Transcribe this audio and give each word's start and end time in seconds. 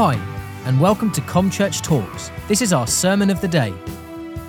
Hi, 0.00 0.14
and 0.64 0.80
welcome 0.80 1.10
to 1.10 1.20
ComChurch 1.22 1.82
Talks. 1.82 2.30
This 2.46 2.62
is 2.62 2.72
our 2.72 2.86
sermon 2.86 3.30
of 3.30 3.40
the 3.40 3.48
day. 3.48 3.74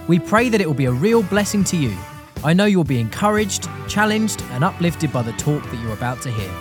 We 0.08 0.20
pray 0.20 0.48
that 0.48 0.62
it 0.62 0.68
will 0.68 0.76
be 0.76 0.86
a 0.86 0.92
real 0.92 1.24
blessing 1.24 1.64
to 1.64 1.76
you. 1.76 1.98
I 2.44 2.54
know 2.54 2.66
you'll 2.66 2.84
be 2.84 3.00
encouraged, 3.00 3.68
challenged, 3.88 4.44
and 4.52 4.64
uplifted 4.64 5.12
by 5.12 5.24
the 5.24 5.32
talk 5.32 5.64
that 5.64 5.82
you're 5.82 5.94
about 5.94 6.22
to 6.22 6.30
hear. 6.30 6.52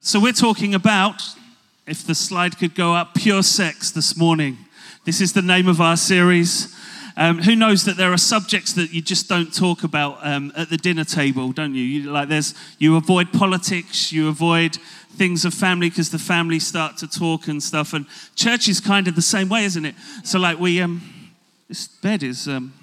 So, 0.00 0.20
we're 0.20 0.34
talking 0.34 0.74
about, 0.74 1.22
if 1.86 2.06
the 2.06 2.14
slide 2.14 2.58
could 2.58 2.74
go 2.74 2.92
up, 2.92 3.14
pure 3.14 3.42
sex 3.42 3.90
this 3.90 4.18
morning. 4.18 4.58
This 5.06 5.22
is 5.22 5.32
the 5.32 5.40
name 5.40 5.66
of 5.66 5.80
our 5.80 5.96
series. 5.96 6.76
Um, 7.18 7.38
who 7.38 7.56
knows 7.56 7.84
that 7.84 7.96
there 7.96 8.12
are 8.12 8.18
subjects 8.18 8.74
that 8.74 8.92
you 8.92 9.00
just 9.00 9.26
don't 9.26 9.54
talk 9.54 9.82
about 9.84 10.18
um, 10.20 10.52
at 10.54 10.68
the 10.68 10.76
dinner 10.76 11.04
table, 11.04 11.50
don't 11.52 11.74
you? 11.74 11.82
you? 11.82 12.10
Like 12.10 12.28
there's, 12.28 12.54
you 12.78 12.96
avoid 12.96 13.32
politics, 13.32 14.12
you 14.12 14.28
avoid 14.28 14.76
things 15.16 15.46
of 15.46 15.54
family 15.54 15.88
because 15.88 16.10
the 16.10 16.18
family 16.18 16.58
start 16.58 16.98
to 16.98 17.08
talk 17.08 17.48
and 17.48 17.62
stuff. 17.62 17.94
And 17.94 18.04
church 18.34 18.68
is 18.68 18.80
kind 18.80 19.08
of 19.08 19.14
the 19.14 19.22
same 19.22 19.48
way, 19.48 19.64
isn't 19.64 19.86
it? 19.86 19.94
So 20.24 20.38
like 20.38 20.58
we, 20.58 20.80
um, 20.82 21.00
this 21.68 21.88
bed 21.88 22.22
is. 22.22 22.46
Um, 22.48 22.74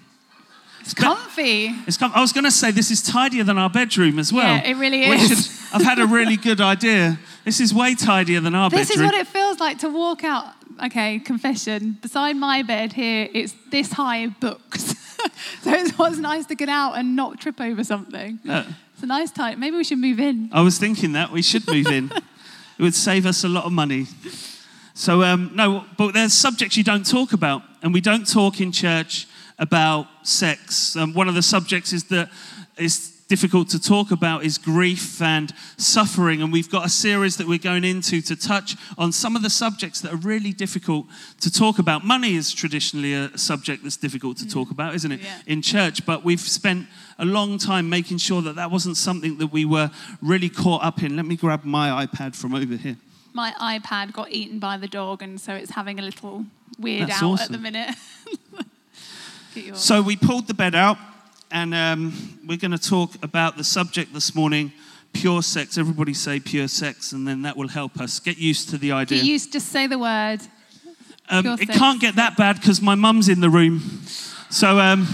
it's 0.82 0.94
comfy. 0.94 1.68
It's 1.88 1.96
com- 1.96 2.12
I 2.14 2.20
was 2.20 2.34
going 2.34 2.44
to 2.44 2.52
say 2.52 2.72
this 2.72 2.92
is 2.92 3.02
tidier 3.02 3.46
than 3.46 3.58
our 3.58 3.70
bedroom 3.70 4.20
as 4.20 4.34
well. 4.34 4.56
Yeah, 4.56 4.66
it 4.66 4.76
really 4.76 5.04
is. 5.04 5.30
Should, 5.30 5.76
I've 5.76 5.86
had 5.86 5.98
a 6.00 6.06
really 6.06 6.36
good 6.36 6.60
idea. 6.60 7.20
This 7.46 7.62
is 7.62 7.74
way 7.74 7.96
tidier 7.96 8.42
than 8.42 8.54
our 8.54 8.70
this 8.70 8.90
bedroom. 8.90 9.06
This 9.06 9.14
is 9.14 9.18
what 9.18 9.28
it 9.28 9.28
feels 9.28 9.60
like 9.62 9.80
to 9.80 9.90
walk 9.90 10.26
out 10.26 10.48
okay, 10.86 11.20
confession. 11.20 11.98
Beside 12.02 12.36
my 12.36 12.64
bed 12.64 12.94
here, 12.94 13.30
it's 13.34 13.54
this 13.70 13.94
high 13.94 14.18
of 14.18 14.40
books. 14.40 14.82
so 15.62 15.72
it 15.72 15.98
was 15.98 16.20
nice 16.20 16.46
to 16.48 16.56
get 16.56 16.70
out 16.70 16.98
and 16.98 17.16
not 17.16 17.40
trip 17.40 17.60
over 17.60 17.84
something. 17.84 18.40
It's 18.94 19.04
a 19.04 19.06
nice 19.06 19.32
time. 19.32 19.60
Maybe 19.60 19.78
we 19.78 19.84
should 19.84 20.00
move 20.00 20.20
in. 20.20 20.50
I 20.52 20.62
was 20.62 20.78
thinking 20.78 21.14
that 21.14 21.32
we 21.32 21.42
should 21.42 21.68
move 21.68 21.88
in. 21.88 22.12
it 22.78 22.82
would 22.82 22.96
save 22.96 23.26
us 23.26 23.44
a 23.44 23.50
lot 23.50 23.66
of 23.66 23.72
money. 23.72 24.08
So 24.94 25.24
um, 25.24 25.52
no, 25.56 25.86
but 25.98 26.14
there's 26.14 26.34
subjects 26.34 26.78
you 26.78 26.84
don't 26.84 27.06
talk 27.06 27.34
about, 27.34 27.64
and 27.82 27.94
we 27.94 28.02
don't 28.02 28.32
talk 28.32 28.62
in 28.62 28.72
church 28.72 29.28
about 29.58 30.08
sex. 30.24 30.96
Um, 30.96 31.14
one 31.14 31.28
of 31.28 31.36
the 31.36 31.42
subjects 31.42 31.94
is 31.94 32.06
that 32.06 32.30
is 32.78 33.13
difficult 33.28 33.70
to 33.70 33.80
talk 33.80 34.12
about 34.12 34.44
is 34.44 34.58
grief 34.58 35.22
and 35.22 35.54
suffering. 35.78 36.42
And 36.42 36.52
we've 36.52 36.70
got 36.70 36.86
a 36.86 36.90
series 36.90 37.38
that 37.38 37.48
we're 37.48 37.58
going 37.58 37.84
into 37.84 38.22
to 38.22 38.36
touch 38.36 38.76
on 38.98 39.12
some 39.12 39.36
of 39.36 39.42
the 39.42 39.50
subjects 39.50 40.02
that 40.02 40.14
are 40.14 40.18
really 40.18 40.54
difficult 40.54 41.08
to 41.42 41.52
talk 41.52 41.80
about. 41.80 42.04
Money 42.04 42.36
is 42.36 42.54
traditionally 42.54 43.14
a 43.14 43.38
subject 43.38 43.84
that's 43.84 43.98
difficult 43.98 44.38
to 44.38 44.48
talk 44.48 44.68
mm. 44.68 44.72
about, 44.72 44.96
isn't 44.96 45.12
it, 45.12 45.22
yeah. 45.22 45.40
in 45.48 45.62
church? 45.62 46.06
But 46.06 46.24
we've 46.24 46.40
spent 46.40 46.88
a 47.18 47.26
long 47.26 47.58
time 47.58 47.90
making 47.90 48.18
sure 48.18 48.42
that 48.42 48.56
that 48.56 48.72
wasn't 48.72 48.98
something 48.98 49.38
that 49.38 49.48
we 49.48 49.66
were 49.66 49.92
really 50.22 50.50
caught 50.50 50.84
up 50.84 51.02
in. 51.04 51.16
Let 51.16 51.26
me 51.26 51.36
grab 51.36 51.64
my 51.64 52.06
iPad 52.06 52.36
from 52.36 52.54
over 52.54 52.76
here. 52.76 52.98
My 53.34 53.52
iPad 53.60 54.14
got 54.14 54.32
eaten 54.32 54.60
by 54.60 54.78
the 54.78 54.88
dog, 54.88 55.24
and 55.24 55.42
so 55.42 55.54
it's 55.54 55.72
having 55.72 55.98
a 56.00 56.04
little 56.04 56.46
weird 56.78 57.10
that's 57.10 57.24
out 57.24 57.32
awesome. 57.32 57.46
at 57.46 57.52
the 57.52 57.58
minute. 57.58 57.96
so 59.76 60.02
we 60.02 60.16
pulled 60.16 60.48
the 60.48 60.54
bed 60.54 60.76
out 60.76 60.98
and 61.54 61.76
um, 61.76 62.40
we're 62.48 62.58
going 62.58 62.72
to 62.72 62.80
talk 62.80 63.12
about 63.24 63.58
the 63.58 63.64
subject 63.64 64.12
this 64.12 64.34
morning 64.34 64.74
pure 65.14 65.44
sex. 65.44 65.78
Everybody 65.78 66.14
say 66.16 66.40
pure 66.40 66.68
sex, 66.68 67.12
and 67.12 67.28
then 67.28 67.44
that 67.44 67.56
will 67.56 67.68
help 67.68 68.00
us 68.00 68.20
get 68.20 68.38
used 68.38 68.70
to 68.72 68.78
the 68.80 68.92
idea. 68.92 69.20
Get 69.20 69.28
used, 69.28 69.54
just 69.54 69.70
say 69.70 69.86
the 69.86 70.00
word. 70.00 70.40
Um, 71.30 71.46
it 71.46 71.68
sex. 71.68 71.78
can't 71.78 72.02
get 72.02 72.16
that 72.16 72.36
bad 72.36 72.60
because 72.60 72.82
my 72.82 72.96
mum's 72.96 73.30
in 73.30 73.40
the 73.40 73.52
room. 73.52 73.80
So, 74.50 74.80
um, 74.80 75.08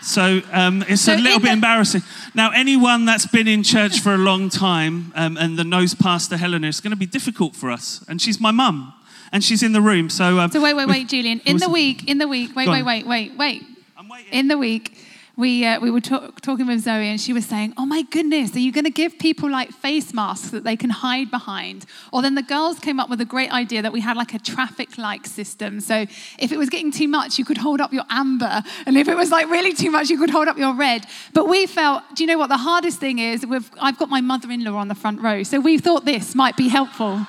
so 0.00 0.40
um, 0.52 0.84
it's 0.88 1.02
so 1.02 1.14
a 1.14 1.16
little 1.16 1.40
bit 1.40 1.48
the- 1.48 1.54
embarrassing. 1.54 2.02
Now, 2.32 2.52
anyone 2.52 3.04
that's 3.04 3.26
been 3.26 3.48
in 3.48 3.64
church 3.64 3.98
for 3.98 4.14
a 4.14 4.18
long 4.18 4.48
time 4.48 5.12
um, 5.16 5.36
and 5.36 5.58
the 5.58 5.64
knows 5.64 5.94
Pastor 5.94 6.36
Helena, 6.36 6.68
it's 6.68 6.80
going 6.80 6.92
to 6.92 6.96
be 6.96 7.06
difficult 7.06 7.56
for 7.56 7.70
us. 7.70 8.04
And 8.08 8.22
she's 8.22 8.40
my 8.40 8.52
mum, 8.52 8.94
and 9.32 9.42
she's 9.42 9.64
in 9.64 9.72
the 9.72 9.82
room. 9.82 10.10
So, 10.10 10.38
um, 10.38 10.52
so 10.52 10.62
wait, 10.62 10.74
wait, 10.74 10.86
wait, 10.86 11.08
Julian. 11.08 11.40
In 11.44 11.56
the 11.56 11.68
week, 11.68 12.08
in 12.08 12.18
the 12.18 12.28
week, 12.28 12.54
wait, 12.54 12.68
wait, 12.68 12.84
wait, 12.84 13.04
wait, 13.04 13.36
wait. 13.36 13.62
I'm 13.96 14.08
waiting. 14.08 14.32
In 14.32 14.46
the 14.46 14.56
week 14.56 14.96
we, 15.36 15.64
uh, 15.64 15.80
we 15.80 15.90
were 15.90 16.00
talk, 16.00 16.42
talking 16.42 16.66
with 16.66 16.80
Zoe, 16.80 17.08
and 17.08 17.20
she 17.20 17.32
was 17.32 17.46
saying, 17.46 17.72
Oh 17.78 17.86
my 17.86 18.02
goodness, 18.02 18.54
are 18.54 18.58
you 18.58 18.70
going 18.70 18.84
to 18.84 18.90
give 18.90 19.18
people 19.18 19.50
like 19.50 19.70
face 19.70 20.12
masks 20.12 20.50
that 20.50 20.62
they 20.62 20.76
can 20.76 20.90
hide 20.90 21.30
behind? 21.30 21.86
Or 22.12 22.20
then 22.20 22.34
the 22.34 22.42
girls 22.42 22.78
came 22.78 23.00
up 23.00 23.08
with 23.08 23.20
a 23.20 23.24
great 23.24 23.50
idea 23.50 23.80
that 23.80 23.92
we 23.92 24.00
had 24.00 24.16
like 24.16 24.34
a 24.34 24.38
traffic 24.38 24.98
light 24.98 25.26
system. 25.26 25.80
So 25.80 26.06
if 26.38 26.52
it 26.52 26.58
was 26.58 26.68
getting 26.68 26.90
too 26.92 27.08
much, 27.08 27.38
you 27.38 27.46
could 27.46 27.56
hold 27.56 27.80
up 27.80 27.92
your 27.92 28.04
amber. 28.10 28.62
And 28.84 28.98
if 28.98 29.08
it 29.08 29.16
was 29.16 29.30
like 29.30 29.48
really 29.48 29.72
too 29.72 29.90
much, 29.90 30.10
you 30.10 30.18
could 30.18 30.30
hold 30.30 30.48
up 30.48 30.58
your 30.58 30.74
red. 30.74 31.06
But 31.32 31.48
we 31.48 31.66
felt, 31.66 32.02
do 32.14 32.22
you 32.22 32.26
know 32.26 32.38
what? 32.38 32.48
The 32.48 32.58
hardest 32.58 33.00
thing 33.00 33.18
is, 33.18 33.46
I've 33.80 33.98
got 33.98 34.10
my 34.10 34.20
mother 34.20 34.50
in 34.50 34.64
law 34.64 34.76
on 34.76 34.88
the 34.88 34.94
front 34.94 35.22
row. 35.22 35.44
So 35.44 35.60
we 35.60 35.78
thought 35.78 36.04
this 36.04 36.34
might 36.34 36.56
be 36.56 36.68
helpful. 36.68 37.26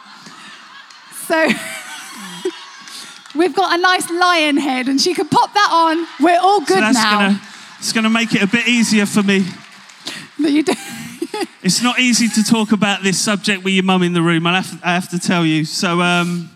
So. 1.27 1.47
We've 3.35 3.55
got 3.55 3.79
a 3.79 3.81
nice 3.81 4.11
lion 4.11 4.57
head, 4.57 4.87
and 4.87 5.01
she 5.01 5.15
could 5.15 5.31
pop 5.31 5.51
that 5.55 5.69
on. 5.71 6.05
We're 6.23 6.39
all 6.39 6.59
good 6.59 6.83
so 6.83 6.91
now. 6.91 7.29
Gonna, 7.29 7.41
it's 7.83 7.91
going 7.91 8.05
to 8.05 8.09
make 8.09 8.33
it 8.33 8.41
a 8.41 8.47
bit 8.47 8.65
easier 8.65 9.05
for 9.05 9.21
me. 9.21 9.45
No, 10.39 10.47
you 10.47 10.63
do. 10.63 10.71
it's 11.61 11.83
not 11.83 11.99
easy 11.99 12.29
to 12.29 12.41
talk 12.41 12.71
about 12.71 13.03
this 13.03 13.19
subject 13.19 13.61
with 13.61 13.73
your 13.73 13.83
mum 13.83 14.03
in 14.03 14.13
the 14.13 14.21
room. 14.21 14.47
I 14.47 14.61
have 14.61 14.79
to, 14.79 14.87
I 14.87 14.93
have 14.93 15.09
to 15.09 15.19
tell 15.19 15.45
you. 15.45 15.65
So, 15.65 15.99
um, 15.99 16.49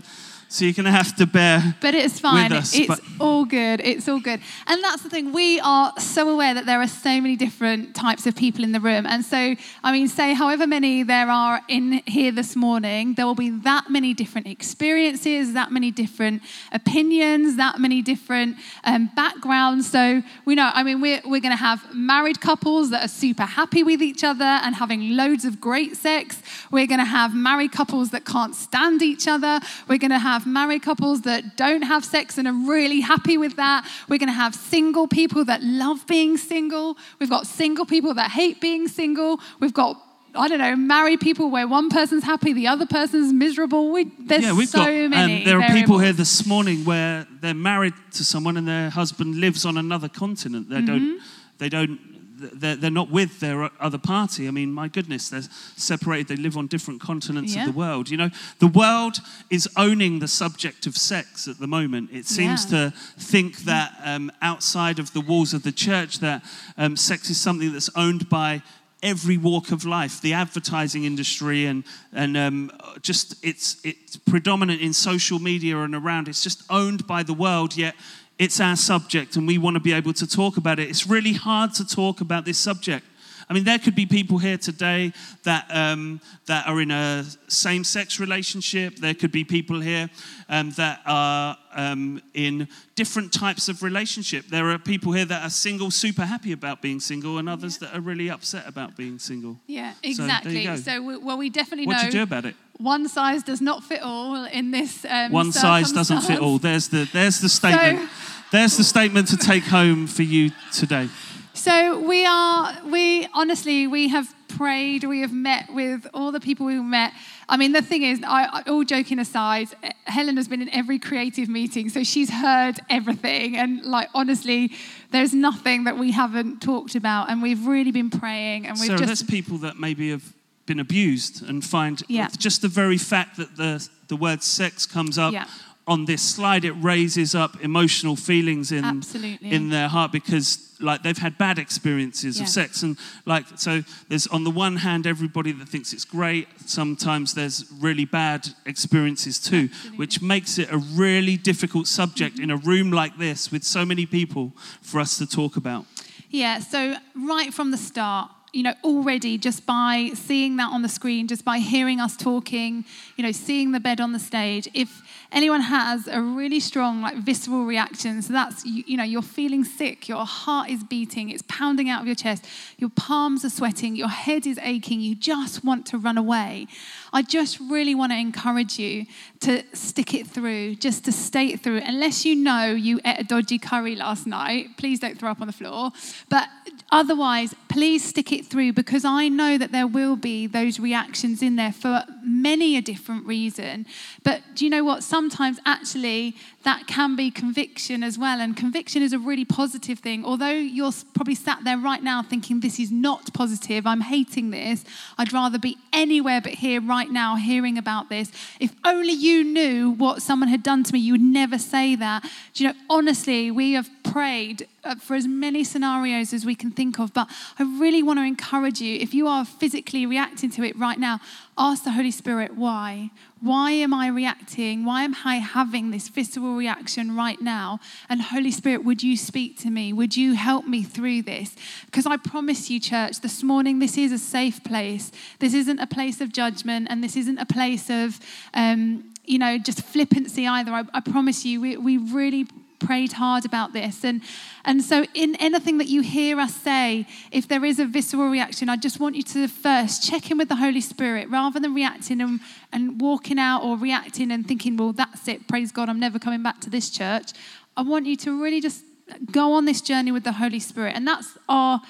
so 0.49 0.65
you're 0.65 0.73
going 0.73 0.85
to 0.85 0.91
have 0.91 1.15
to 1.17 1.25
bear. 1.25 1.75
But 1.81 1.93
it's 1.93 2.19
fine. 2.19 2.51
Us, 2.53 2.73
it's 2.75 2.87
but... 2.87 3.01
all 3.19 3.45
good. 3.45 3.81
It's 3.83 4.07
all 4.07 4.19
good. 4.19 4.39
And 4.67 4.83
that's 4.83 5.03
the 5.03 5.09
thing. 5.09 5.33
We 5.33 5.59
are 5.59 5.93
so 5.99 6.29
aware 6.29 6.53
that 6.53 6.65
there 6.65 6.81
are 6.81 6.87
so 6.87 7.19
many 7.19 7.35
different 7.35 7.95
types 7.95 8.25
of 8.25 8.35
people 8.35 8.63
in 8.63 8.71
the 8.71 8.79
room. 8.79 9.05
And 9.05 9.25
so, 9.25 9.55
I 9.83 9.91
mean, 9.91 10.07
say 10.07 10.33
however 10.33 10.65
many 10.65 11.03
there 11.03 11.29
are 11.29 11.61
in 11.67 12.01
here 12.05 12.31
this 12.31 12.55
morning, 12.55 13.15
there 13.15 13.25
will 13.25 13.35
be 13.35 13.49
that 13.49 13.89
many 13.89 14.13
different 14.13 14.47
experiences, 14.47 15.53
that 15.53 15.71
many 15.71 15.91
different 15.91 16.43
opinions, 16.71 17.57
that 17.57 17.79
many 17.79 18.01
different 18.01 18.57
um, 18.83 19.09
backgrounds. 19.15 19.89
So 19.89 20.21
we 20.45 20.55
know, 20.55 20.69
I 20.73 20.83
mean, 20.83 21.01
we're, 21.01 21.21
we're 21.25 21.41
going 21.41 21.51
to 21.51 21.63
have 21.63 21.93
married 21.93 22.39
couples 22.39 22.89
that 22.91 23.03
are 23.03 23.09
super 23.09 23.43
happy 23.43 23.83
with 23.83 24.01
each 24.01 24.23
other 24.23 24.45
and 24.45 24.75
having 24.75 25.15
loads 25.15 25.43
of 25.43 25.59
great 25.59 25.97
sex. 25.97 26.41
We're 26.71 26.87
going 26.87 26.99
to 26.99 27.05
have 27.05 27.35
married 27.35 27.71
couples 27.71 28.11
that 28.11 28.23
can't 28.25 28.55
stand 28.55 29.01
each 29.01 29.27
other. 29.27 29.59
We're 29.87 29.97
going 29.97 30.11
to 30.11 30.19
have 30.19 30.36
have 30.37 30.45
married 30.45 30.83
couples 30.83 31.21
that 31.21 31.57
don't 31.57 31.81
have 31.81 32.05
sex 32.05 32.37
and 32.37 32.47
are 32.47 32.53
really 32.53 33.01
happy 33.01 33.37
with 33.37 33.55
that. 33.55 33.89
We're 34.07 34.19
going 34.19 34.27
to 34.27 34.33
have 34.33 34.53
single 34.53 35.07
people 35.07 35.43
that 35.45 35.63
love 35.63 36.05
being 36.05 36.37
single. 36.37 36.95
We've 37.19 37.29
got 37.29 37.47
single 37.47 37.85
people 37.85 38.13
that 38.13 38.29
hate 38.31 38.61
being 38.61 38.87
single. 38.87 39.39
We've 39.59 39.73
got 39.73 40.01
I 40.35 40.47
don't 40.47 40.59
know, 40.59 40.75
married 40.75 41.19
people 41.19 41.49
where 41.49 41.67
one 41.67 41.89
person's 41.89 42.23
happy, 42.23 42.53
the 42.53 42.67
other 42.67 42.85
person's 42.85 43.33
miserable. 43.33 43.91
We, 43.91 44.11
there's 44.19 44.43
yeah, 44.43 44.53
we've 44.53 44.69
so 44.69 44.79
got, 44.79 45.09
many. 45.09 45.43
there 45.43 45.57
are 45.57 45.61
variables. 45.61 45.81
people 45.81 45.97
here 45.97 46.13
this 46.13 46.45
morning 46.45 46.85
where 46.85 47.25
they're 47.41 47.55
married 47.55 47.95
to 48.11 48.23
someone 48.23 48.55
and 48.55 48.67
their 48.67 48.91
husband 48.91 49.37
lives 49.37 49.65
on 49.65 49.77
another 49.77 50.07
continent. 50.07 50.69
They 50.69 50.75
mm-hmm. 50.75 50.85
don't, 50.85 51.21
they 51.57 51.69
don't 51.69 51.99
they're, 52.37 52.75
they're 52.75 52.91
not 52.91 53.09
with 53.09 53.39
their 53.39 53.69
other 53.79 53.97
party. 53.97 54.47
I 54.47 54.51
mean, 54.51 54.71
my 54.71 54.87
goodness, 54.87 55.29
they're 55.29 55.43
separated. 55.75 56.27
They 56.27 56.35
live 56.35 56.57
on 56.57 56.67
different 56.67 57.01
continents 57.01 57.55
yeah. 57.55 57.65
of 57.65 57.73
the 57.73 57.77
world. 57.77 58.09
You 58.09 58.17
know, 58.17 58.29
the 58.59 58.67
world 58.67 59.17
is 59.49 59.67
owning 59.75 60.19
the 60.19 60.27
subject 60.27 60.85
of 60.85 60.95
sex 60.97 61.47
at 61.47 61.59
the 61.59 61.67
moment. 61.67 62.09
It 62.11 62.25
seems 62.25 62.71
yeah. 62.71 62.89
to 62.89 62.93
think 63.19 63.59
that 63.59 63.93
um, 64.03 64.31
outside 64.41 64.99
of 64.99 65.13
the 65.13 65.21
walls 65.21 65.53
of 65.53 65.63
the 65.63 65.71
church, 65.71 66.19
that 66.19 66.43
um, 66.77 66.95
sex 66.95 67.29
is 67.29 67.39
something 67.39 67.73
that's 67.73 67.89
owned 67.95 68.29
by 68.29 68.61
every 69.03 69.37
walk 69.37 69.71
of 69.71 69.85
life 69.85 70.21
the 70.21 70.33
advertising 70.33 71.03
industry 71.03 71.67
and 71.67 71.83
and 72.13 72.35
um, 72.35 72.71
just 73.01 73.35
it's 73.45 73.77
it's 73.83 74.17
predominant 74.17 74.81
in 74.81 74.91
social 74.91 75.37
media 75.37 75.77
and 75.77 75.93
around 75.93 76.27
it's 76.27 76.41
just 76.41 76.63
owned 76.71 77.05
by 77.05 77.21
the 77.21 77.33
world 77.33 77.77
yet 77.77 77.93
it's 78.39 78.59
our 78.59 78.75
subject 78.75 79.35
and 79.35 79.47
we 79.47 79.57
want 79.57 79.75
to 79.75 79.79
be 79.79 79.93
able 79.93 80.13
to 80.13 80.27
talk 80.27 80.57
about 80.57 80.79
it. 80.79 80.89
It's 80.89 81.07
really 81.07 81.33
hard 81.33 81.73
to 81.75 81.85
talk 81.85 82.21
about 82.21 82.45
this 82.45 82.57
subject. 82.57 83.05
I 83.49 83.53
mean, 83.53 83.63
there 83.63 83.79
could 83.79 83.95
be 83.95 84.05
people 84.05 84.39
here 84.39 84.57
today 84.57 85.13
that, 85.43 85.67
um, 85.69 86.19
that 86.47 86.67
are 86.67 86.81
in 86.81 86.91
a 86.91 87.23
same 87.47 87.85
sex 87.85 88.19
relationship. 88.19 88.97
There 88.97 89.13
could 89.13 89.31
be 89.31 89.45
people 89.45 89.79
here 89.79 90.09
um, 90.49 90.71
that 90.71 90.99
are 91.05 91.57
um, 91.73 92.21
in 92.33 92.67
different 92.95 93.31
types 93.31 93.69
of 93.69 93.83
relationship. 93.83 94.47
There 94.47 94.69
are 94.71 94.77
people 94.77 95.13
here 95.13 95.23
that 95.23 95.43
are 95.43 95.49
single, 95.49 95.91
super 95.91 96.25
happy 96.25 96.51
about 96.51 96.81
being 96.81 96.99
single, 96.99 97.37
and 97.37 97.47
others 97.47 97.79
yeah. 97.81 97.87
that 97.87 97.97
are 97.97 98.01
really 98.01 98.29
upset 98.29 98.67
about 98.67 98.97
being 98.97 99.17
single. 99.17 99.57
Yeah, 99.65 99.93
exactly. 100.03 100.65
So, 100.65 100.75
so 100.75 101.01
we, 101.01 101.17
well, 101.17 101.37
we 101.37 101.49
definitely 101.49 101.87
what 101.87 101.93
know. 101.93 101.97
What 101.99 102.11
do 102.11 102.17
you 102.17 102.25
do 102.25 102.29
about 102.29 102.45
it? 102.45 102.55
One 102.79 103.07
size 103.07 103.43
does 103.43 103.61
not 103.61 103.83
fit 103.83 104.01
all 104.01 104.43
in 104.45 104.71
this. 104.71 105.05
Um, 105.09 105.31
One 105.31 105.51
size 105.51 105.91
doesn't 105.91 106.21
fit 106.21 106.39
all. 106.39 106.59
There's 106.59 106.89
the, 106.89 107.09
there's 107.11 107.39
the 107.39 107.49
statement. 107.49 108.09
So, 108.09 108.36
there's 108.51 108.77
the 108.77 108.83
statement 108.83 109.27
to 109.29 109.37
take 109.37 109.63
home 109.63 110.07
for 110.07 110.23
you 110.23 110.51
today. 110.71 111.09
So 111.53 111.99
we 111.99 112.25
are, 112.25 112.77
we 112.85 113.27
honestly, 113.33 113.87
we 113.87 114.09
have 114.09 114.33
prayed, 114.47 115.03
we 115.03 115.21
have 115.21 115.33
met 115.33 115.73
with 115.73 116.07
all 116.13 116.31
the 116.31 116.39
people 116.39 116.65
we've 116.67 116.83
met. 116.83 117.13
I 117.49 117.57
mean, 117.57 117.71
the 117.71 117.81
thing 117.81 118.03
is, 118.03 118.21
I, 118.25 118.61
all 118.67 118.83
joking 118.83 119.19
aside, 119.19 119.69
Helen 120.05 120.37
has 120.37 120.47
been 120.47 120.61
in 120.61 120.69
every 120.69 120.99
creative 120.99 121.49
meeting, 121.49 121.89
so 121.89 122.03
she's 122.03 122.29
heard 122.29 122.79
everything. 122.89 123.57
And 123.57 123.83
like, 123.83 124.09
honestly, 124.13 124.71
there's 125.11 125.33
nothing 125.33 125.85
that 125.85 125.97
we 125.97 126.11
haven't 126.11 126.61
talked 126.61 126.95
about, 126.95 127.29
and 127.29 127.41
we've 127.41 127.65
really 127.65 127.91
been 127.91 128.09
praying. 128.09 128.67
And 128.67 128.77
we've 128.79 128.87
so 128.87 128.97
just. 128.97 129.05
there's 129.05 129.23
people 129.23 129.57
that 129.59 129.77
maybe 129.77 130.11
have 130.11 130.33
been 130.67 130.79
abused 130.79 131.47
and 131.47 131.63
find 131.63 132.03
Yeah. 132.07 132.27
just 132.37 132.61
the 132.61 132.67
very 132.67 132.97
fact 132.97 133.37
that 133.37 133.55
the, 133.55 133.87
the 134.09 134.15
word 134.15 134.43
sex 134.43 134.85
comes 134.85 135.17
up 135.17 135.33
Yeah. 135.33 135.45
On 135.87 136.05
this 136.05 136.21
slide, 136.21 136.65
it 136.65 136.73
raises 136.73 137.33
up 137.33 137.61
emotional 137.61 138.15
feelings 138.15 138.71
in, 138.71 138.83
Absolutely. 138.83 139.51
in 139.51 139.69
their 139.69 139.87
heart 139.87 140.11
because 140.11 140.63
like 140.79 141.01
they've 141.01 141.17
had 141.17 141.37
bad 141.37 141.57
experiences 141.57 142.37
Yeah. 142.37 142.43
of 142.43 142.49
sex 142.49 142.83
and 142.83 142.97
like 143.25 143.45
so 143.55 143.83
there's 144.09 144.27
on 144.27 144.43
the 144.43 144.51
one 144.51 144.75
hand 144.75 145.07
everybody 145.07 145.51
that 145.53 145.67
thinks 145.67 145.91
it's 145.91 146.05
great 146.05 146.47
sometimes 146.67 147.33
there's 147.33 147.65
really 147.79 148.05
bad 148.05 148.49
experiences 148.67 149.39
too 149.39 149.69
Absolutely. 149.71 149.97
which 149.97 150.21
makes 150.21 150.59
it 150.59 150.71
a 150.71 150.77
really 150.77 151.35
difficult 151.35 151.87
subject 151.87 152.35
mm-hmm. 152.35 152.43
in 152.43 152.51
a 152.51 152.57
room 152.57 152.91
like 152.91 153.17
this 153.17 153.51
with 153.51 153.63
so 153.63 153.85
many 153.85 154.05
people 154.05 154.53
for 154.83 154.99
us 154.99 155.17
to 155.17 155.25
talk 155.25 155.57
about 155.57 155.85
Yeah, 156.29 156.59
so 156.59 156.95
right 157.15 157.51
from 157.53 157.71
the 157.71 157.77
start, 157.77 158.29
you 158.53 158.61
know, 158.63 158.73
already 158.83 159.37
just 159.37 159.65
by 159.65 160.11
seeing 160.13 160.57
that 160.57 160.69
on 160.71 160.81
the 160.81 160.89
screen, 160.89 161.27
just 161.27 161.43
by 161.45 161.59
hearing 161.59 161.99
us 162.01 162.15
talking, 162.17 162.85
you 163.15 163.23
know, 163.23 163.31
seeing 163.31 163.71
the 163.71 163.79
bed 163.79 163.99
on 164.01 164.11
the 164.13 164.19
stage, 164.19 164.67
if 164.73 165.01
anyone 165.31 165.61
has 165.61 166.07
a 166.07 166.21
really 166.21 166.59
strong, 166.59 167.01
like, 167.01 167.17
visceral 167.17 167.65
reaction, 167.65 168.21
so 168.21 168.33
that's, 168.33 168.65
you, 168.65 168.83
you 168.87 168.97
know, 168.97 169.03
you're 169.03 169.21
feeling 169.21 169.63
sick, 169.63 170.07
your 170.07 170.25
heart 170.25 170.69
is 170.69 170.83
beating, 170.83 171.29
it's 171.29 171.43
pounding 171.47 171.89
out 171.89 172.01
of 172.01 172.07
your 172.07 172.15
chest, 172.15 172.45
your 172.77 172.89
palms 172.89 173.43
are 173.43 173.49
sweating, 173.49 173.95
your 173.95 174.07
head 174.07 174.45
is 174.47 174.59
aching, 174.61 174.99
you 175.01 175.15
just 175.15 175.63
want 175.63 175.85
to 175.87 175.97
run 175.97 176.17
away. 176.17 176.67
I 177.13 177.21
just 177.21 177.59
really 177.59 177.95
want 177.95 178.11
to 178.11 178.17
encourage 178.17 178.79
you 178.79 179.05
to 179.41 179.63
stick 179.73 180.13
it 180.13 180.27
through, 180.27 180.75
just 180.75 181.05
to 181.05 181.11
stay 181.11 181.47
it 181.47 181.61
through. 181.61 181.81
Unless 181.83 182.25
you 182.25 182.35
know 182.35 182.65
you 182.67 182.99
ate 183.05 183.19
a 183.19 183.23
dodgy 183.23 183.57
curry 183.57 183.95
last 183.95 184.27
night, 184.27 184.77
please 184.77 184.99
don't 184.99 185.17
throw 185.17 185.31
up 185.31 185.41
on 185.41 185.47
the 185.47 185.53
floor. 185.53 185.91
But 186.29 186.47
otherwise, 186.91 187.53
please 187.69 188.03
stick 188.03 188.31
it 188.31 188.45
through 188.45 188.73
because 188.73 189.05
I 189.05 189.29
know 189.29 189.57
that 189.57 189.71
there 189.71 189.87
will 189.87 190.15
be 190.15 190.47
those 190.47 190.79
reactions 190.79 191.41
in 191.41 191.55
there 191.55 191.71
for 191.71 192.03
many 192.23 192.77
a 192.77 192.81
different 192.81 193.25
reason. 193.25 193.85
But 194.23 194.41
do 194.55 194.65
you 194.65 194.71
know 194.71 194.83
what? 194.83 195.03
Sometimes 195.03 195.59
actually 195.65 196.35
that 196.63 196.85
can 196.85 197.15
be 197.15 197.31
conviction 197.31 198.03
as 198.03 198.17
well. 198.17 198.41
And 198.41 198.55
conviction 198.57 199.01
is 199.01 199.13
a 199.13 199.19
really 199.19 199.45
positive 199.45 199.99
thing. 199.99 200.25
Although 200.25 200.49
you're 200.49 200.91
probably 201.13 201.35
sat 201.35 201.63
there 201.63 201.77
right 201.77 202.03
now 202.03 202.21
thinking, 202.21 202.59
this 202.59 202.79
is 202.79 202.91
not 202.91 203.33
positive, 203.33 203.87
I'm 203.87 204.01
hating 204.01 204.49
this, 204.49 204.83
I'd 205.17 205.31
rather 205.31 205.57
be 205.57 205.77
anywhere 205.93 206.41
but 206.41 206.55
here 206.55 206.81
right 206.81 207.09
now 207.09 207.35
hearing 207.35 207.77
about 207.77 208.09
this. 208.09 208.31
If 208.59 208.73
only 208.83 209.13
you 209.13 209.43
knew 209.43 209.91
what 209.91 210.21
someone 210.21 210.49
had 210.49 210.61
done 210.61 210.83
to 210.83 210.93
me, 210.93 210.99
you 210.99 211.13
would 211.13 211.21
never 211.21 211.57
say 211.57 211.95
that. 211.95 212.23
Do 212.53 212.63
you 212.63 212.69
know, 212.69 212.75
honestly, 212.89 213.49
we 213.49 213.73
have 213.73 213.89
prayed 214.03 214.67
uh, 214.83 214.95
for 214.95 215.15
as 215.15 215.27
many 215.27 215.63
scenarios 215.63 216.33
as 216.33 216.45
we 216.45 216.55
can 216.55 216.71
think 216.71 216.99
of. 216.99 217.13
But 217.13 217.29
I 217.59 217.63
really 217.63 218.03
want 218.03 218.19
to 218.19 218.23
encourage 218.23 218.81
you 218.81 218.99
if 218.99 219.15
you 219.15 219.27
are 219.27 219.43
physically 219.43 220.05
reacting 220.05 220.51
to 220.51 220.63
it 220.63 220.77
right 220.77 220.99
now, 220.99 221.19
ask 221.57 221.83
the 221.83 221.91
Holy 221.91 222.11
Spirit 222.11 222.55
why. 222.55 223.09
Why 223.41 223.71
am 223.71 223.95
I 223.95 224.07
reacting? 224.07 224.85
Why 224.85 225.03
am 225.03 225.15
I 225.25 225.37
having 225.37 225.89
this 225.89 226.07
visceral 226.07 226.55
reaction 226.55 227.15
right 227.15 227.41
now? 227.41 227.79
And 228.09 228.21
Holy 228.21 228.51
Spirit, 228.51 228.83
would 228.83 229.01
you 229.01 229.17
speak 229.17 229.57
to 229.59 229.71
me? 229.71 229.91
Would 229.91 230.15
you 230.15 230.33
help 230.33 230.67
me 230.67 230.83
through 230.83 231.23
this? 231.23 231.55
Because 231.85 232.05
I 232.05 232.17
promise 232.17 232.69
you, 232.69 232.79
church, 232.79 233.21
this 233.21 233.41
morning, 233.41 233.79
this 233.79 233.97
is 233.97 234.11
a 234.11 234.19
safe 234.19 234.63
place. 234.63 235.11
This 235.39 235.55
isn't 235.55 235.79
a 235.79 235.87
place 235.87 236.21
of 236.21 236.31
judgment, 236.31 236.87
and 236.91 237.03
this 237.03 237.15
isn't 237.15 237.39
a 237.39 237.45
place 237.45 237.89
of, 237.89 238.19
um, 238.53 239.13
you 239.25 239.39
know, 239.39 239.57
just 239.57 239.81
flippancy 239.81 240.45
either. 240.45 240.71
I, 240.71 240.83
I 240.93 240.99
promise 240.99 241.43
you, 241.43 241.59
we, 241.61 241.77
we 241.77 241.97
really 241.97 242.47
prayed 242.79 243.13
hard 243.13 243.45
about 243.45 243.73
this. 243.73 244.03
And 244.03 244.21
and 244.65 244.83
so 244.83 245.05
in 245.13 245.35
anything 245.35 245.77
that 245.77 245.87
you 245.87 246.01
hear 246.01 246.39
us 246.39 246.55
say 246.55 247.05
if 247.31 247.47
there 247.47 247.63
is 247.65 247.79
a 247.79 247.85
visceral 247.85 248.29
reaction 248.29 248.67
i 248.69 248.75
just 248.75 248.99
want 248.99 249.15
you 249.15 249.23
to 249.23 249.47
first 249.47 250.03
check 250.07 250.29
in 250.29 250.37
with 250.37 250.49
the 250.49 250.57
holy 250.57 250.81
spirit 250.81 251.29
rather 251.29 251.59
than 251.59 251.73
reacting 251.73 252.19
and, 252.19 252.41
and 252.73 252.99
walking 252.99 253.39
out 253.39 253.63
or 253.63 253.77
reacting 253.77 254.29
and 254.29 254.45
thinking 254.45 254.75
well 254.75 254.91
that's 254.91 255.27
it 255.27 255.47
praise 255.47 255.71
god 255.71 255.87
i'm 255.87 255.99
never 255.99 256.19
coming 256.19 256.43
back 256.43 256.59
to 256.59 256.69
this 256.69 256.89
church. 256.89 257.31
I 257.77 257.83
want 257.83 258.07
you 258.07 258.15
to 258.17 258.41
really 258.41 258.59
just 258.59 258.83
go 259.31 259.53
on 259.53 259.65
this 259.65 259.81
journey 259.81 260.11
with 260.11 260.23
the 260.23 260.33
holy 260.33 260.59
spirit. 260.59 260.95
And 260.95 261.07
that's 261.07 261.37
our 261.47 261.81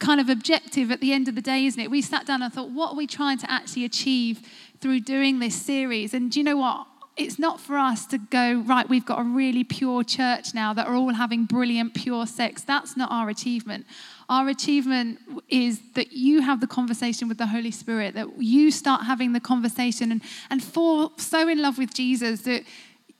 kind 0.00 0.20
of 0.20 0.28
objective 0.28 0.90
at 0.90 1.00
the 1.00 1.12
end 1.12 1.28
of 1.28 1.34
the 1.34 1.42
day 1.42 1.66
isn't 1.66 1.80
it? 1.80 1.90
We 1.90 2.02
sat 2.02 2.26
down 2.26 2.42
and 2.42 2.52
thought 2.52 2.70
what 2.70 2.92
are 2.92 2.96
we 2.96 3.06
trying 3.06 3.38
to 3.38 3.50
actually 3.50 3.84
achieve 3.84 4.40
through 4.80 5.00
doing 5.00 5.38
this 5.38 5.54
series? 5.54 6.14
And 6.14 6.30
do 6.30 6.40
you 6.40 6.44
know 6.44 6.56
what 6.56 6.86
it's 7.18 7.38
not 7.38 7.60
for 7.60 7.76
us 7.76 8.06
to 8.06 8.18
go, 8.18 8.60
right, 8.60 8.88
we've 8.88 9.04
got 9.04 9.20
a 9.20 9.24
really 9.24 9.64
pure 9.64 10.04
church 10.04 10.54
now 10.54 10.72
that 10.72 10.86
are 10.86 10.94
all 10.94 11.12
having 11.12 11.44
brilliant, 11.44 11.92
pure 11.94 12.26
sex. 12.26 12.62
That's 12.62 12.96
not 12.96 13.10
our 13.10 13.28
achievement. 13.28 13.86
Our 14.28 14.48
achievement 14.48 15.18
is 15.48 15.80
that 15.94 16.12
you 16.12 16.42
have 16.42 16.60
the 16.60 16.68
conversation 16.68 17.26
with 17.28 17.38
the 17.38 17.48
Holy 17.48 17.72
Spirit, 17.72 18.14
that 18.14 18.40
you 18.40 18.70
start 18.70 19.02
having 19.04 19.32
the 19.32 19.40
conversation 19.40 20.12
and, 20.12 20.22
and 20.48 20.62
fall 20.62 21.12
so 21.16 21.48
in 21.48 21.60
love 21.60 21.76
with 21.76 21.92
Jesus 21.92 22.42
that 22.42 22.62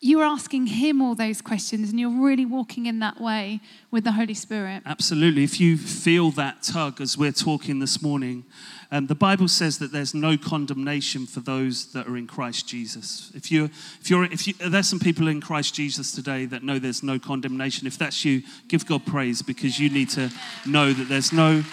you're 0.00 0.22
asking 0.22 0.66
him 0.66 1.02
all 1.02 1.16
those 1.16 1.42
questions 1.42 1.90
and 1.90 1.98
you're 1.98 2.22
really 2.22 2.46
walking 2.46 2.86
in 2.86 3.00
that 3.00 3.20
way 3.20 3.60
with 3.90 4.04
the 4.04 4.12
Holy 4.12 4.34
Spirit. 4.34 4.82
Absolutely. 4.86 5.42
If 5.42 5.58
you 5.58 5.76
feel 5.76 6.30
that 6.32 6.62
tug 6.62 7.00
as 7.00 7.18
we're 7.18 7.32
talking 7.32 7.80
this 7.80 8.00
morning, 8.00 8.44
um, 8.92 9.08
the 9.08 9.16
Bible 9.16 9.48
says 9.48 9.78
that 9.78 9.90
there's 9.90 10.14
no 10.14 10.38
condemnation 10.38 11.26
for 11.26 11.40
those 11.40 11.92
that 11.92 12.06
are 12.06 12.16
in 12.16 12.28
Christ 12.28 12.68
Jesus. 12.68 13.32
If 13.34 13.50
you, 13.50 13.64
if 14.00 14.08
you're, 14.08 14.24
if 14.24 14.46
you, 14.46 14.54
there's 14.54 14.88
some 14.88 15.00
people 15.00 15.26
in 15.26 15.40
Christ 15.40 15.74
Jesus 15.74 16.12
today 16.12 16.46
that 16.46 16.62
know 16.62 16.78
there's 16.78 17.02
no 17.02 17.18
condemnation. 17.18 17.86
If 17.86 17.98
that's 17.98 18.24
you, 18.24 18.42
give 18.68 18.86
God 18.86 19.04
praise 19.04 19.42
because 19.42 19.80
you 19.80 19.90
need 19.90 20.10
to 20.10 20.30
know 20.64 20.92
that 20.92 21.08
there's 21.08 21.32
no 21.32 21.64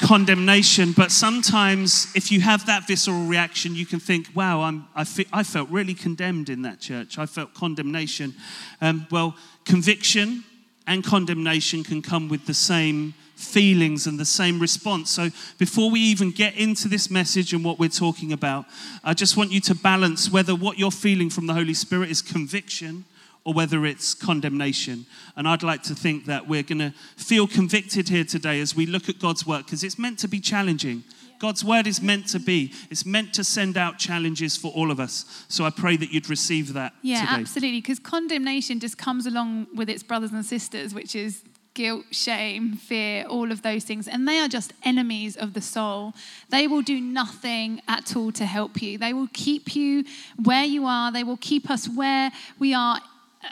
condemnation. 0.00 0.92
But 0.92 1.10
sometimes, 1.10 2.08
if 2.14 2.30
you 2.30 2.40
have 2.40 2.66
that 2.66 2.86
visceral 2.86 3.26
reaction, 3.26 3.74
you 3.74 3.86
can 3.86 4.00
think, 4.00 4.28
wow, 4.34 4.62
I'm, 4.62 4.86
I, 4.94 5.04
fe- 5.04 5.26
I 5.32 5.42
felt 5.42 5.68
really 5.70 5.94
condemned 5.94 6.48
in 6.48 6.62
that 6.62 6.80
church. 6.80 7.18
I 7.18 7.26
felt 7.26 7.54
condemnation. 7.54 8.34
Um, 8.80 9.06
well, 9.10 9.36
conviction 9.64 10.44
and 10.86 11.04
condemnation 11.04 11.84
can 11.84 12.02
come 12.02 12.28
with 12.28 12.46
the 12.46 12.54
same 12.54 13.14
feelings 13.36 14.06
and 14.06 14.18
the 14.18 14.24
same 14.24 14.58
response. 14.58 15.10
So, 15.10 15.30
before 15.58 15.90
we 15.90 16.00
even 16.00 16.30
get 16.30 16.56
into 16.56 16.88
this 16.88 17.10
message 17.10 17.52
and 17.52 17.64
what 17.64 17.78
we're 17.78 17.88
talking 17.88 18.32
about, 18.32 18.66
I 19.04 19.14
just 19.14 19.36
want 19.36 19.52
you 19.52 19.60
to 19.62 19.74
balance 19.74 20.30
whether 20.30 20.54
what 20.54 20.78
you're 20.78 20.90
feeling 20.90 21.30
from 21.30 21.46
the 21.46 21.54
Holy 21.54 21.74
Spirit 21.74 22.10
is 22.10 22.22
conviction 22.22 23.04
or 23.48 23.54
whether 23.54 23.86
it's 23.86 24.12
condemnation. 24.12 25.06
And 25.34 25.48
I'd 25.48 25.62
like 25.62 25.82
to 25.84 25.94
think 25.94 26.26
that 26.26 26.46
we're 26.46 26.62
going 26.62 26.80
to 26.80 26.92
feel 27.16 27.46
convicted 27.46 28.10
here 28.10 28.22
today 28.24 28.60
as 28.60 28.76
we 28.76 28.84
look 28.84 29.08
at 29.08 29.18
God's 29.18 29.46
work 29.46 29.64
because 29.64 29.82
it's 29.82 29.98
meant 29.98 30.18
to 30.18 30.28
be 30.28 30.38
challenging. 30.38 31.02
God's 31.38 31.64
word 31.64 31.86
is 31.86 32.02
meant 32.02 32.26
to 32.28 32.38
be. 32.38 32.74
It's 32.90 33.06
meant 33.06 33.32
to 33.34 33.44
send 33.44 33.78
out 33.78 33.98
challenges 33.98 34.58
for 34.58 34.70
all 34.72 34.90
of 34.90 35.00
us. 35.00 35.24
So 35.48 35.64
I 35.64 35.70
pray 35.70 35.96
that 35.96 36.12
you'd 36.12 36.28
receive 36.28 36.74
that 36.74 36.92
Yeah, 37.00 37.22
today. 37.22 37.40
absolutely. 37.40 37.80
Because 37.80 37.98
condemnation 37.98 38.80
just 38.80 38.98
comes 38.98 39.24
along 39.24 39.68
with 39.74 39.88
its 39.88 40.02
brothers 40.02 40.32
and 40.32 40.44
sisters, 40.44 40.92
which 40.92 41.14
is 41.16 41.42
guilt, 41.72 42.04
shame, 42.10 42.74
fear, 42.74 43.24
all 43.30 43.50
of 43.50 43.62
those 43.62 43.84
things. 43.84 44.08
And 44.08 44.28
they 44.28 44.40
are 44.40 44.48
just 44.48 44.74
enemies 44.84 45.38
of 45.38 45.54
the 45.54 45.62
soul. 45.62 46.12
They 46.50 46.66
will 46.66 46.82
do 46.82 47.00
nothing 47.00 47.80
at 47.88 48.14
all 48.14 48.30
to 48.32 48.44
help 48.44 48.82
you. 48.82 48.98
They 48.98 49.14
will 49.14 49.28
keep 49.32 49.74
you 49.74 50.04
where 50.42 50.64
you 50.64 50.84
are, 50.84 51.10
they 51.10 51.24
will 51.24 51.38
keep 51.38 51.70
us 51.70 51.88
where 51.88 52.30
we 52.58 52.74
are 52.74 53.00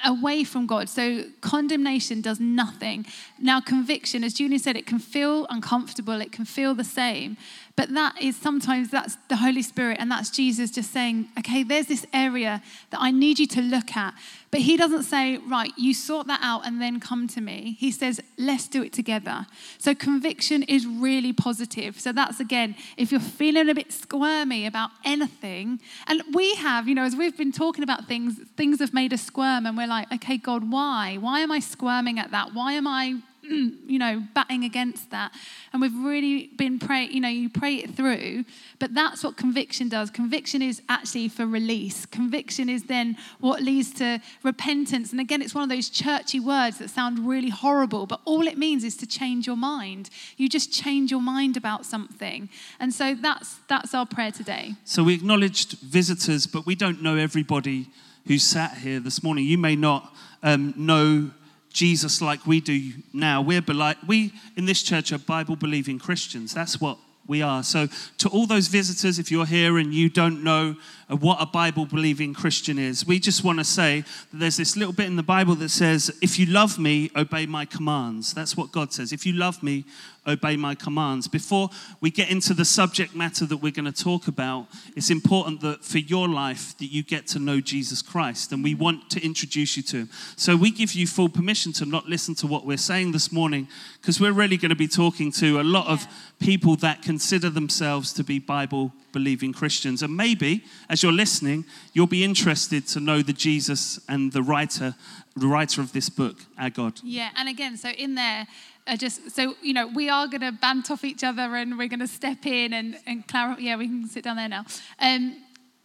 away 0.05 0.45
from 0.45 0.67
God. 0.67 0.89
So 0.89 1.25
condemnation 1.41 2.21
does 2.21 2.41
nothing. 2.41 3.07
Now, 3.39 3.61
conviction, 3.61 4.25
as 4.25 4.35
Julian 4.35 4.59
said, 4.59 4.77
it 4.77 4.87
can 4.87 4.99
feel 4.99 5.47
uncomfortable, 5.49 6.21
it 6.21 6.33
can 6.33 6.45
feel 6.45 6.75
the 6.75 6.85
same. 6.85 7.37
But 7.77 7.93
that 7.93 8.21
is 8.23 8.37
sometimes 8.37 8.91
that's 8.91 9.19
the 9.29 9.37
Holy 9.37 9.61
Spirit 9.61 9.99
and 10.01 10.11
that's 10.11 10.31
Jesus 10.31 10.71
just 10.71 10.91
saying, 10.91 11.29
okay, 11.39 11.63
there's 11.63 11.87
this 11.87 12.07
area 12.15 12.63
that 12.91 12.99
I 13.01 13.11
need 13.11 13.39
you 13.39 13.47
to 13.49 13.61
look 13.61 13.95
at. 13.95 14.15
But 14.51 14.61
he 14.61 14.79
doesn't 14.79 15.03
say, 15.03 15.37
right, 15.37 15.71
you 15.77 15.93
sort 15.93 16.27
that 16.29 16.41
out 16.43 16.67
and 16.67 16.81
then 16.81 17.01
come 17.01 17.29
to 17.29 17.43
me. 17.43 17.77
He 17.79 17.91
says, 17.91 18.19
let's 18.39 18.67
do 18.67 18.83
it 18.83 18.95
together. 18.95 19.47
So 19.77 19.95
conviction 19.95 20.63
is 20.63 20.87
really 20.87 21.35
positive. 21.35 22.01
So 22.01 22.13
that's 22.13 22.41
again, 22.41 22.77
if 22.97 23.11
you're 23.11 23.21
feeling 23.21 23.69
a 23.69 23.75
bit 23.75 23.93
squirmy 23.93 24.65
about 24.65 24.91
anything, 25.05 25.79
and 26.07 26.23
we 26.33 26.55
have, 26.55 26.89
you 26.89 26.95
know, 26.95 27.05
as 27.05 27.15
we've 27.15 27.37
been 27.37 27.53
talking 27.53 27.85
about 27.85 28.07
things, 28.07 28.41
things 28.57 28.81
have 28.81 28.95
made 28.95 29.13
us 29.13 29.23
squirm 29.23 29.67
and 29.67 29.77
we're 29.77 29.87
like, 29.87 30.11
okay, 30.15 30.39
God, 30.39 30.71
why? 30.71 31.19
Why 31.21 31.41
am 31.41 31.53
I 31.53 31.59
squirming 31.59 32.19
at 32.19 32.31
that? 32.31 32.55
Why 32.55 32.73
am 32.73 32.87
I 32.87 33.17
you 33.49 33.99
know, 33.99 34.23
batting 34.35 34.65
against 34.65 35.11
that. 35.11 35.33
And 35.73 35.83
we've 35.83 35.97
really 35.97 36.49
been 36.57 36.79
praying, 36.79 37.13
you 37.13 37.21
know, 37.21 37.29
you 37.29 37.49
pray 37.49 37.77
it 37.77 37.95
through, 37.95 38.45
but 38.79 38.95
that's 38.95 39.23
what 39.23 39.37
conviction 39.37 39.89
does. 39.89 40.11
Conviction 40.11 40.63
is 40.63 40.83
actually 40.89 41.29
for 41.29 41.47
release. 41.47 42.07
Conviction 42.07 42.69
is 42.69 42.85
then 42.85 43.17
what 43.41 43.63
leads 43.63 43.93
to 43.95 44.21
repentance. 44.43 45.13
And 45.13 45.21
again, 45.21 45.43
it's 45.43 45.55
one 45.55 45.63
of 45.63 45.71
those 45.71 45.89
churchy 45.89 46.41
words 46.41 46.79
that 46.79 46.91
sound 46.91 47.27
really 47.27 47.51
horrible, 47.51 48.07
but 48.07 48.21
all 48.25 48.47
it 48.47 48.59
means 48.59 48.85
is 48.85 48.97
to 48.99 49.07
change 49.07 49.47
your 49.47 49.57
mind. 49.57 50.11
You 50.37 50.49
just 50.49 50.73
change 50.73 51.11
your 51.11 51.21
mind 51.23 51.57
about 51.57 51.87
something. 51.87 52.49
And 52.81 52.93
so 52.93 53.15
that's 53.15 53.57
that's 53.69 53.95
our 53.95 54.07
prayer 54.07 54.31
today. 54.31 54.75
So 54.85 55.05
we 55.05 55.15
acknowledged 55.15 55.79
visitors, 55.79 56.47
but 56.47 56.67
we 56.67 56.75
don't 56.75 57.03
know 57.03 57.17
everybody 57.17 57.89
who 58.27 58.39
sat 58.39 58.79
here 58.79 59.01
this 59.01 59.23
morning. 59.23 59.45
You 59.45 59.59
may 59.59 59.77
not 59.77 60.15
um, 60.43 60.75
know 60.77 61.31
Jesus 61.77 62.23
like 62.23 62.47
we 62.47 62.61
do 62.61 62.91
now. 63.13 63.43
We're 63.43 63.61
beli- 63.61 63.99
we 64.07 64.33
in 64.57 64.65
this 64.65 64.83
church 64.83 65.13
are 65.13 65.19
Bible 65.19 65.57
believing 65.57 65.99
Christians. 65.99 66.55
That's 66.55 66.81
what 66.81 66.97
we 67.27 67.43
are. 67.43 67.63
So, 67.63 67.89
to 68.19 68.29
all 68.31 68.47
those 68.47 68.69
visitors, 68.69 69.19
if 69.19 69.31
you're 69.31 69.45
here 69.45 69.77
and 69.77 69.93
you 69.93 70.09
don't 70.09 70.43
know 70.43 70.77
uh, 71.11 71.17
what 71.17 71.37
a 71.39 71.45
Bible 71.45 71.85
believing 71.85 72.33
Christian 72.33 72.79
is, 72.79 73.07
we 73.07 73.19
just 73.19 73.45
want 73.45 73.59
to 73.59 73.65
say 73.65 74.01
that 74.01 74.39
there's 74.39 74.57
this 74.57 74.75
little 74.75 74.95
bit 74.95 75.07
in 75.07 75.17
the 75.17 75.23
Bible 75.23 75.55
that 75.57 75.69
says, 75.69 76.11
If 76.23 76.39
you 76.39 76.47
love 76.47 76.79
me, 76.79 77.11
obey 77.15 77.45
my 77.45 77.67
commands. 77.67 78.33
That's 78.33 78.57
what 78.57 78.73
God 78.73 78.93
says. 78.95 79.13
If 79.13 79.27
you 79.27 79.35
love 79.35 79.63
me, 79.63 79.85
obey 80.27 80.57
my 80.57 80.75
commands. 80.75 81.29
Before 81.29 81.71
we 82.01 82.11
get 82.11 82.31
into 82.31 82.55
the 82.55 82.65
subject 82.65 83.15
matter 83.15 83.47
that 83.47 83.59
we're 83.59 83.73
going 83.73 83.91
to 83.91 84.05
talk 84.05 84.29
about, 84.29 84.67
it's 84.97 85.11
important 85.11 85.61
that 85.61 85.85
for 85.85 85.99
your 85.99 86.29
life 86.29 86.77
that 86.79 86.87
you 86.87 87.03
get 87.03 87.27
to 87.29 87.39
know 87.39 87.61
Jesus 87.61 88.03
Christ 88.03 88.53
and 88.53 88.63
we 88.63 88.75
want 88.75 89.11
to 89.11 89.25
introduce 89.25 89.77
you 89.77 89.83
to 89.85 89.97
him. 89.99 90.11
So 90.37 90.57
we 90.57 90.71
give 90.71 90.93
you 90.93 91.07
full 91.07 91.29
permission 91.29 91.73
to 91.75 91.87
not 91.87 92.07
listen 92.07 92.35
to 92.37 92.47
what 92.47 92.67
we're 92.67 92.77
saying 92.77 93.13
this 93.13 93.31
morning 93.31 93.69
because 94.01 94.21
we're 94.21 94.33
really 94.33 94.57
going 94.57 94.71
to 94.71 94.77
be 94.77 94.89
talking 94.89 95.33
to 95.33 95.61
a 95.61 95.65
lot 95.65 95.87
of 95.87 96.07
people 96.39 96.77
that 96.77 97.03
consider 97.03 97.51
themselves 97.51 98.13
to 98.15 98.25
be 98.25 98.39
Bible 98.39 98.93
believing 99.13 99.53
Christians. 99.53 100.03
And 100.03 100.17
maybe 100.17 100.65
as 100.91 101.03
you're 101.03 101.13
listening, 101.13 101.65
you'll 101.93 102.07
be 102.07 102.25
interested 102.25 102.87
to 102.89 103.01
know 103.01 103.23
the 103.23 103.33
Jesus 103.33 103.99
and 104.09 104.33
the 104.33 104.43
writer 104.43 104.95
the 105.37 105.47
writer 105.47 105.81
of 105.81 105.93
this 105.93 106.09
book, 106.09 106.39
our 106.59 106.71
God. 106.71 107.01
Yeah, 107.03 107.31
and 107.37 107.49
again, 107.49 107.77
so 107.77 107.91
in 107.91 108.15
there, 108.15 108.47
just 108.95 109.31
so 109.33 109.57
you 109.63 109.73
know, 109.73 109.89
we 109.89 110.09
are 110.09 110.29
going 110.29 110.43
to 110.43 110.53
bant 110.53 110.91
off 110.91 111.05
each 111.05 111.25
other 111.25 111.57
and 111.57 111.77
we're 111.77 111.89
going 111.89 112.01
to 112.01 112.07
step 112.07 112.47
in 112.47 112.73
and 112.73 112.97
and 113.07 113.27
clarify. 113.27 113.61
Yeah, 113.61 113.77
we 113.77 113.89
can 113.89 114.09
sit 114.09 114.23
down 114.23 114.37
there 114.37 114.49
now. 114.49 114.65
Um, 115.01 115.43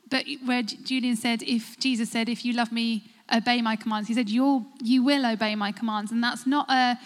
but 0.09 0.25
where 0.45 0.61
Julian 0.61 1.15
said, 1.15 1.41
if 1.41 1.79
Jesus 1.79 2.11
said, 2.11 2.29
"If 2.29 2.45
you 2.45 2.53
love 2.53 2.71
me, 2.71 3.05
obey 3.33 3.61
my 3.61 3.75
commands," 3.75 4.07
he 4.07 4.13
said, 4.13 4.29
"You'll 4.29 4.65
you 4.83 5.03
will 5.03 5.25
obey 5.25 5.55
my 5.55 5.71
commands," 5.71 6.11
and 6.11 6.23
that's 6.23 6.45
not 6.45 6.69
a 6.69 6.99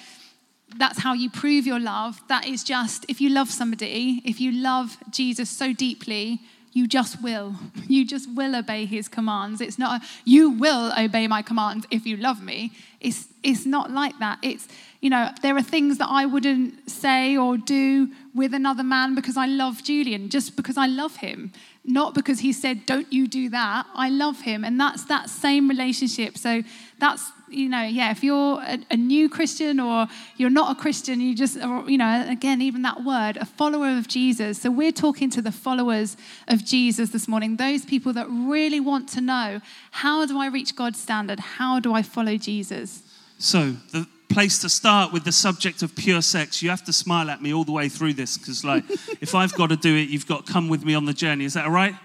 that's 0.78 1.00
how 1.00 1.14
you 1.14 1.30
prove 1.30 1.66
your 1.66 1.80
love. 1.80 2.22
That 2.28 2.46
is 2.46 2.64
just 2.64 3.06
if 3.08 3.22
you 3.22 3.30
love 3.30 3.50
somebody, 3.50 4.22
if 4.26 4.42
you 4.42 4.52
love 4.52 4.98
Jesus 5.12 5.50
so 5.50 5.72
deeply, 5.72 6.42
you 6.76 6.88
just 6.88 7.24
will. 7.24 7.56
You 7.88 8.06
just 8.06 8.28
will 8.36 8.56
obey 8.56 8.86
his 8.86 9.08
commands. 9.08 9.62
It's 9.62 9.78
not 9.78 10.02
a, 10.02 10.06
you 10.26 10.50
will 10.50 10.92
obey 10.98 11.28
my 11.28 11.44
commands 11.44 11.86
if 11.92 12.06
you 12.06 12.18
love 12.18 12.44
me. 12.44 12.72
It's, 13.00 13.28
it's 13.44 13.66
not 13.66 13.92
like 13.92 14.18
that. 14.20 14.40
It's, 14.42 14.68
you 15.06 15.12
know, 15.12 15.30
there 15.44 15.56
are 15.56 15.62
things 15.62 16.00
that 16.00 16.10
I 16.10 16.26
wouldn't 16.26 16.90
say 16.90 17.38
or 17.38 17.58
do 17.58 18.10
with 18.34 18.56
another 18.56 18.82
man 18.82 19.14
because 19.14 19.38
I 19.38 19.46
love 19.46 19.84
Julian, 19.84 20.30
just 20.30 20.56
because 20.56 20.78
I 20.78 20.88
love 20.88 21.18
him. 21.18 21.52
Not 21.84 22.16
because 22.16 22.40
he 22.40 22.52
said, 22.52 22.88
don't 22.88 23.14
you 23.14 23.28
do 23.28 23.48
that. 23.50 23.86
I 23.94 24.10
love 24.10 24.42
him. 24.42 24.64
And 24.64 24.80
that's 24.80 25.04
that 25.06 25.30
same 25.30 25.70
relationship. 25.70 26.40
So 26.40 26.64
that's 26.98 27.32
you 27.48 27.70
know, 27.70 27.84
yeah, 27.84 28.10
if 28.10 28.24
you're 28.24 28.60
a, 28.64 28.80
a, 28.90 28.98
new 28.98 29.30
Christian 29.30 29.80
or 29.80 30.08
you're 30.38 30.50
not 30.50 30.76
a 30.76 30.82
Christian, 30.82 31.22
you 31.22 31.36
just, 31.36 31.56
you 31.56 31.98
know, 32.00 32.26
again, 32.28 32.60
even 32.60 32.82
that 32.82 33.04
word, 33.04 33.38
a 33.38 33.46
follower 33.46 33.96
of 34.00 34.08
Jesus. 34.08 34.60
So 34.60 34.72
we're 34.72 34.92
talking 34.92 35.30
to 35.30 35.42
the 35.44 35.52
followers 35.52 36.18
of 36.48 36.66
Jesus 36.66 37.12
this 37.12 37.28
morning, 37.28 37.58
those 37.58 37.86
people 37.86 38.12
that 38.14 38.26
really 38.28 38.80
want 38.80 39.08
to 39.10 39.22
know 39.22 39.62
how 39.92 40.26
do 40.26 40.40
I 40.40 40.48
reach 40.48 40.76
God's 40.76 41.00
standard? 41.00 41.40
How 41.40 41.80
do 41.80 41.94
I 41.94 42.02
follow 42.02 42.36
Jesus? 42.36 43.04
So, 43.38 43.76
the 43.92 44.08
place 44.30 44.60
to 44.60 44.70
start 44.70 45.14
with 45.14 45.24
the 45.24 45.32
subject 45.32 45.82
of 45.82 45.96
pure 45.96 46.22
sex, 46.22 46.62
you 46.62 46.70
have 46.70 46.84
to 46.86 46.94
smile 46.94 47.30
at 47.30 47.42
me 47.42 47.54
all 47.54 47.64
the 47.64 47.72
way 47.72 47.90
through 47.90 48.14
this 48.14 48.38
because, 48.38 48.64
like, 48.64 48.84
if 49.22 49.36
I've 49.36 49.54
got 49.54 49.70
to 49.70 49.76
do 49.76 49.96
it, 49.96 50.10
you've 50.10 50.28
got 50.28 50.46
to 50.46 50.54
come 50.54 50.68
with 50.68 50.84
me 50.84 50.96
on 50.96 51.06
the 51.06 51.14
journey. 51.14 51.46
Is 51.46 51.54
that 51.54 51.66
all 51.66 51.72
right? 51.72 51.96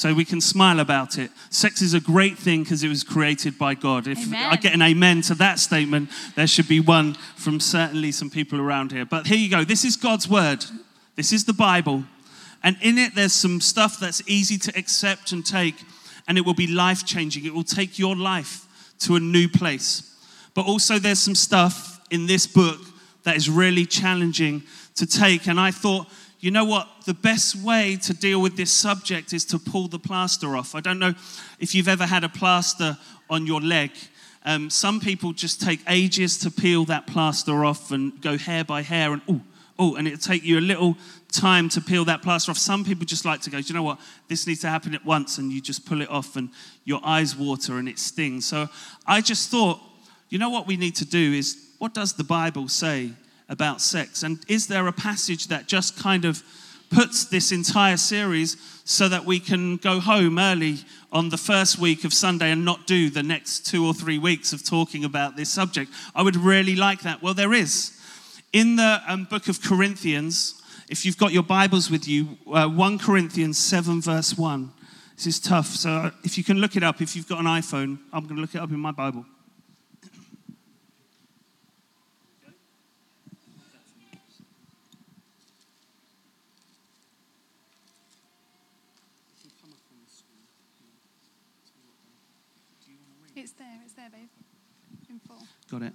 so 0.00 0.14
we 0.14 0.24
can 0.24 0.40
smile 0.40 0.80
about 0.80 1.18
it. 1.18 1.30
Sex 1.50 1.82
is 1.82 1.92
a 1.92 2.00
great 2.00 2.38
thing 2.38 2.62
because 2.62 2.82
it 2.82 2.88
was 2.88 3.04
created 3.04 3.58
by 3.58 3.74
God. 3.74 4.06
If 4.06 4.26
amen. 4.26 4.48
I 4.50 4.56
get 4.56 4.72
an 4.72 4.80
amen 4.80 5.20
to 5.22 5.34
that 5.34 5.58
statement, 5.58 6.08
there 6.36 6.46
should 6.46 6.68
be 6.68 6.80
one 6.80 7.14
from 7.36 7.60
certainly 7.60 8.10
some 8.10 8.30
people 8.30 8.60
around 8.60 8.92
here. 8.92 9.04
But 9.04 9.26
here 9.26 9.36
you 9.36 9.50
go. 9.50 9.62
This 9.62 9.84
is 9.84 9.96
God's 9.96 10.26
word. 10.26 10.64
This 11.16 11.32
is 11.32 11.44
the 11.44 11.52
Bible. 11.52 12.04
And 12.62 12.78
in 12.80 12.96
it, 12.96 13.14
there's 13.14 13.34
some 13.34 13.60
stuff 13.60 14.00
that's 14.00 14.22
easy 14.26 14.56
to 14.58 14.78
accept 14.78 15.32
and 15.32 15.44
take, 15.44 15.76
and 16.26 16.38
it 16.38 16.46
will 16.46 16.54
be 16.54 16.66
life 16.66 17.04
changing. 17.04 17.44
It 17.44 17.52
will 17.52 17.62
take 17.62 17.98
your 17.98 18.16
life 18.16 18.66
to 19.00 19.16
a 19.16 19.20
new 19.20 19.50
place. 19.50 20.09
But 20.54 20.66
also, 20.66 20.98
there's 20.98 21.20
some 21.20 21.34
stuff 21.34 22.00
in 22.10 22.26
this 22.26 22.46
book 22.46 22.80
that 23.22 23.36
is 23.36 23.48
really 23.48 23.86
challenging 23.86 24.62
to 24.96 25.06
take. 25.06 25.46
And 25.46 25.60
I 25.60 25.70
thought, 25.70 26.06
you 26.40 26.50
know 26.50 26.64
what? 26.64 26.88
The 27.06 27.14
best 27.14 27.56
way 27.56 27.96
to 28.02 28.14
deal 28.14 28.40
with 28.40 28.56
this 28.56 28.72
subject 28.72 29.32
is 29.32 29.44
to 29.46 29.58
pull 29.58 29.88
the 29.88 29.98
plaster 29.98 30.56
off. 30.56 30.74
I 30.74 30.80
don't 30.80 30.98
know 30.98 31.14
if 31.58 31.74
you've 31.74 31.88
ever 31.88 32.06
had 32.06 32.24
a 32.24 32.28
plaster 32.28 32.96
on 33.28 33.46
your 33.46 33.60
leg. 33.60 33.90
Um, 34.44 34.70
some 34.70 35.00
people 35.00 35.32
just 35.34 35.60
take 35.60 35.80
ages 35.86 36.38
to 36.38 36.50
peel 36.50 36.86
that 36.86 37.06
plaster 37.06 37.64
off 37.64 37.90
and 37.90 38.20
go 38.22 38.38
hair 38.38 38.64
by 38.64 38.80
hair, 38.80 39.12
and 39.12 39.20
oh, 39.28 39.40
oh, 39.78 39.96
and 39.96 40.08
it'll 40.08 40.18
take 40.18 40.42
you 40.42 40.58
a 40.58 40.60
little 40.60 40.96
time 41.30 41.68
to 41.68 41.80
peel 41.80 42.06
that 42.06 42.22
plaster 42.22 42.50
off. 42.50 42.56
Some 42.56 42.82
people 42.82 43.04
just 43.04 43.26
like 43.26 43.42
to 43.42 43.50
go, 43.50 43.58
you 43.58 43.74
know 43.74 43.82
what? 43.82 44.00
This 44.28 44.46
needs 44.46 44.60
to 44.60 44.68
happen 44.68 44.94
at 44.94 45.04
once, 45.04 45.36
and 45.36 45.52
you 45.52 45.60
just 45.60 45.84
pull 45.84 46.00
it 46.00 46.08
off, 46.08 46.36
and 46.36 46.48
your 46.84 47.00
eyes 47.04 47.36
water 47.36 47.76
and 47.76 47.86
it 47.86 47.98
stings. 47.98 48.46
So 48.46 48.68
I 49.06 49.20
just 49.20 49.50
thought, 49.50 49.78
you 50.30 50.38
know 50.38 50.50
what 50.50 50.66
we 50.66 50.76
need 50.76 50.94
to 50.96 51.04
do 51.04 51.32
is 51.34 51.58
what 51.78 51.92
does 51.92 52.14
the 52.14 52.24
Bible 52.24 52.68
say 52.68 53.10
about 53.48 53.80
sex? 53.80 54.22
And 54.22 54.38
is 54.48 54.68
there 54.68 54.86
a 54.86 54.92
passage 54.92 55.48
that 55.48 55.66
just 55.66 55.98
kind 55.98 56.24
of 56.24 56.42
puts 56.90 57.24
this 57.24 57.52
entire 57.52 57.96
series 57.96 58.56
so 58.84 59.08
that 59.08 59.24
we 59.24 59.38
can 59.38 59.76
go 59.76 60.00
home 60.00 60.38
early 60.38 60.78
on 61.12 61.28
the 61.28 61.36
first 61.36 61.78
week 61.78 62.04
of 62.04 62.12
Sunday 62.12 62.50
and 62.50 62.64
not 62.64 62.86
do 62.86 63.10
the 63.10 63.22
next 63.22 63.66
two 63.66 63.86
or 63.86 63.94
three 63.94 64.18
weeks 64.18 64.52
of 64.52 64.64
talking 64.64 65.04
about 65.04 65.36
this 65.36 65.50
subject? 65.50 65.90
I 66.14 66.22
would 66.22 66.36
really 66.36 66.76
like 66.76 67.02
that. 67.02 67.22
Well, 67.22 67.34
there 67.34 67.52
is. 67.52 67.96
In 68.52 68.76
the 68.76 69.00
um, 69.06 69.24
book 69.24 69.48
of 69.48 69.62
Corinthians, 69.62 70.60
if 70.88 71.04
you've 71.04 71.18
got 71.18 71.32
your 71.32 71.44
Bibles 71.44 71.90
with 71.90 72.08
you, 72.08 72.36
uh, 72.52 72.68
1 72.68 72.98
Corinthians 72.98 73.58
7, 73.58 74.00
verse 74.00 74.36
1. 74.36 74.72
This 75.16 75.26
is 75.26 75.40
tough. 75.40 75.66
So 75.66 75.90
uh, 75.90 76.10
if 76.24 76.36
you 76.36 76.44
can 76.44 76.58
look 76.58 76.76
it 76.76 76.82
up, 76.82 77.00
if 77.00 77.14
you've 77.14 77.28
got 77.28 77.38
an 77.38 77.46
iPhone, 77.46 77.98
I'm 78.12 78.24
going 78.24 78.36
to 78.36 78.40
look 78.40 78.54
it 78.54 78.58
up 78.60 78.70
in 78.70 78.80
my 78.80 78.90
Bible. 78.90 79.24
It's 93.40 93.52
there, 93.52 93.80
it's 93.82 93.94
there, 93.94 94.10
babe. 94.10 94.28
In 95.08 95.18
full. 95.18 95.46
Got 95.70 95.80
it. 95.80 95.94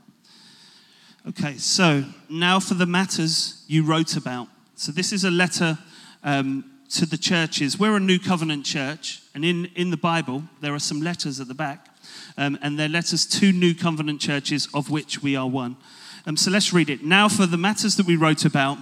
Okay, 1.27 1.57
so 1.57 2.03
now 2.27 2.59
for 2.59 2.73
the 2.73 2.87
matters 2.87 3.63
you 3.67 3.83
wrote 3.83 4.17
about. 4.17 4.47
So 4.73 4.91
this 4.91 5.13
is 5.13 5.25
a 5.25 5.29
letter 5.29 5.77
um, 6.23 6.65
to 6.89 7.05
the 7.05 7.19
churches. 7.19 7.77
We're 7.77 7.97
a 7.97 7.99
New 7.99 8.17
Covenant 8.17 8.65
church, 8.65 9.21
and 9.35 9.45
in, 9.45 9.67
in 9.75 9.91
the 9.91 9.97
Bible, 9.97 10.41
there 10.59 10.73
are 10.73 10.79
some 10.79 11.01
letters 11.01 11.39
at 11.39 11.47
the 11.47 11.53
back, 11.53 11.87
um, 12.35 12.57
and 12.63 12.79
they're 12.79 12.89
letters 12.89 13.27
to 13.27 13.51
New 13.51 13.75
Covenant 13.75 14.19
churches, 14.21 14.67
of 14.73 14.89
which 14.89 15.21
we 15.21 15.35
are 15.35 15.47
one. 15.47 15.77
Um, 16.25 16.37
so 16.37 16.49
let's 16.49 16.73
read 16.73 16.89
it. 16.89 17.03
Now 17.03 17.29
for 17.29 17.45
the 17.45 17.57
matters 17.57 17.95
that 17.97 18.07
we 18.07 18.15
wrote 18.15 18.45
about 18.45 18.79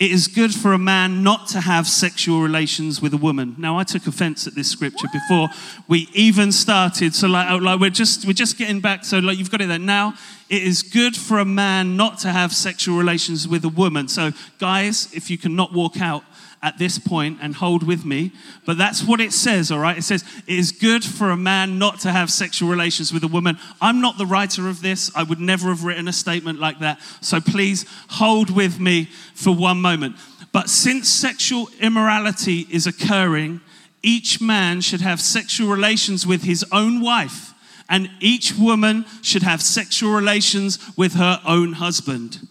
it 0.00 0.10
is 0.10 0.28
good 0.28 0.54
for 0.54 0.72
a 0.72 0.78
man 0.78 1.22
not 1.22 1.46
to 1.48 1.60
have 1.60 1.86
sexual 1.86 2.40
relations 2.40 3.02
with 3.02 3.12
a 3.12 3.18
woman. 3.18 3.54
Now, 3.58 3.78
I 3.78 3.84
took 3.84 4.06
offense 4.06 4.46
at 4.46 4.54
this 4.54 4.70
scripture 4.70 5.08
before 5.12 5.48
we 5.88 6.08
even 6.14 6.52
started. 6.52 7.14
So, 7.14 7.28
like, 7.28 7.60
like 7.60 7.78
we're 7.78 7.90
just 7.90 8.24
we're 8.24 8.32
just 8.32 8.56
getting 8.56 8.80
back. 8.80 9.04
So, 9.04 9.18
like, 9.18 9.36
you've 9.36 9.50
got 9.50 9.60
it 9.60 9.68
there. 9.68 9.78
Now, 9.78 10.14
it 10.48 10.62
is 10.62 10.82
good 10.82 11.14
for 11.14 11.38
a 11.38 11.44
man 11.44 11.98
not 11.98 12.18
to 12.20 12.30
have 12.30 12.54
sexual 12.54 12.96
relations 12.96 13.46
with 13.46 13.62
a 13.62 13.68
woman. 13.68 14.08
So, 14.08 14.32
guys, 14.58 15.12
if 15.12 15.30
you 15.30 15.36
cannot 15.36 15.74
walk 15.74 16.00
out 16.00 16.24
at 16.62 16.78
this 16.78 16.98
point 16.98 17.38
and 17.40 17.54
hold 17.54 17.86
with 17.86 18.04
me, 18.04 18.32
but 18.66 18.76
that's 18.76 19.02
what 19.02 19.20
it 19.20 19.32
says, 19.32 19.70
all 19.70 19.78
right? 19.78 19.96
It 19.96 20.02
says, 20.02 20.24
It 20.46 20.58
is 20.58 20.72
good 20.72 21.02
for 21.02 21.30
a 21.30 21.36
man 21.36 21.78
not 21.78 22.00
to 22.00 22.10
have 22.10 22.30
sexual 22.30 22.68
relations 22.68 23.12
with 23.12 23.24
a 23.24 23.28
woman. 23.28 23.58
I'm 23.80 24.00
not 24.00 24.18
the 24.18 24.26
writer 24.26 24.68
of 24.68 24.82
this. 24.82 25.10
I 25.16 25.22
would 25.22 25.40
never 25.40 25.68
have 25.68 25.84
written 25.84 26.06
a 26.06 26.12
statement 26.12 26.60
like 26.60 26.80
that. 26.80 27.00
So 27.22 27.40
please 27.40 27.86
hold 28.10 28.50
with 28.50 28.78
me 28.78 29.08
for 29.34 29.54
one 29.54 29.80
moment. 29.80 30.16
But 30.52 30.68
since 30.68 31.08
sexual 31.08 31.68
immorality 31.80 32.66
is 32.70 32.86
occurring, 32.86 33.60
each 34.02 34.40
man 34.40 34.80
should 34.80 35.00
have 35.00 35.20
sexual 35.20 35.68
relations 35.68 36.26
with 36.26 36.42
his 36.42 36.64
own 36.72 37.00
wife, 37.00 37.54
and 37.88 38.10
each 38.20 38.54
woman 38.54 39.04
should 39.22 39.42
have 39.42 39.62
sexual 39.62 40.12
relations 40.12 40.78
with 40.96 41.14
her 41.14 41.40
own 41.46 41.74
husband. 41.74 42.46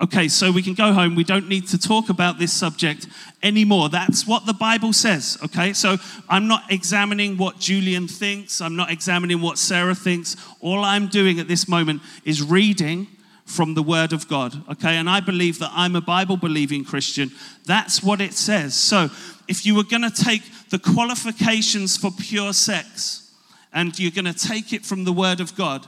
Okay, 0.00 0.28
so 0.28 0.52
we 0.52 0.62
can 0.62 0.74
go 0.74 0.92
home. 0.92 1.16
We 1.16 1.24
don't 1.24 1.48
need 1.48 1.66
to 1.68 1.78
talk 1.78 2.08
about 2.08 2.38
this 2.38 2.52
subject 2.52 3.08
anymore. 3.42 3.88
That's 3.88 4.24
what 4.28 4.46
the 4.46 4.52
Bible 4.52 4.92
says, 4.92 5.36
okay? 5.44 5.72
So 5.72 5.96
I'm 6.28 6.46
not 6.46 6.70
examining 6.70 7.36
what 7.36 7.58
Julian 7.58 8.06
thinks, 8.06 8.60
I'm 8.60 8.76
not 8.76 8.92
examining 8.92 9.40
what 9.40 9.58
Sarah 9.58 9.96
thinks. 9.96 10.36
All 10.60 10.84
I'm 10.84 11.08
doing 11.08 11.40
at 11.40 11.48
this 11.48 11.66
moment 11.66 12.00
is 12.24 12.40
reading 12.42 13.08
from 13.44 13.74
the 13.74 13.82
Word 13.82 14.12
of 14.12 14.28
God, 14.28 14.62
okay? 14.70 14.96
And 14.98 15.10
I 15.10 15.18
believe 15.18 15.58
that 15.58 15.72
I'm 15.72 15.96
a 15.96 16.00
Bible 16.00 16.36
believing 16.36 16.84
Christian. 16.84 17.32
That's 17.66 18.00
what 18.00 18.20
it 18.20 18.34
says. 18.34 18.76
So 18.76 19.10
if 19.48 19.66
you 19.66 19.74
were 19.74 19.82
going 19.82 20.08
to 20.08 20.10
take 20.10 20.42
the 20.68 20.78
qualifications 20.78 21.96
for 21.96 22.12
pure 22.12 22.52
sex 22.52 23.32
and 23.72 23.98
you're 23.98 24.12
going 24.12 24.32
to 24.32 24.48
take 24.48 24.72
it 24.72 24.84
from 24.84 25.02
the 25.02 25.12
Word 25.12 25.40
of 25.40 25.56
God, 25.56 25.86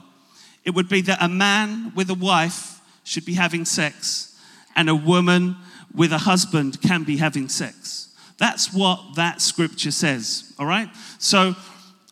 it 0.65 0.71
would 0.71 0.89
be 0.89 1.01
that 1.03 1.23
a 1.23 1.29
man 1.29 1.93
with 1.95 2.11
a 2.11 2.15
wife 2.15 2.80
should 3.11 3.25
be 3.25 3.35
having 3.35 3.65
sex, 3.65 4.39
and 4.77 4.89
a 4.89 4.95
woman 4.95 5.57
with 5.93 6.13
a 6.13 6.19
husband 6.19 6.81
can 6.81 7.03
be 7.03 7.17
having 7.17 7.49
sex. 7.49 8.15
That's 8.39 8.73
what 8.73 9.17
that 9.17 9.43
scripture 9.43 9.91
says, 9.91 10.55
all 10.61 10.67
right? 10.67 10.89
So 11.19 11.57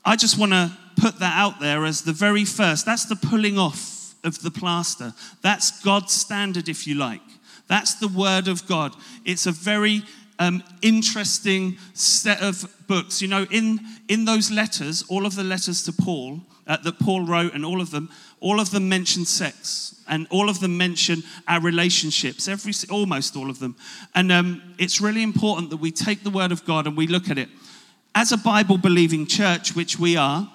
I 0.04 0.16
just 0.16 0.38
want 0.38 0.50
to 0.50 0.76
put 1.00 1.20
that 1.20 1.38
out 1.38 1.60
there 1.60 1.84
as 1.84 2.02
the 2.02 2.12
very 2.12 2.44
first. 2.44 2.84
That's 2.84 3.04
the 3.04 3.14
pulling 3.14 3.56
off 3.56 4.16
of 4.24 4.42
the 4.42 4.50
plaster. 4.50 5.14
That's 5.40 5.80
God's 5.84 6.14
standard, 6.14 6.68
if 6.68 6.84
you 6.84 6.96
like. 6.96 7.22
That's 7.68 7.94
the 7.94 8.08
word 8.08 8.48
of 8.48 8.66
God. 8.66 8.96
It's 9.24 9.46
a 9.46 9.52
very 9.52 10.02
um, 10.40 10.64
interesting 10.82 11.78
set 11.94 12.42
of 12.42 12.66
books. 12.88 13.22
You 13.22 13.28
know, 13.28 13.46
in, 13.52 13.78
in 14.08 14.24
those 14.24 14.50
letters, 14.50 15.04
all 15.08 15.26
of 15.26 15.36
the 15.36 15.44
letters 15.44 15.84
to 15.84 15.92
Paul 15.92 16.40
uh, 16.68 16.76
that 16.84 16.98
Paul 16.98 17.24
wrote, 17.24 17.54
and 17.54 17.64
all 17.64 17.80
of 17.80 17.90
them, 17.90 18.10
all 18.40 18.60
of 18.60 18.70
them 18.70 18.88
mention 18.88 19.24
sex, 19.24 20.02
and 20.08 20.26
all 20.30 20.48
of 20.48 20.60
them 20.60 20.76
mention 20.76 21.22
our 21.46 21.60
relationships. 21.60 22.48
Every, 22.48 22.72
almost 22.90 23.36
all 23.36 23.50
of 23.50 23.58
them, 23.58 23.76
and 24.14 24.32
um, 24.32 24.74
it's 24.78 25.00
really 25.00 25.22
important 25.22 25.70
that 25.70 25.78
we 25.78 25.90
take 25.90 26.22
the 26.22 26.30
Word 26.30 26.52
of 26.52 26.64
God 26.64 26.86
and 26.86 26.96
we 26.96 27.06
look 27.06 27.30
at 27.30 27.38
it. 27.38 27.48
As 28.14 28.32
a 28.32 28.38
Bible 28.38 28.78
believing 28.78 29.26
church, 29.26 29.76
which 29.76 29.98
we 29.98 30.16
are, 30.16 30.50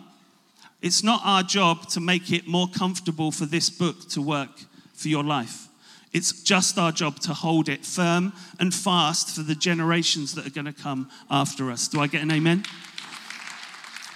it's 0.82 1.04
not 1.04 1.22
our 1.24 1.44
job 1.44 1.88
to 1.90 2.02
make 2.02 2.32
it 2.32 2.46
more 2.46 2.68
comfortable 2.68 3.32
for 3.32 3.46
this 3.46 3.70
book 3.70 4.10
to 4.10 4.22
work 4.22 4.50
for 4.94 5.08
your 5.08 5.24
life. 5.24 5.68
It's 6.12 6.44
just 6.44 6.78
our 6.78 6.92
job 6.92 7.20
to 7.22 7.34
hold 7.34 7.70
it 7.70 7.86
firm 7.86 8.34
and 8.60 8.74
fast 8.74 9.36
for 9.36 9.42
the 9.42 9.56
generations 9.56 10.36
that 10.36 10.46
are 10.46 10.52
going 10.52 10.66
to 10.66 10.74
come 10.74 11.10
after 11.32 11.72
us. 11.72 11.88
Do 11.88 12.02
I 12.02 12.08
get 12.08 12.22
an 12.22 12.32
amen? 12.32 12.66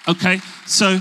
Okay, 0.08 0.40
so 0.66 1.00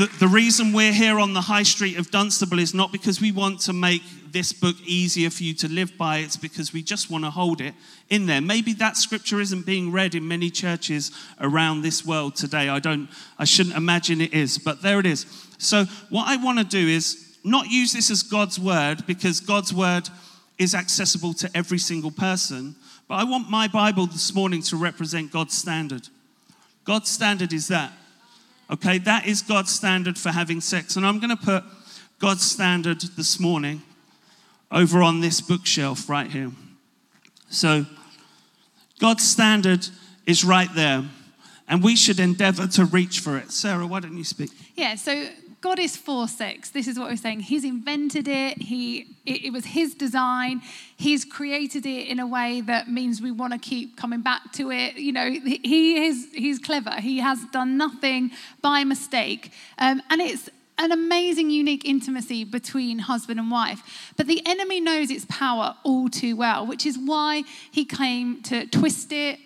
the, 0.00 0.06
the 0.18 0.28
reason 0.28 0.72
we're 0.72 0.94
here 0.94 1.18
on 1.18 1.34
the 1.34 1.42
high 1.42 1.62
street 1.62 1.98
of 1.98 2.10
Dunstable 2.10 2.58
is 2.58 2.72
not 2.72 2.90
because 2.90 3.20
we 3.20 3.32
want 3.32 3.60
to 3.60 3.74
make 3.74 4.00
this 4.32 4.50
book 4.50 4.76
easier 4.86 5.28
for 5.28 5.42
you 5.42 5.52
to 5.52 5.68
live 5.68 5.98
by, 5.98 6.18
it's 6.18 6.38
because 6.38 6.72
we 6.72 6.82
just 6.82 7.10
want 7.10 7.24
to 7.24 7.30
hold 7.30 7.60
it 7.60 7.74
in 8.08 8.24
there. 8.24 8.40
Maybe 8.40 8.72
that 8.74 8.96
scripture 8.96 9.42
isn't 9.42 9.66
being 9.66 9.92
read 9.92 10.14
in 10.14 10.26
many 10.26 10.48
churches 10.48 11.10
around 11.38 11.82
this 11.82 12.06
world 12.06 12.34
today. 12.34 12.70
I 12.70 12.78
don't 12.78 13.10
I 13.38 13.44
shouldn't 13.44 13.76
imagine 13.76 14.22
it 14.22 14.32
is, 14.32 14.56
but 14.56 14.80
there 14.80 15.00
it 15.00 15.04
is. 15.04 15.26
So 15.58 15.84
what 16.08 16.26
I 16.28 16.42
want 16.42 16.56
to 16.60 16.64
do 16.64 16.88
is 16.88 17.36
not 17.44 17.68
use 17.68 17.92
this 17.92 18.10
as 18.10 18.22
God's 18.22 18.58
word 18.58 19.06
because 19.06 19.40
God's 19.40 19.74
word 19.74 20.08
is 20.56 20.74
accessible 20.74 21.34
to 21.34 21.50
every 21.54 21.78
single 21.78 22.10
person. 22.10 22.74
But 23.06 23.16
I 23.16 23.24
want 23.24 23.50
my 23.50 23.68
Bible 23.68 24.06
this 24.06 24.34
morning 24.34 24.62
to 24.62 24.78
represent 24.78 25.30
God's 25.30 25.52
standard. 25.52 26.08
God's 26.84 27.10
standard 27.10 27.52
is 27.52 27.68
that. 27.68 27.92
Okay, 28.70 28.98
that 28.98 29.26
is 29.26 29.42
God's 29.42 29.72
standard 29.72 30.16
for 30.16 30.30
having 30.30 30.60
sex. 30.60 30.94
And 30.94 31.04
I'm 31.04 31.18
going 31.18 31.36
to 31.36 31.42
put 31.42 31.64
God's 32.20 32.42
standard 32.42 33.00
this 33.16 33.40
morning 33.40 33.82
over 34.70 35.02
on 35.02 35.20
this 35.20 35.40
bookshelf 35.40 36.08
right 36.08 36.30
here. 36.30 36.52
So, 37.48 37.84
God's 39.00 39.28
standard 39.28 39.88
is 40.26 40.44
right 40.44 40.72
there, 40.76 41.04
and 41.66 41.82
we 41.82 41.96
should 41.96 42.20
endeavor 42.20 42.68
to 42.68 42.84
reach 42.84 43.18
for 43.18 43.36
it. 43.38 43.50
Sarah, 43.50 43.86
why 43.86 43.98
don't 43.98 44.16
you 44.16 44.22
speak? 44.22 44.50
Yeah, 44.76 44.94
so 44.94 45.26
God 45.60 45.78
is 45.78 45.94
for 45.94 46.26
sex. 46.26 46.70
This 46.70 46.88
is 46.88 46.98
what 46.98 47.10
we're 47.10 47.16
saying. 47.16 47.40
He's 47.40 47.64
invented 47.64 48.26
it. 48.28 48.62
He, 48.62 49.16
it, 49.26 49.44
it 49.46 49.52
was 49.52 49.66
His 49.66 49.94
design. 49.94 50.62
He's 50.96 51.24
created 51.24 51.84
it 51.84 52.08
in 52.08 52.18
a 52.18 52.26
way 52.26 52.62
that 52.62 52.88
means 52.88 53.20
we 53.20 53.30
want 53.30 53.52
to 53.52 53.58
keep 53.58 53.96
coming 53.96 54.22
back 54.22 54.52
to 54.52 54.70
it. 54.70 54.94
You 54.94 55.12
know, 55.12 55.30
He 55.30 56.06
is. 56.06 56.28
He's 56.32 56.58
clever. 56.58 56.92
He 56.92 57.18
has 57.18 57.44
done 57.52 57.76
nothing 57.76 58.30
by 58.62 58.84
mistake, 58.84 59.52
um, 59.78 60.00
and 60.08 60.20
it's 60.20 60.48
an 60.78 60.92
amazing, 60.92 61.50
unique 61.50 61.84
intimacy 61.84 62.42
between 62.42 63.00
husband 63.00 63.38
and 63.38 63.50
wife. 63.50 64.12
But 64.16 64.26
the 64.26 64.42
enemy 64.46 64.80
knows 64.80 65.10
its 65.10 65.26
power 65.28 65.76
all 65.84 66.08
too 66.08 66.36
well, 66.36 66.66
which 66.66 66.86
is 66.86 66.98
why 66.98 67.44
he 67.70 67.84
came 67.84 68.42
to 68.44 68.66
twist 68.66 69.12
it, 69.12 69.38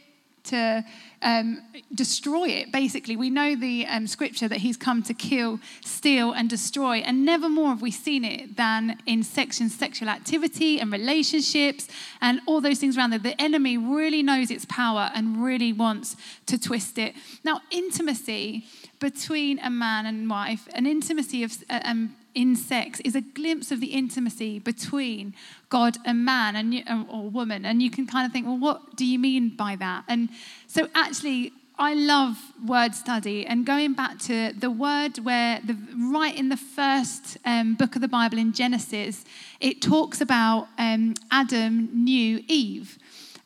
to 0.45 0.85
um, 1.23 1.63
destroy 1.95 2.49
it, 2.49 2.71
basically. 2.71 3.17
We 3.17 3.31
know 3.31 3.57
the 3.57 3.87
um, 3.87 4.07
scripture 4.07 4.47
that 4.49 4.59
he's 4.59 4.77
come 4.77 5.03
to 5.05 5.15
kill, 5.15 5.59
steal, 5.85 6.33
and 6.33 6.49
destroy. 6.49 6.99
And 6.99 7.25
never 7.25 7.49
more 7.49 7.69
have 7.69 7.83
we 7.83 7.91
seen 7.91 8.25
it 8.25 8.57
than 8.57 8.99
in 9.07 9.23
sections, 9.23 9.75
sexual 9.75 10.09
activity 10.09 10.79
and 10.81 10.93
relationships 10.93 11.89
and 12.21 12.41
all 12.47 12.61
those 12.61 12.79
things 12.79 12.97
around 12.97 13.11
there. 13.11 13.19
The 13.19 13.41
enemy 13.41 13.79
really 13.79 14.23
knows 14.23 14.51
its 14.51 14.67
power 14.67 15.11
and 15.15 15.43
really 15.43 15.73
wants 15.73 16.17
to 16.47 16.59
twist 16.59 16.99
it. 16.99 17.15
Now, 17.43 17.63
intimacy 17.71 18.67
between 19.01 19.59
a 19.59 19.71
man 19.71 20.07
and 20.07 20.29
wife, 20.29 20.69
an 20.75 20.87
intimacy 20.87 21.43
of 21.43 21.53
um, 21.71 22.15
in 22.35 22.57
sex 22.57 23.01
is 23.01 23.15
a 23.15 23.21
glimpse 23.21 23.71
of 23.71 23.81
the 23.81 23.89
intimacy 23.89 24.59
between 24.59 25.35
God 25.69 25.99
and 26.05 26.25
man 26.25 26.57
and 26.57 27.09
or 27.09 27.31
woman. 27.31 27.65
And 27.65 27.83
you 27.83 27.91
can 27.91 28.07
kind 28.07 28.27
of 28.27 28.33
think, 28.33 28.47
well, 28.47 28.59
what 28.59 28.97
do 28.97 29.07
you 29.07 29.19
mean 29.19 29.51
by 29.51 29.77
that? 29.77 30.05
And 30.09 30.29
so 30.67 30.89
actually, 30.95 31.53
I 31.77 31.95
love 31.95 32.39
word 32.65 32.95
study 32.95 33.45
and 33.47 33.67
going 33.67 33.95
back 33.95 34.21
to 34.21 34.53
the 34.53 34.71
word 34.71 35.19
where 35.19 35.61
the 35.65 35.77
right 36.13 36.37
in 36.37 36.49
the 36.49 36.57
first 36.57 37.37
um, 37.45 37.75
book 37.75 37.97
of 37.97 38.01
the 38.01 38.09
Bible 38.09 38.39
in 38.39 38.53
Genesis, 38.53 39.25
it 39.61 39.83
talks 39.83 40.21
about 40.21 40.69
um, 40.79 41.15
Adam 41.33 41.89
knew 41.93 42.45
Eve. 42.47 42.99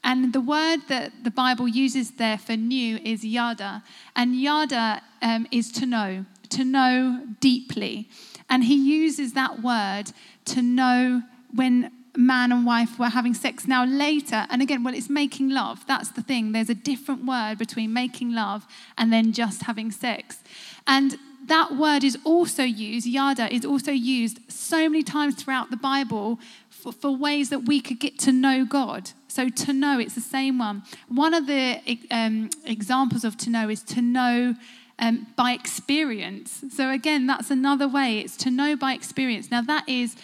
And 0.04 0.32
the 0.32 0.40
word 0.40 0.80
that 0.88 1.24
the 1.24 1.30
Bible 1.30 1.68
uses 1.68 2.12
there 2.12 2.38
for 2.38 2.56
knew 2.56 2.98
is 3.02 3.24
yada. 3.24 3.82
And 4.14 4.38
yada 4.38 5.02
um, 5.22 5.46
is 5.50 5.72
to 5.72 5.86
know, 5.86 6.24
to 6.50 6.64
know 6.64 7.22
deeply. 7.40 8.08
And 8.50 8.64
he 8.64 8.74
uses 8.74 9.34
that 9.34 9.62
word 9.62 10.12
to 10.46 10.62
know 10.62 11.22
when 11.54 11.90
man 12.16 12.50
and 12.50 12.66
wife 12.66 12.98
were 12.98 13.08
having 13.08 13.32
sex. 13.34 13.66
Now, 13.66 13.84
later, 13.84 14.46
and 14.50 14.60
again, 14.60 14.82
well, 14.82 14.94
it's 14.94 15.08
making 15.08 15.50
love. 15.50 15.86
That's 15.86 16.10
the 16.10 16.22
thing. 16.22 16.52
There's 16.52 16.70
a 16.70 16.74
different 16.74 17.24
word 17.24 17.58
between 17.58 17.92
making 17.92 18.32
love 18.32 18.66
and 18.96 19.12
then 19.12 19.32
just 19.32 19.62
having 19.62 19.90
sex. 19.90 20.42
And 20.86 21.16
that 21.46 21.76
word 21.76 22.04
is 22.04 22.18
also 22.24 22.62
used, 22.62 23.06
yada, 23.06 23.52
is 23.52 23.64
also 23.64 23.92
used 23.92 24.40
so 24.50 24.88
many 24.88 25.02
times 25.02 25.34
throughout 25.34 25.70
the 25.70 25.76
Bible 25.76 26.38
for, 26.68 26.92
for, 26.92 27.16
ways 27.16 27.50
that 27.50 27.60
we 27.60 27.80
could 27.80 27.98
get 27.98 28.18
to 28.20 28.32
know 28.32 28.64
God. 28.64 29.10
So, 29.28 29.48
to 29.48 29.72
know, 29.72 29.98
it's 29.98 30.14
the 30.14 30.20
same 30.20 30.58
one. 30.58 30.82
One 31.08 31.34
of 31.34 31.46
the 31.46 31.80
um, 32.10 32.50
examples 32.64 33.24
of 33.24 33.36
to 33.38 33.50
know 33.50 33.68
is 33.68 33.82
to 33.84 34.02
know 34.02 34.54
um, 34.98 35.26
by 35.36 35.52
experience. 35.52 36.64
So, 36.70 36.90
again, 36.90 37.26
that's 37.26 37.50
another 37.50 37.88
way. 37.88 38.18
It's 38.18 38.36
to 38.38 38.50
know 38.50 38.76
by 38.76 38.94
experience. 38.94 39.50
Now, 39.50 39.62
that 39.62 39.88
is 39.88 40.16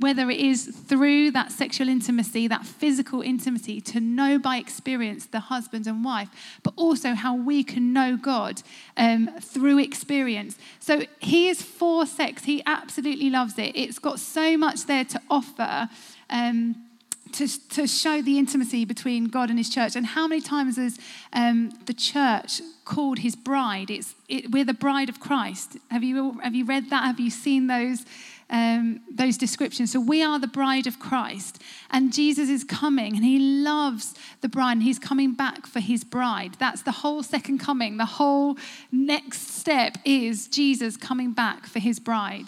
whether 0.00 0.30
it 0.30 0.38
is 0.38 0.66
through 0.66 1.32
that 1.32 1.50
sexual 1.50 1.88
intimacy, 1.88 2.46
that 2.46 2.64
physical 2.64 3.20
intimacy, 3.20 3.80
to 3.80 4.00
know 4.00 4.38
by 4.38 4.56
experience 4.56 5.26
the 5.26 5.40
husband 5.40 5.86
and 5.86 6.04
wife, 6.04 6.28
but 6.62 6.72
also 6.76 7.14
how 7.14 7.34
we 7.34 7.64
can 7.64 7.92
know 7.92 8.16
God 8.16 8.62
um, 8.96 9.28
through 9.40 9.78
experience. 9.78 10.56
So 10.78 11.02
he 11.18 11.48
is 11.48 11.62
for 11.62 12.06
sex. 12.06 12.44
He 12.44 12.62
absolutely 12.64 13.30
loves 13.30 13.58
it. 13.58 13.72
It's 13.74 13.98
got 13.98 14.20
so 14.20 14.56
much 14.56 14.86
there 14.86 15.04
to 15.04 15.20
offer. 15.28 15.88
Um, 16.30 16.87
to, 17.32 17.68
to 17.70 17.86
show 17.86 18.22
the 18.22 18.38
intimacy 18.38 18.84
between 18.84 19.26
God 19.26 19.50
and 19.50 19.58
his 19.58 19.70
church. 19.70 19.96
And 19.96 20.06
how 20.06 20.26
many 20.26 20.40
times 20.40 20.76
has 20.76 20.98
um, 21.32 21.70
the 21.86 21.94
church 21.94 22.60
called 22.84 23.20
his 23.20 23.36
bride? 23.36 23.90
It's, 23.90 24.14
it, 24.28 24.50
we're 24.50 24.64
the 24.64 24.74
bride 24.74 25.08
of 25.08 25.20
Christ. 25.20 25.76
Have 25.90 26.02
you, 26.02 26.38
have 26.40 26.54
you 26.54 26.64
read 26.64 26.90
that? 26.90 27.04
Have 27.04 27.20
you 27.20 27.30
seen 27.30 27.66
those, 27.66 28.04
um, 28.50 29.00
those 29.10 29.36
descriptions? 29.36 29.92
So 29.92 30.00
we 30.00 30.22
are 30.22 30.38
the 30.38 30.46
bride 30.46 30.86
of 30.86 30.98
Christ. 30.98 31.62
And 31.90 32.12
Jesus 32.12 32.48
is 32.48 32.64
coming 32.64 33.14
and 33.14 33.24
he 33.24 33.38
loves 33.38 34.14
the 34.40 34.48
bride 34.48 34.72
and 34.72 34.82
he's 34.82 34.98
coming 34.98 35.34
back 35.34 35.66
for 35.66 35.80
his 35.80 36.04
bride. 36.04 36.56
That's 36.58 36.82
the 36.82 36.92
whole 36.92 37.22
second 37.22 37.58
coming. 37.58 37.96
The 37.96 38.04
whole 38.04 38.56
next 38.90 39.56
step 39.56 39.98
is 40.04 40.48
Jesus 40.48 40.96
coming 40.96 41.32
back 41.32 41.66
for 41.66 41.78
his 41.78 41.98
bride. 41.98 42.46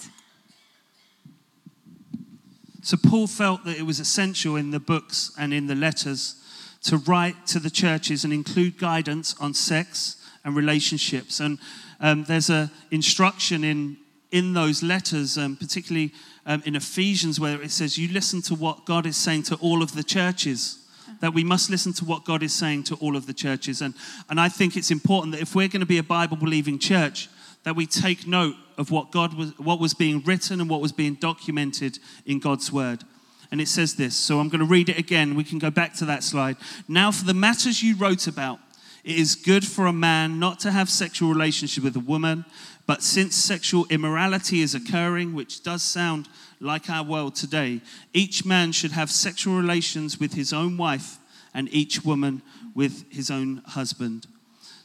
So 2.82 2.96
Paul 2.96 3.26
felt 3.26 3.64
that 3.64 3.78
it 3.78 3.82
was 3.82 4.00
essential 4.00 4.56
in 4.56 4.70
the 4.70 4.80
books 4.80 5.32
and 5.38 5.52
in 5.52 5.66
the 5.66 5.74
letters 5.74 6.36
to 6.84 6.96
write 6.96 7.46
to 7.48 7.58
the 7.58 7.70
churches 7.70 8.24
and 8.24 8.32
include 8.32 8.78
guidance 8.78 9.34
on 9.40 9.52
sex 9.54 10.16
and 10.44 10.56
relationships. 10.56 11.40
And 11.40 11.58
um, 12.00 12.24
there's 12.24 12.48
an 12.48 12.70
instruction 12.90 13.64
in, 13.64 13.98
in 14.30 14.54
those 14.54 14.82
letters, 14.82 15.36
um, 15.36 15.56
particularly 15.56 16.12
um, 16.46 16.62
in 16.64 16.74
Ephesians, 16.74 17.38
where 17.38 17.60
it 17.60 17.70
says, 17.70 17.98
You 17.98 18.12
listen 18.12 18.40
to 18.42 18.54
what 18.54 18.86
God 18.86 19.04
is 19.04 19.16
saying 19.16 19.42
to 19.44 19.56
all 19.56 19.82
of 19.82 19.94
the 19.94 20.02
churches. 20.02 20.78
That 21.20 21.34
we 21.34 21.44
must 21.44 21.68
listen 21.68 21.92
to 21.94 22.06
what 22.06 22.24
God 22.24 22.42
is 22.42 22.54
saying 22.54 22.84
to 22.84 22.94
all 22.94 23.14
of 23.14 23.26
the 23.26 23.34
churches. 23.34 23.82
And, 23.82 23.92
and 24.30 24.40
I 24.40 24.48
think 24.48 24.74
it's 24.74 24.90
important 24.90 25.34
that 25.34 25.42
if 25.42 25.54
we're 25.54 25.68
going 25.68 25.80
to 25.80 25.86
be 25.86 25.98
a 25.98 26.02
Bible 26.02 26.38
believing 26.38 26.78
church, 26.78 27.28
that 27.64 27.76
we 27.76 27.84
take 27.84 28.26
note 28.26 28.54
of 28.80 28.90
what 28.90 29.12
God 29.12 29.34
was, 29.34 29.56
what 29.58 29.78
was 29.78 29.92
being 29.92 30.22
written 30.24 30.58
and 30.58 30.70
what 30.70 30.80
was 30.80 30.90
being 30.90 31.14
documented 31.14 31.98
in 32.24 32.38
God's 32.38 32.72
word. 32.72 33.04
And 33.52 33.60
it 33.60 33.68
says 33.68 33.94
this. 33.94 34.16
So 34.16 34.40
I'm 34.40 34.48
going 34.48 34.60
to 34.60 34.66
read 34.66 34.88
it 34.88 34.98
again. 34.98 35.34
We 35.34 35.44
can 35.44 35.58
go 35.58 35.70
back 35.70 35.92
to 35.96 36.06
that 36.06 36.24
slide. 36.24 36.56
Now, 36.88 37.12
for 37.12 37.26
the 37.26 37.34
matters 37.34 37.82
you 37.82 37.94
wrote 37.94 38.26
about, 38.26 38.58
it 39.04 39.16
is 39.16 39.34
good 39.34 39.66
for 39.66 39.86
a 39.86 39.92
man 39.92 40.38
not 40.38 40.60
to 40.60 40.70
have 40.70 40.88
sexual 40.88 41.28
relationship 41.28 41.84
with 41.84 41.94
a 41.94 42.00
woman, 42.00 42.46
but 42.86 43.02
since 43.02 43.36
sexual 43.36 43.84
immorality 43.90 44.62
is 44.62 44.74
occurring, 44.74 45.34
which 45.34 45.62
does 45.62 45.82
sound 45.82 46.28
like 46.58 46.88
our 46.88 47.04
world 47.04 47.34
today, 47.34 47.82
each 48.14 48.46
man 48.46 48.72
should 48.72 48.92
have 48.92 49.10
sexual 49.10 49.56
relations 49.56 50.18
with 50.18 50.32
his 50.32 50.54
own 50.54 50.78
wife 50.78 51.18
and 51.52 51.68
each 51.70 52.02
woman 52.02 52.40
with 52.74 53.04
his 53.12 53.30
own 53.30 53.62
husband. 53.66 54.26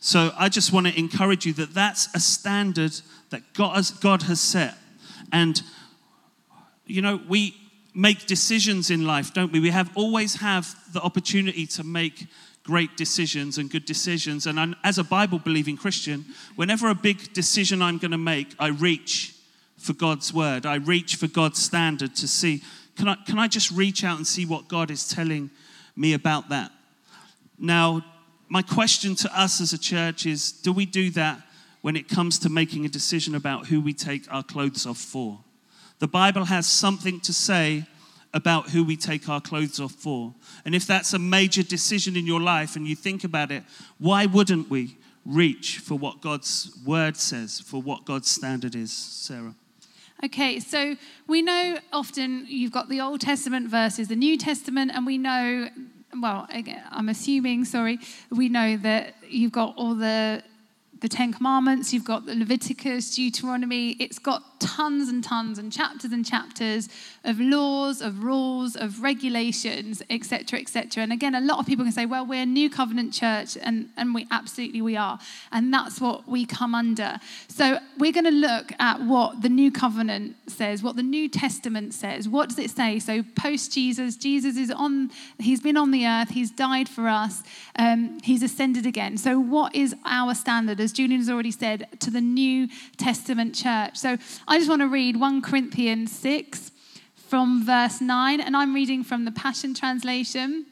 So 0.05 0.31
I 0.37 0.49
just 0.49 0.71
want 0.71 0.85
to 0.85 0.99
encourage 0.99 1.47
you 1.47 1.53
that 1.53 1.73
that's 1.73 2.13
a 2.13 2.19
standard 2.19 2.91
that 3.29 3.53
God 3.53 3.75
has, 3.75 3.91
God 3.91 4.23
has 4.23 4.39
set. 4.39 4.75
And, 5.31 5.61
you 6.85 7.01
know, 7.01 7.19
we 7.27 7.55
make 7.93 8.25
decisions 8.25 8.89
in 8.89 9.05
life, 9.05 9.33
don't 9.33 9.51
we? 9.51 9.59
We 9.59 9.69
have 9.69 9.89
always 9.95 10.35
have 10.35 10.75
the 10.93 11.01
opportunity 11.01 11.65
to 11.67 11.83
make 11.83 12.27
great 12.63 12.97
decisions 12.97 13.57
and 13.57 13.69
good 13.69 13.85
decisions. 13.85 14.47
And 14.47 14.59
I'm, 14.59 14.75
as 14.83 14.97
a 14.97 15.03
Bible 15.03 15.39
believing 15.39 15.77
Christian, 15.77 16.25
whenever 16.55 16.89
a 16.89 16.95
big 16.95 17.33
decision 17.33 17.81
I'm 17.81 17.97
going 17.97 18.11
to 18.11 18.17
make, 18.17 18.55
I 18.59 18.67
reach 18.67 19.35
for 19.77 19.93
God's 19.93 20.33
word. 20.33 20.65
I 20.65 20.75
reach 20.75 21.15
for 21.15 21.27
God's 21.27 21.61
standard 21.61 22.15
to 22.15 22.27
see 22.27 22.61
can 22.95 23.09
I, 23.09 23.15
can 23.25 23.39
I 23.39 23.47
just 23.47 23.71
reach 23.71 24.03
out 24.03 24.17
and 24.17 24.25
see 24.25 24.45
what 24.45 24.67
God 24.67 24.89
is 24.89 25.07
telling 25.07 25.49
me 25.95 26.13
about 26.13 26.49
that? 26.49 26.71
Now, 27.59 28.05
my 28.47 28.61
question 28.61 29.15
to 29.15 29.39
us 29.39 29.59
as 29.59 29.73
a 29.73 29.77
church 29.77 30.25
is 30.25 30.51
do 30.51 30.71
we 30.71 30.85
do 30.85 31.09
that 31.11 31.41
when 31.85 31.95
it 31.95 32.09
comes 32.09 32.39
to 32.39 32.49
making 32.49 32.83
a 32.83 32.89
decision 32.89 33.35
about 33.35 33.67
who 33.67 33.79
we 33.79 33.93
take 33.93 34.25
our 34.33 34.41
clothes 34.41 34.87
off 34.87 34.97
for? 34.97 35.41
The 35.99 36.07
Bible 36.07 36.45
has 36.45 36.65
something 36.65 37.19
to 37.19 37.31
say 37.31 37.85
about 38.33 38.71
who 38.71 38.83
we 38.83 38.97
take 38.97 39.29
our 39.29 39.39
clothes 39.39 39.79
off 39.79 39.91
for. 39.91 40.33
And 40.65 40.73
if 40.73 40.87
that's 40.87 41.13
a 41.13 41.19
major 41.19 41.61
decision 41.61 42.17
in 42.17 42.25
your 42.25 42.41
life 42.41 42.75
and 42.75 42.87
you 42.87 42.95
think 42.95 43.23
about 43.23 43.51
it, 43.51 43.61
why 43.99 44.25
wouldn't 44.25 44.67
we 44.67 44.97
reach 45.27 45.77
for 45.77 45.93
what 45.93 46.21
God's 46.21 46.75
word 46.83 47.17
says, 47.17 47.59
for 47.59 47.79
what 47.83 48.03
God's 48.03 48.31
standard 48.31 48.73
is, 48.73 48.91
Sarah? 48.91 49.53
Okay, 50.23 50.59
so 50.59 50.95
we 51.27 51.43
know 51.43 51.77
often 51.93 52.47
you've 52.47 52.71
got 52.71 52.89
the 52.89 52.99
Old 52.99 53.21
Testament 53.21 53.69
versus 53.69 54.07
the 54.07 54.15
New 54.15 54.39
Testament, 54.39 54.89
and 54.91 55.05
we 55.05 55.19
know, 55.19 55.69
well, 56.19 56.47
I'm 56.89 57.09
assuming, 57.09 57.63
sorry, 57.63 57.99
we 58.31 58.49
know 58.49 58.75
that 58.77 59.17
you've 59.29 59.51
got 59.51 59.75
all 59.77 59.93
the 59.93 60.41
the 61.01 61.09
Ten 61.09 61.33
Commandments, 61.33 61.93
you've 61.93 62.05
got 62.05 62.25
the 62.25 62.35
Leviticus, 62.35 63.15
Deuteronomy. 63.15 63.91
It's 63.91 64.19
got 64.19 64.54
tons 64.59 65.09
and 65.09 65.23
tons 65.23 65.57
and 65.57 65.71
chapters 65.71 66.11
and 66.11 66.25
chapters 66.25 66.87
of 67.23 67.39
laws, 67.39 68.01
of 68.01 68.23
rules, 68.23 68.75
of 68.75 69.01
regulations, 69.01 70.01
etc., 70.09 70.59
etc. 70.59 71.03
And 71.03 71.11
again, 71.11 71.35
a 71.35 71.41
lot 71.41 71.59
of 71.59 71.65
people 71.65 71.83
can 71.83 71.91
say, 71.91 72.05
well, 72.05 72.25
we're 72.25 72.43
a 72.43 72.45
new 72.45 72.69
covenant 72.69 73.13
church, 73.13 73.57
and, 73.61 73.89
and 73.97 74.13
we 74.13 74.27
absolutely 74.31 74.81
we 74.81 74.95
are. 74.95 75.19
And 75.51 75.73
that's 75.73 75.99
what 75.99 76.27
we 76.27 76.45
come 76.45 76.75
under. 76.75 77.19
So 77.47 77.79
we're 77.97 78.13
going 78.13 78.25
to 78.25 78.31
look 78.31 78.71
at 78.79 79.01
what 79.01 79.41
the 79.41 79.49
new 79.49 79.71
covenant 79.71 80.35
says, 80.47 80.83
what 80.83 80.95
the 80.95 81.03
New 81.03 81.27
Testament 81.27 81.93
says. 81.93 82.29
What 82.29 82.49
does 82.49 82.59
it 82.59 82.69
say? 82.69 82.99
So 82.99 83.23
post 83.35 83.73
Jesus, 83.73 84.15
Jesus 84.15 84.57
is 84.57 84.71
on, 84.71 85.11
he's 85.39 85.61
been 85.61 85.77
on 85.77 85.91
the 85.91 86.05
earth, 86.05 86.29
he's 86.29 86.51
died 86.51 86.87
for 86.87 87.07
us, 87.07 87.43
um, 87.77 88.19
he's 88.23 88.43
ascended 88.43 88.85
again. 88.85 89.17
So 89.17 89.39
what 89.39 89.75
is 89.75 89.95
our 90.05 90.33
standard? 90.33 90.79
as 90.79 90.91
Julian 90.91 91.19
has 91.19 91.29
already 91.29 91.51
said, 91.51 91.87
to 91.99 92.09
the 92.09 92.21
New 92.21 92.67
Testament 92.97 93.55
church. 93.55 93.97
So 93.97 94.17
I 94.47 94.54
just 94.57 94.69
want 94.69 94.81
to 94.81 94.87
read 94.87 95.17
1 95.17 95.41
Corinthians 95.41 96.11
6 96.11 96.71
from 97.27 97.65
verse 97.65 97.99
9, 97.99 98.39
and 98.39 98.55
I'm 98.55 98.73
reading 98.73 99.03
from 99.03 99.25
the 99.25 99.31
Passion 99.31 99.73
Translation. 99.73 100.65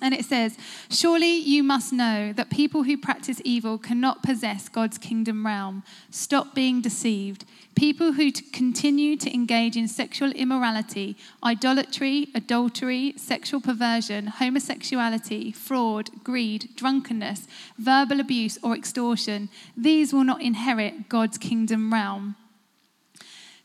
And 0.00 0.12
it 0.12 0.24
says, 0.24 0.58
Surely 0.90 1.36
you 1.36 1.62
must 1.62 1.92
know 1.92 2.32
that 2.32 2.50
people 2.50 2.82
who 2.82 2.98
practice 2.98 3.40
evil 3.44 3.78
cannot 3.78 4.24
possess 4.24 4.68
God's 4.68 4.98
kingdom 4.98 5.46
realm. 5.46 5.84
Stop 6.10 6.56
being 6.56 6.80
deceived. 6.80 7.44
People 7.76 8.14
who 8.14 8.32
continue 8.32 9.16
to 9.16 9.32
engage 9.32 9.76
in 9.76 9.86
sexual 9.86 10.32
immorality, 10.32 11.16
idolatry, 11.44 12.28
adultery, 12.34 13.14
sexual 13.16 13.60
perversion, 13.60 14.26
homosexuality, 14.26 15.52
fraud, 15.52 16.10
greed, 16.24 16.70
drunkenness, 16.74 17.46
verbal 17.78 18.18
abuse, 18.18 18.58
or 18.64 18.74
extortion, 18.74 19.48
these 19.76 20.12
will 20.12 20.24
not 20.24 20.42
inherit 20.42 21.08
God's 21.08 21.38
kingdom 21.38 21.92
realm. 21.92 22.34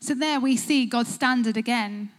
So 0.00 0.14
there 0.14 0.40
we 0.40 0.56
see 0.56 0.86
God's 0.86 1.12
standard 1.12 1.56
again. 1.56 2.10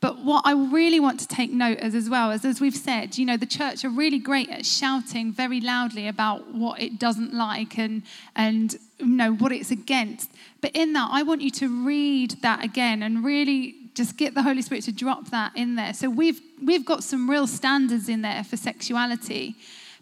But 0.00 0.24
what 0.24 0.42
I 0.46 0.52
really 0.52 0.98
want 0.98 1.20
to 1.20 1.28
take 1.28 1.52
note 1.52 1.78
as 1.78 1.94
as 1.94 2.08
well 2.08 2.30
is, 2.30 2.44
as 2.44 2.60
we've 2.60 2.74
said, 2.74 3.18
you 3.18 3.26
know, 3.26 3.36
the 3.36 3.44
church 3.44 3.84
are 3.84 3.90
really 3.90 4.18
great 4.18 4.48
at 4.48 4.64
shouting 4.64 5.30
very 5.30 5.60
loudly 5.60 6.08
about 6.08 6.54
what 6.54 6.80
it 6.80 6.98
doesn't 6.98 7.34
like 7.34 7.78
and 7.78 8.02
and 8.34 8.76
you 8.98 9.06
know 9.06 9.34
what 9.34 9.52
it's 9.52 9.70
against. 9.70 10.30
But 10.62 10.70
in 10.74 10.94
that, 10.94 11.10
I 11.12 11.22
want 11.22 11.42
you 11.42 11.50
to 11.50 11.86
read 11.86 12.36
that 12.42 12.64
again 12.64 13.02
and 13.02 13.22
really 13.22 13.76
just 13.94 14.16
get 14.16 14.34
the 14.34 14.42
Holy 14.42 14.62
Spirit 14.62 14.84
to 14.84 14.92
drop 14.92 15.28
that 15.28 15.54
in 15.54 15.74
there. 15.74 15.92
So 15.92 16.08
we've 16.08 16.40
we've 16.64 16.86
got 16.86 17.04
some 17.04 17.28
real 17.28 17.46
standards 17.46 18.08
in 18.08 18.22
there 18.22 18.42
for 18.42 18.56
sexuality. 18.56 19.56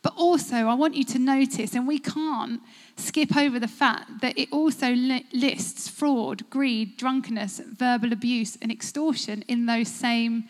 But 0.09 0.17
also, 0.17 0.57
I 0.57 0.73
want 0.73 0.95
you 0.95 1.05
to 1.05 1.19
notice, 1.19 1.75
and 1.75 1.87
we 1.87 1.99
can't 1.99 2.63
skip 2.97 3.37
over 3.37 3.61
the 3.61 3.69
fact 3.69 4.23
that 4.23 4.39
it 4.39 4.49
also 4.51 4.95
li- 4.95 5.27
lists 5.35 5.87
fraud, 5.87 6.49
greed, 6.49 6.97
drunkenness, 6.97 7.59
verbal 7.59 8.15
abuse, 8.15 8.57
and 8.63 8.73
extortion 8.73 9.45
in 9.49 9.67
those 9.67 9.89
same 9.89 10.45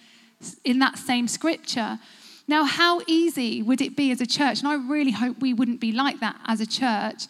in 0.63 0.79
that 0.79 0.97
same 0.97 1.27
scripture. 1.27 1.99
Now, 2.47 2.63
how 2.63 3.01
easy 3.09 3.61
would 3.61 3.81
it 3.81 3.97
be 3.97 4.13
as 4.13 4.21
a 4.21 4.27
church? 4.27 4.61
And 4.61 4.69
I 4.69 4.77
really 4.77 5.11
hope 5.11 5.41
we 5.41 5.53
wouldn't 5.53 5.81
be 5.81 5.91
like 5.91 6.21
that 6.21 6.37
as 6.47 6.61
a 6.61 6.67
church. 6.67 7.27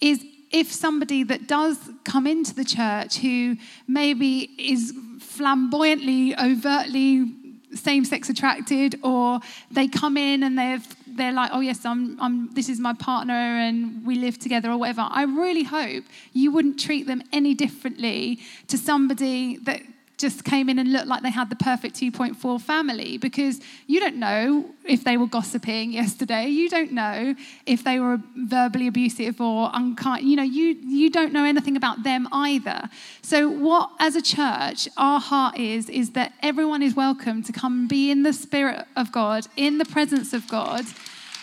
Is 0.00 0.24
if 0.52 0.70
somebody 0.70 1.24
that 1.24 1.48
does 1.48 1.90
come 2.04 2.28
into 2.28 2.54
the 2.54 2.64
church 2.64 3.16
who 3.16 3.56
maybe 3.88 4.50
is 4.56 4.94
flamboyantly, 5.18 6.36
overtly 6.36 7.32
same 7.74 8.04
sex 8.04 8.28
attracted, 8.28 9.00
or 9.02 9.40
they 9.72 9.88
come 9.88 10.16
in 10.16 10.44
and 10.44 10.56
they've 10.56 10.86
they're 11.16 11.32
like, 11.32 11.50
oh 11.52 11.60
yes, 11.60 11.84
I'm, 11.84 12.20
I'm, 12.20 12.52
this 12.54 12.68
is 12.68 12.80
my 12.80 12.92
partner 12.94 13.34
and 13.34 14.04
we 14.06 14.16
live 14.16 14.38
together 14.38 14.70
or 14.70 14.76
whatever. 14.76 15.06
I 15.10 15.24
really 15.24 15.64
hope 15.64 16.04
you 16.32 16.52
wouldn't 16.52 16.78
treat 16.78 17.06
them 17.06 17.22
any 17.32 17.54
differently 17.54 18.40
to 18.68 18.78
somebody 18.78 19.56
that 19.58 19.82
just 20.22 20.44
came 20.44 20.70
in 20.70 20.78
and 20.78 20.92
looked 20.92 21.08
like 21.08 21.22
they 21.22 21.30
had 21.30 21.50
the 21.50 21.56
perfect 21.56 21.96
2.4 21.96 22.60
family 22.60 23.18
because 23.18 23.60
you 23.88 24.00
don't 24.00 24.16
know 24.16 24.70
if 24.84 25.02
they 25.02 25.16
were 25.16 25.26
gossiping 25.26 25.92
yesterday. 25.92 26.46
You 26.46 26.70
don't 26.70 26.92
know 26.92 27.34
if 27.66 27.82
they 27.82 27.98
were 27.98 28.20
verbally 28.36 28.86
abusive 28.86 29.40
or 29.40 29.70
unkind. 29.74 30.24
You 30.26 30.36
know, 30.36 30.44
you, 30.44 30.76
you 30.80 31.10
don't 31.10 31.32
know 31.32 31.44
anything 31.44 31.76
about 31.76 32.04
them 32.04 32.28
either. 32.32 32.88
So, 33.20 33.48
what 33.48 33.90
as 33.98 34.14
a 34.14 34.22
church, 34.22 34.88
our 34.96 35.20
heart 35.20 35.58
is, 35.58 35.90
is 35.90 36.10
that 36.10 36.32
everyone 36.40 36.82
is 36.82 36.94
welcome 36.94 37.42
to 37.42 37.52
come 37.52 37.88
be 37.88 38.10
in 38.10 38.22
the 38.22 38.32
Spirit 38.32 38.86
of 38.96 39.10
God, 39.10 39.48
in 39.56 39.78
the 39.78 39.84
presence 39.84 40.32
of 40.32 40.46
God, 40.46 40.84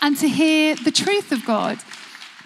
and 0.02 0.18
to 0.18 0.30
hear 0.30 0.76
the 0.76 0.92
truth 0.92 1.34
of 1.34 1.46
God. 1.46 1.80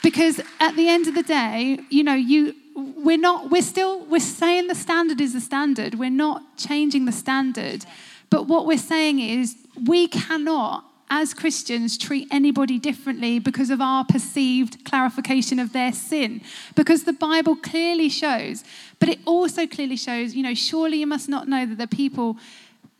Because 0.02 0.41
at 0.60 0.76
the 0.76 0.89
end 0.89 1.08
of 1.08 1.13
the 1.13 1.24
day, 1.24 1.80
you 1.89 2.04
know, 2.04 2.15
you 2.15 2.56
we're 2.75 3.17
not, 3.17 3.51
we're 3.51 3.62
still, 3.62 4.05
we're 4.05 4.19
saying 4.19 4.67
the 4.67 4.75
standard 4.75 5.21
is 5.21 5.33
the 5.33 5.41
standard. 5.41 5.95
We're 5.95 6.09
not 6.09 6.57
changing 6.57 7.05
the 7.05 7.12
standard. 7.12 7.86
But 8.29 8.47
what 8.47 8.65
we're 8.65 8.77
saying 8.77 9.19
is 9.19 9.55
we 9.86 10.07
cannot, 10.07 10.86
as 11.09 11.33
Christians, 11.33 11.97
treat 11.97 12.27
anybody 12.31 12.79
differently 12.79 13.38
because 13.38 13.69
of 13.69 13.79
our 13.79 14.03
perceived 14.03 14.83
clarification 14.86 15.59
of 15.59 15.71
their 15.71 15.91
sin. 15.93 16.41
Because 16.75 17.03
the 17.03 17.13
Bible 17.13 17.55
clearly 17.55 18.09
shows, 18.09 18.63
but 18.99 19.09
it 19.09 19.19
also 19.25 19.67
clearly 19.67 19.97
shows, 19.97 20.33
you 20.33 20.41
know, 20.41 20.55
surely 20.55 20.97
you 20.97 21.07
must 21.07 21.29
not 21.29 21.47
know 21.47 21.65
that 21.65 21.77
the 21.77 21.88
people 21.88 22.38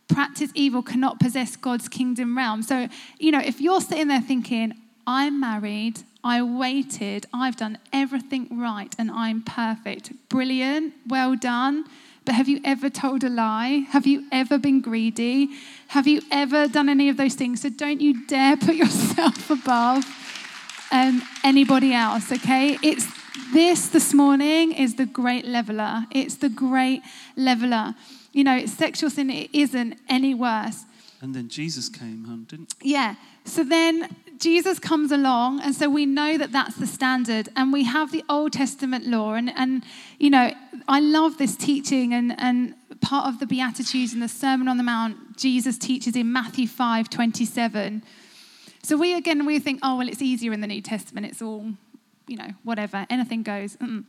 practice 0.06 0.50
evil 0.54 0.82
cannot 0.82 1.18
possess 1.18 1.56
God's 1.56 1.88
kingdom 1.88 2.36
realm. 2.36 2.62
So, 2.62 2.88
you 3.18 3.32
know, 3.32 3.40
if 3.40 3.60
you're 3.60 3.80
sitting 3.80 4.08
there 4.08 4.20
thinking, 4.20 4.74
I'm 5.06 5.40
married, 5.40 6.02
I 6.24 6.40
waited, 6.40 7.26
I've 7.34 7.56
done 7.56 7.76
everything 7.92 8.48
right, 8.58 8.94
and 8.98 9.10
I'm 9.10 9.42
perfect. 9.42 10.10
Brilliant, 10.30 10.94
well 11.06 11.36
done. 11.36 11.84
But 12.24 12.34
have 12.36 12.48
you 12.48 12.60
ever 12.64 12.88
told 12.88 13.22
a 13.22 13.28
lie? 13.28 13.84
Have 13.90 14.06
you 14.06 14.24
ever 14.32 14.56
been 14.56 14.80
greedy? 14.80 15.50
Have 15.88 16.08
you 16.08 16.22
ever 16.30 16.66
done 16.66 16.88
any 16.88 17.10
of 17.10 17.18
those 17.18 17.34
things? 17.34 17.60
So 17.60 17.68
don't 17.68 18.00
you 18.00 18.26
dare 18.26 18.56
put 18.56 18.74
yourself 18.84 19.50
above 19.50 20.06
um, 20.90 21.22
anybody 21.44 21.92
else, 21.92 22.32
okay? 22.32 22.78
It's 22.82 23.06
this 23.52 23.88
this 23.88 24.14
morning 24.14 24.72
is 24.72 24.94
the 24.94 25.04
great 25.04 25.44
leveler. 25.44 26.06
It's 26.10 26.36
the 26.36 26.48
great 26.48 27.02
leveler. 27.36 27.94
You 28.32 28.44
know, 28.44 28.64
sexual 28.64 29.10
sin 29.10 29.28
it 29.28 29.50
isn't 29.52 29.98
any 30.08 30.32
worse. 30.32 30.86
And 31.20 31.34
then 31.34 31.48
Jesus 31.48 31.88
came, 31.88 32.24
huh, 32.26 32.36
didn't? 32.46 32.74
Yeah. 32.82 33.16
So 33.44 33.64
then 33.64 34.08
Jesus 34.38 34.78
comes 34.78 35.12
along, 35.12 35.60
and 35.60 35.74
so 35.74 35.88
we 35.88 36.06
know 36.06 36.36
that 36.38 36.52
that's 36.52 36.76
the 36.76 36.86
standard. 36.86 37.48
And 37.56 37.72
we 37.72 37.84
have 37.84 38.12
the 38.12 38.24
Old 38.28 38.52
Testament 38.52 39.06
law. 39.06 39.34
And, 39.34 39.50
and 39.56 39.84
you 40.18 40.30
know, 40.30 40.52
I 40.88 41.00
love 41.00 41.38
this 41.38 41.56
teaching, 41.56 42.12
and, 42.12 42.38
and 42.38 42.74
part 43.00 43.26
of 43.26 43.38
the 43.38 43.46
Beatitudes 43.46 44.12
and 44.12 44.22
the 44.22 44.28
Sermon 44.28 44.68
on 44.68 44.76
the 44.76 44.82
Mount, 44.82 45.36
Jesus 45.36 45.78
teaches 45.78 46.16
in 46.16 46.32
Matthew 46.32 46.66
5 46.66 47.08
27. 47.10 48.02
So 48.82 48.96
we, 48.96 49.14
again, 49.14 49.46
we 49.46 49.58
think, 49.58 49.80
oh, 49.82 49.96
well, 49.96 50.08
it's 50.08 50.20
easier 50.20 50.52
in 50.52 50.60
the 50.60 50.66
New 50.66 50.82
Testament. 50.82 51.26
It's 51.26 51.40
all, 51.40 51.72
you 52.26 52.36
know, 52.36 52.50
whatever, 52.64 53.06
anything 53.08 53.42
goes. 53.42 53.76
Mm-mm. 53.76 54.04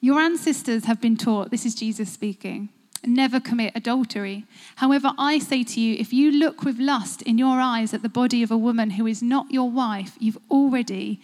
Your 0.00 0.18
ancestors 0.18 0.84
have 0.84 1.00
been 1.00 1.16
taught, 1.16 1.50
this 1.50 1.64
is 1.64 1.74
Jesus 1.74 2.12
speaking, 2.12 2.70
never 3.04 3.40
commit 3.40 3.72
adultery. 3.74 4.44
However, 4.76 5.12
I 5.18 5.38
say 5.38 5.64
to 5.64 5.80
you, 5.80 5.96
if 5.98 6.12
you 6.12 6.30
look 6.30 6.62
with 6.62 6.78
lust 6.78 7.22
in 7.22 7.38
your 7.38 7.60
eyes 7.60 7.92
at 7.92 8.02
the 8.02 8.08
body 8.08 8.42
of 8.42 8.50
a 8.50 8.56
woman 8.56 8.90
who 8.90 9.06
is 9.06 9.22
not 9.22 9.50
your 9.50 9.70
wife, 9.70 10.16
you've 10.18 10.38
already 10.50 11.20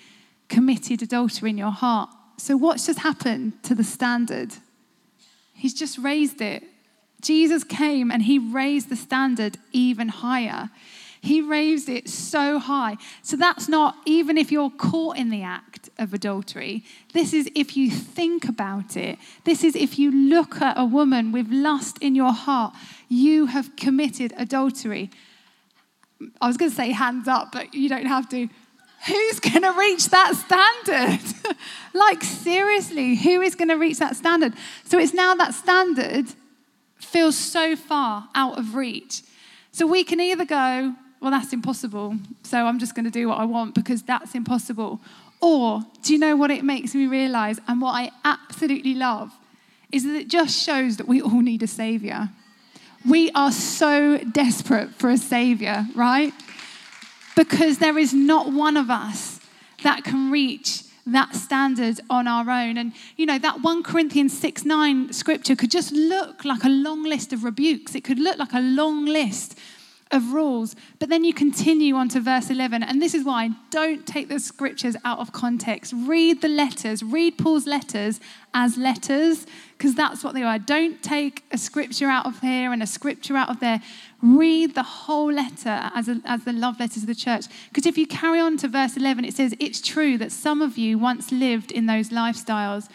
committed 0.49 1.03
adultery 1.03 1.51
in 1.51 1.59
your 1.59 1.71
heart. 1.71 2.11
So, 2.37 2.57
what's 2.57 2.87
just 2.87 3.01
happened 3.01 3.63
to 3.65 3.75
the 3.75 3.85
standard? 3.85 4.55
He's 5.55 5.75
just 5.75 5.99
raised 5.99 6.41
it. 6.41 6.65
Jesus 7.21 7.63
came 7.63 8.11
and 8.11 8.23
he 8.23 8.39
raised 8.39 8.89
the 8.89 8.97
standard 8.97 9.57
even 9.73 10.09
higher. 10.09 10.71
He 11.23 11.41
raised 11.41 11.89
it 11.89 12.09
so 12.09 12.59
high. 12.59 12.97
So 13.23 13.37
that's 13.37 13.69
not 13.69 13.97
even 14.05 14.37
if 14.37 14.51
you're 14.51 14.71
caught 14.71 15.17
in 15.17 15.31
the 15.31 15.45
act 15.45 15.72
of 15.99 16.15
adultery. 16.15 16.85
This 17.13 17.33
is 17.33 17.51
if 17.55 17.77
you 17.77 17.91
think 17.91 18.49
about 18.49 18.97
it. 18.97 19.19
This 19.45 19.65
is 19.65 19.77
if 19.77 19.99
you 19.99 20.11
look 20.11 20.61
at 20.61 20.79
a 20.79 20.85
woman 20.85 21.33
with 21.33 21.49
lust 21.51 21.99
in 22.01 22.15
your 22.15 22.33
heart, 22.33 22.75
you 23.09 23.47
have 23.47 23.77
committed 23.77 24.33
adultery. 24.37 25.11
I 26.41 26.47
was 26.47 26.57
going 26.57 26.71
to 26.71 26.77
say 26.77 26.91
hands 26.91 27.29
up, 27.29 27.53
but 27.53 27.75
you 27.75 27.89
don't 27.89 28.07
have 28.07 28.29
to. 28.31 28.49
Who's 29.07 29.41
going 29.41 29.63
to 29.63 29.73
reach 29.73 30.09
that 30.11 30.37
standard? 30.37 31.57
like, 31.95 32.23
seriously, 32.23 33.17
who 33.17 33.41
is 33.41 33.57
going 33.57 33.69
to 33.69 33.75
reach 33.75 33.99
that 33.99 34.15
standard? 34.15 34.55
So 34.85 34.99
it's 34.99 35.13
now 35.13 35.35
that 35.35 35.55
standard 35.55 36.27
feels 36.99 37.37
so 37.37 37.75
far 37.75 38.29
out 38.35 38.59
of 38.59 38.77
reach. 38.77 39.23
So 39.73 39.87
we 39.87 40.05
can 40.05 40.21
either 40.21 40.45
go, 40.45 40.95
well, 41.21 41.31
that's 41.31 41.53
impossible. 41.53 42.17
So 42.43 42.67
I'm 42.67 42.79
just 42.79 42.95
going 42.95 43.05
to 43.05 43.11
do 43.11 43.29
what 43.29 43.39
I 43.39 43.45
want 43.45 43.75
because 43.75 44.03
that's 44.03 44.35
impossible. 44.35 45.01
Or 45.43 45.83
do 46.03 46.13
you 46.13 46.21
know 46.21 46.37
what 46.37 46.53
it 46.53 46.65
makes 46.65 46.95
me 46.95 47.07
realize? 47.07 47.61
And 47.67 47.83
what 47.83 47.91
I 47.91 48.13
absolutely 48.25 48.95
love 48.95 49.33
is 49.91 50.05
that 50.05 50.15
it 50.15 50.29
just 50.29 50.65
shows 50.65 50.97
that 50.97 51.09
we 51.09 51.21
all 51.21 51.43
need 51.43 51.63
a 51.65 51.67
savior. 51.67 52.31
We 53.07 53.33
are 53.33 53.51
so 53.51 54.19
desperate 54.19 54.95
for 54.95 55.11
a 55.11 55.19
savior, 55.19 55.87
right? 55.97 56.33
Because 57.35 57.79
there 57.79 57.99
is 57.99 58.15
not 58.15 58.53
one 58.53 58.77
of 58.77 58.89
us 58.89 59.41
that 59.83 60.05
can 60.05 60.31
reach 60.31 60.85
that 61.05 61.35
standard 61.35 61.99
on 62.09 62.29
our 62.29 62.49
own. 62.49 62.77
And, 62.77 62.93
you 63.17 63.27
know, 63.27 63.39
that 63.41 63.63
1 63.63 63.83
Corinthians 63.83 64.39
6 64.39 64.65
9 64.65 65.13
scripture 65.13 65.57
could 65.57 65.73
just 65.73 65.91
look 65.91 66.45
like 66.45 66.63
a 66.63 66.69
long 66.69 67.03
list 67.03 67.33
of 67.33 67.43
rebukes. 67.43 67.97
It 67.97 68.05
could 68.05 68.21
look 68.21 68.39
like 68.39 68.53
a 68.53 68.61
long 68.61 69.07
list 69.07 69.59
of 70.13 70.33
rules. 70.33 70.77
But 70.99 71.09
then 71.09 71.25
you 71.25 71.33
continue 71.33 71.95
on 71.97 72.09
to 72.11 72.21
verse 72.21 72.51
11. 72.51 72.83
And 72.83 73.01
this 73.01 73.15
is 73.15 73.25
why 73.25 73.51
don't 73.71 74.07
take 74.07 74.29
the 74.29 74.39
scriptures 74.39 74.97
out 75.05 75.19
of 75.19 75.33
context. 75.33 75.93
Read 75.97 76.43
the 76.43 76.49
letters, 76.49 77.03
read 77.03 77.39
Paul's 77.39 77.67
letters 77.67 78.21
as 78.55 78.77
letters, 78.77 79.47
because 79.77 79.95
that's 79.95 80.23
what 80.23 80.35
they 80.35 80.43
are. 80.43 80.59
Don't 80.59 81.03
take 81.03 81.43
a 81.51 81.59
scripture 81.59 82.07
out 82.07 82.27
of 82.27 82.41
here 82.41 82.73
and 82.73 82.83
a 82.83 82.87
scripture 82.87 83.37
out 83.37 83.49
of 83.49 83.61
there. 83.61 83.81
Read 84.21 84.75
the 84.75 84.83
whole 84.83 85.33
letter 85.33 85.91
as, 85.95 86.09
a, 86.09 86.21
as 86.25 86.45
the 86.45 86.53
love 86.53 86.79
letters 86.79 86.99
of 86.99 87.07
the 87.07 87.15
church. 87.15 87.47
Because 87.69 87.87
if 87.87 87.99
you 87.99 88.07
carry 88.07 88.39
on 88.39 88.57
to 88.59 88.69
verse 88.69 88.97
11, 88.97 89.25
it 89.25 89.35
says, 89.35 89.55
It's 89.59 89.81
true 89.81 90.19
that 90.19 90.31
some 90.31 90.63
of 90.63 90.79
you 90.79 90.99
once 90.99 91.33
lived 91.33 91.73
in 91.73 91.87
those 91.87 92.11
lifestyles. 92.11 92.89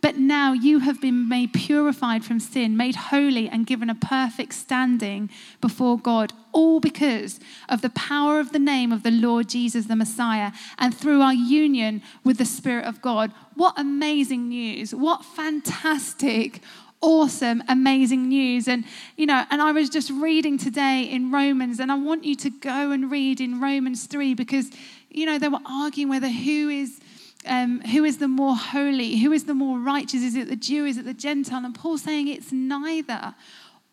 But 0.00 0.16
now 0.16 0.52
you 0.52 0.78
have 0.80 1.00
been 1.00 1.28
made 1.28 1.52
purified 1.52 2.24
from 2.24 2.40
sin, 2.40 2.76
made 2.76 2.96
holy, 2.96 3.48
and 3.48 3.66
given 3.66 3.90
a 3.90 3.94
perfect 3.94 4.54
standing 4.54 5.28
before 5.60 5.98
God, 5.98 6.32
all 6.52 6.80
because 6.80 7.40
of 7.68 7.82
the 7.82 7.90
power 7.90 8.40
of 8.40 8.52
the 8.52 8.58
name 8.58 8.92
of 8.92 9.02
the 9.02 9.10
Lord 9.10 9.48
Jesus 9.48 9.86
the 9.86 9.96
Messiah 9.96 10.52
and 10.78 10.96
through 10.96 11.22
our 11.22 11.34
union 11.34 12.02
with 12.24 12.38
the 12.38 12.44
Spirit 12.44 12.86
of 12.86 13.02
God. 13.02 13.32
What 13.54 13.74
amazing 13.76 14.48
news! 14.48 14.94
What 14.94 15.24
fantastic, 15.24 16.60
awesome, 17.00 17.62
amazing 17.68 18.28
news. 18.28 18.68
And, 18.68 18.84
you 19.16 19.26
know, 19.26 19.44
and 19.50 19.60
I 19.62 19.72
was 19.72 19.88
just 19.88 20.10
reading 20.10 20.58
today 20.58 21.02
in 21.02 21.32
Romans, 21.32 21.80
and 21.80 21.90
I 21.90 21.96
want 21.96 22.24
you 22.24 22.34
to 22.36 22.50
go 22.50 22.90
and 22.90 23.10
read 23.10 23.40
in 23.40 23.60
Romans 23.60 24.06
3 24.06 24.34
because, 24.34 24.70
you 25.10 25.26
know, 25.26 25.38
they 25.38 25.48
were 25.48 25.60
arguing 25.66 26.08
whether 26.08 26.28
who 26.28 26.68
is 26.68 27.00
um, 27.46 27.80
who 27.80 28.04
is 28.04 28.18
the 28.18 28.28
more 28.28 28.54
holy? 28.54 29.16
Who 29.16 29.32
is 29.32 29.44
the 29.44 29.54
more 29.54 29.78
righteous? 29.78 30.22
Is 30.22 30.36
it 30.36 30.48
the 30.48 30.56
Jew? 30.56 30.84
Is 30.84 30.98
it 30.98 31.06
the 31.06 31.14
Gentile? 31.14 31.64
And 31.64 31.74
Paul's 31.74 32.02
saying 32.02 32.28
it's 32.28 32.52
neither. 32.52 33.34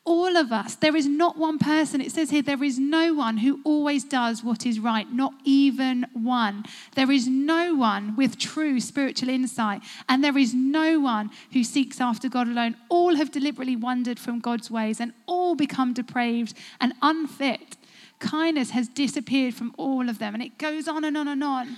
All 0.09 0.37
of 0.37 0.53
us, 0.53 0.75
there 0.75 0.95
is 0.95 1.05
not 1.05 1.37
one 1.37 1.59
person. 1.59 1.99
It 1.99 2.13
says 2.13 2.29
here, 2.29 2.41
there 2.41 2.63
is 2.63 2.79
no 2.79 3.13
one 3.13 3.35
who 3.39 3.59
always 3.65 4.05
does 4.05 4.41
what 4.41 4.65
is 4.65 4.79
right, 4.79 5.11
not 5.11 5.33
even 5.43 6.05
one. 6.13 6.63
There 6.95 7.11
is 7.11 7.27
no 7.27 7.75
one 7.75 8.15
with 8.15 8.39
true 8.39 8.79
spiritual 8.79 9.27
insight, 9.27 9.81
and 10.07 10.23
there 10.23 10.37
is 10.37 10.53
no 10.53 10.97
one 10.97 11.29
who 11.51 11.61
seeks 11.61 11.99
after 11.99 12.29
God 12.29 12.47
alone. 12.47 12.77
All 12.87 13.17
have 13.17 13.31
deliberately 13.31 13.75
wandered 13.75 14.17
from 14.17 14.39
God's 14.39 14.71
ways, 14.71 15.01
and 15.01 15.11
all 15.25 15.55
become 15.55 15.91
depraved 15.91 16.53
and 16.79 16.93
unfit. 17.01 17.75
Kindness 18.19 18.69
has 18.69 18.87
disappeared 18.87 19.55
from 19.55 19.75
all 19.77 20.07
of 20.07 20.19
them, 20.19 20.33
and 20.33 20.41
it 20.41 20.57
goes 20.57 20.87
on 20.87 21.03
and 21.03 21.17
on 21.17 21.27
and 21.27 21.43
on. 21.43 21.75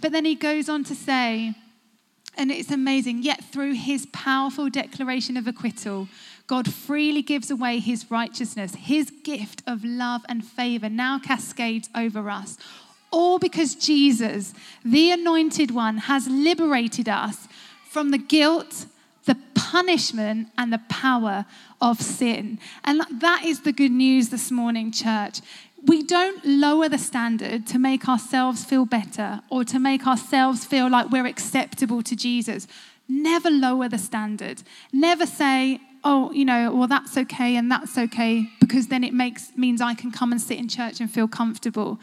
But 0.00 0.12
then 0.12 0.24
he 0.24 0.36
goes 0.36 0.68
on 0.68 0.84
to 0.84 0.94
say, 0.94 1.56
and 2.36 2.52
it's 2.52 2.70
amazing, 2.70 3.22
yet 3.22 3.42
through 3.42 3.72
his 3.72 4.06
powerful 4.12 4.68
declaration 4.68 5.36
of 5.36 5.48
acquittal, 5.48 6.06
God 6.46 6.72
freely 6.72 7.22
gives 7.22 7.50
away 7.50 7.78
his 7.78 8.10
righteousness. 8.10 8.74
His 8.74 9.10
gift 9.10 9.62
of 9.66 9.84
love 9.84 10.22
and 10.28 10.44
favor 10.44 10.88
now 10.88 11.18
cascades 11.18 11.88
over 11.94 12.30
us. 12.30 12.56
All 13.10 13.38
because 13.38 13.74
Jesus, 13.74 14.52
the 14.84 15.10
anointed 15.10 15.70
one, 15.70 15.98
has 15.98 16.28
liberated 16.28 17.08
us 17.08 17.48
from 17.88 18.10
the 18.10 18.18
guilt, 18.18 18.86
the 19.24 19.36
punishment, 19.54 20.48
and 20.58 20.72
the 20.72 20.82
power 20.88 21.46
of 21.80 22.00
sin. 22.00 22.58
And 22.84 23.02
that 23.10 23.44
is 23.44 23.60
the 23.60 23.72
good 23.72 23.92
news 23.92 24.28
this 24.28 24.50
morning, 24.50 24.92
church 24.92 25.40
we 25.86 26.02
don't 26.02 26.44
lower 26.44 26.88
the 26.88 26.98
standard 26.98 27.66
to 27.68 27.78
make 27.78 28.08
ourselves 28.08 28.64
feel 28.64 28.84
better 28.84 29.40
or 29.50 29.64
to 29.64 29.78
make 29.78 30.06
ourselves 30.06 30.64
feel 30.64 30.90
like 30.90 31.10
we're 31.10 31.26
acceptable 31.26 32.02
to 32.02 32.16
Jesus. 32.16 32.66
Never 33.08 33.50
lower 33.50 33.88
the 33.88 33.98
standard. 33.98 34.62
Never 34.92 35.26
say, 35.26 35.80
oh, 36.08 36.30
you 36.30 36.44
know, 36.44 36.72
well, 36.72 36.86
that's 36.86 37.16
okay 37.18 37.56
and 37.56 37.68
that's 37.70 37.98
okay 37.98 38.48
because 38.60 38.86
then 38.86 39.02
it 39.02 39.12
makes 39.12 39.50
means 39.56 39.80
I 39.80 39.92
can 39.94 40.12
come 40.12 40.30
and 40.30 40.40
sit 40.40 40.56
in 40.56 40.68
church 40.68 41.00
and 41.00 41.10
feel 41.10 41.26
comfortable. 41.26 41.98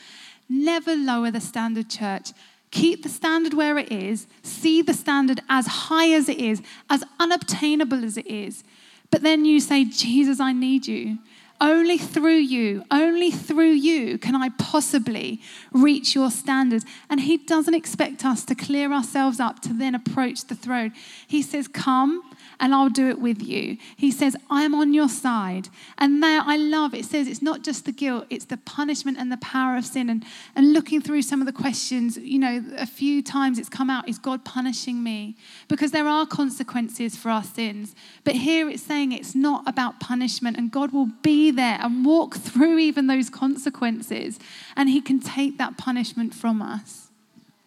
Never 0.49 0.93
lower 0.93 1.31
the 1.31 1.39
standard, 1.39 1.89
church. 1.89 2.31
Keep 2.69 3.03
the 3.03 3.09
standard 3.09 3.53
where 3.53 3.77
it 3.77 3.91
is. 3.93 4.27
See 4.43 4.81
the 4.81 4.93
standard 4.93 5.39
as 5.47 5.67
high 5.87 6.11
as 6.11 6.27
it 6.27 6.37
is, 6.37 6.61
as 6.89 7.05
unobtainable 7.17 8.03
as 8.03 8.17
it 8.17 8.27
is. 8.27 8.65
But 9.09 9.21
then 9.21 9.45
you 9.45 9.61
say, 9.61 9.85
Jesus, 9.85 10.41
I 10.41 10.51
need 10.51 10.85
you. 10.85 11.19
Only 11.61 11.97
through 11.97 12.39
you, 12.39 12.83
only 12.91 13.31
through 13.31 13.71
you 13.71 14.17
can 14.17 14.35
I 14.35 14.49
possibly 14.57 15.39
reach 15.71 16.13
your 16.13 16.29
standards. 16.29 16.83
And 17.09 17.21
He 17.21 17.37
doesn't 17.37 17.73
expect 17.73 18.25
us 18.25 18.43
to 18.45 18.55
clear 18.55 18.91
ourselves 18.91 19.39
up 19.39 19.61
to 19.61 19.73
then 19.73 19.95
approach 19.95 20.45
the 20.47 20.55
throne. 20.55 20.91
He 21.25 21.41
says, 21.41 21.69
Come 21.69 22.21
and 22.59 22.73
I'll 22.73 22.89
do 22.89 23.09
it 23.09 23.19
with 23.19 23.41
you. 23.41 23.77
He 23.95 24.11
says, 24.11 24.35
I'm 24.49 24.75
on 24.75 24.93
your 24.93 25.09
side. 25.09 25.69
And 25.97 26.21
there 26.21 26.41
I 26.43 26.57
love 26.57 26.93
it 26.93 27.05
says 27.05 27.27
it's 27.27 27.41
not 27.41 27.63
just 27.63 27.85
the 27.85 27.91
guilt, 27.91 28.25
it's 28.29 28.45
the 28.45 28.57
punishment 28.57 29.17
and 29.17 29.31
the 29.31 29.37
power 29.37 29.77
of 29.77 29.85
sin. 29.85 30.09
And, 30.09 30.25
and 30.55 30.73
looking 30.73 31.01
through 31.01 31.21
some 31.21 31.41
of 31.41 31.45
the 31.45 31.53
questions, 31.53 32.17
you 32.17 32.39
know, 32.39 32.63
a 32.77 32.85
few 32.85 33.21
times 33.21 33.59
it's 33.59 33.69
come 33.69 33.89
out, 33.89 34.07
is 34.07 34.17
God 34.17 34.43
punishing 34.45 35.03
me? 35.03 35.35
Because 35.67 35.91
there 35.91 36.07
are 36.07 36.25
consequences 36.25 37.15
for 37.15 37.29
our 37.29 37.43
sins. 37.43 37.95
But 38.23 38.35
here 38.35 38.69
it's 38.69 38.83
saying 38.83 39.11
it's 39.11 39.35
not 39.35 39.67
about 39.67 39.99
punishment, 39.99 40.57
and 40.57 40.71
God 40.71 40.91
will 40.91 41.09
be 41.21 41.51
there 41.51 41.77
and 41.81 42.05
walk 42.05 42.35
through 42.37 42.79
even 42.79 43.07
those 43.07 43.29
consequences, 43.29 44.39
and 44.75 44.89
He 44.89 45.01
can 45.01 45.19
take 45.19 45.57
that 45.57 45.77
punishment 45.77 46.33
from 46.33 46.61
us. 46.61 47.09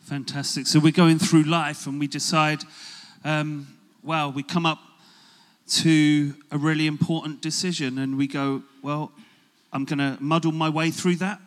Fantastic. 0.01 0.67
So 0.67 0.79
we're 0.79 0.93
going 0.93 1.19
through 1.19 1.43
life 1.43 1.87
and 1.87 1.99
we 1.99 2.07
decide. 2.07 2.63
Um, 3.25 3.67
well, 4.07 4.31
we 4.31 4.45
come 4.45 4.65
up 4.65 4.79
to 5.69 6.33
a 6.53 6.59
really 6.59 6.87
important 6.87 7.43
decision 7.43 7.99
and 7.99 8.17
we 8.17 8.29
go, 8.29 8.63
well, 8.83 9.11
I'm 9.73 9.85
going 9.85 9.99
to 9.99 10.17
muddle 10.23 10.53
my 10.53 10.69
way 10.69 10.93
through 10.93 11.17
that, 11.17 11.41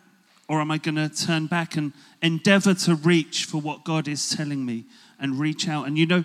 or 0.46 0.60
am 0.60 0.70
I 0.70 0.76
going 0.76 0.96
to 0.96 1.08
turn 1.08 1.46
back 1.46 1.76
and 1.76 1.94
endeavor 2.20 2.74
to 2.74 2.94
reach 2.96 3.46
for 3.46 3.58
what 3.58 3.82
God 3.84 4.06
is 4.06 4.28
telling 4.28 4.66
me 4.66 4.84
and 5.18 5.38
reach 5.38 5.68
out? 5.68 5.86
And 5.86 5.96
you 5.96 6.04
know, 6.04 6.24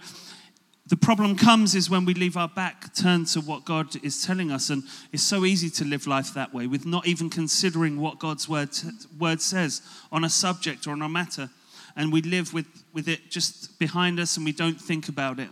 the 0.88 0.98
problem 0.98 1.38
comes 1.38 1.74
is 1.74 1.90
when 1.90 2.04
we 2.04 2.14
leave 2.14 2.36
our 2.36 2.50
back 2.50 2.94
turned 2.94 3.28
to 3.28 3.40
what 3.40 3.64
God 3.64 3.96
is 4.04 4.26
telling 4.26 4.52
us, 4.52 4.70
and 4.70 4.84
it's 5.14 5.24
so 5.24 5.46
easy 5.46 5.70
to 5.70 5.86
live 5.86 6.06
life 6.06 6.34
that 6.34 6.54
way 6.54 6.68
with 6.68 6.86
not 6.86 7.08
even 7.08 7.30
considering 7.30 8.00
what 8.00 8.20
God's 8.20 8.50
word, 8.50 8.70
word 9.18 9.42
says 9.42 9.82
on 10.12 10.26
a 10.26 10.30
subject 10.30 10.86
or 10.86 10.92
on 10.92 11.02
a 11.02 11.10
matter. 11.10 11.50
And 11.96 12.12
we 12.12 12.22
live 12.22 12.54
with, 12.54 12.68
with 12.94 13.08
it 13.08 13.32
just 13.32 13.80
behind 13.80 14.20
us 14.20 14.36
and 14.36 14.46
we 14.46 14.52
don't 14.52 14.80
think 14.80 15.08
about 15.08 15.40
it. 15.40 15.50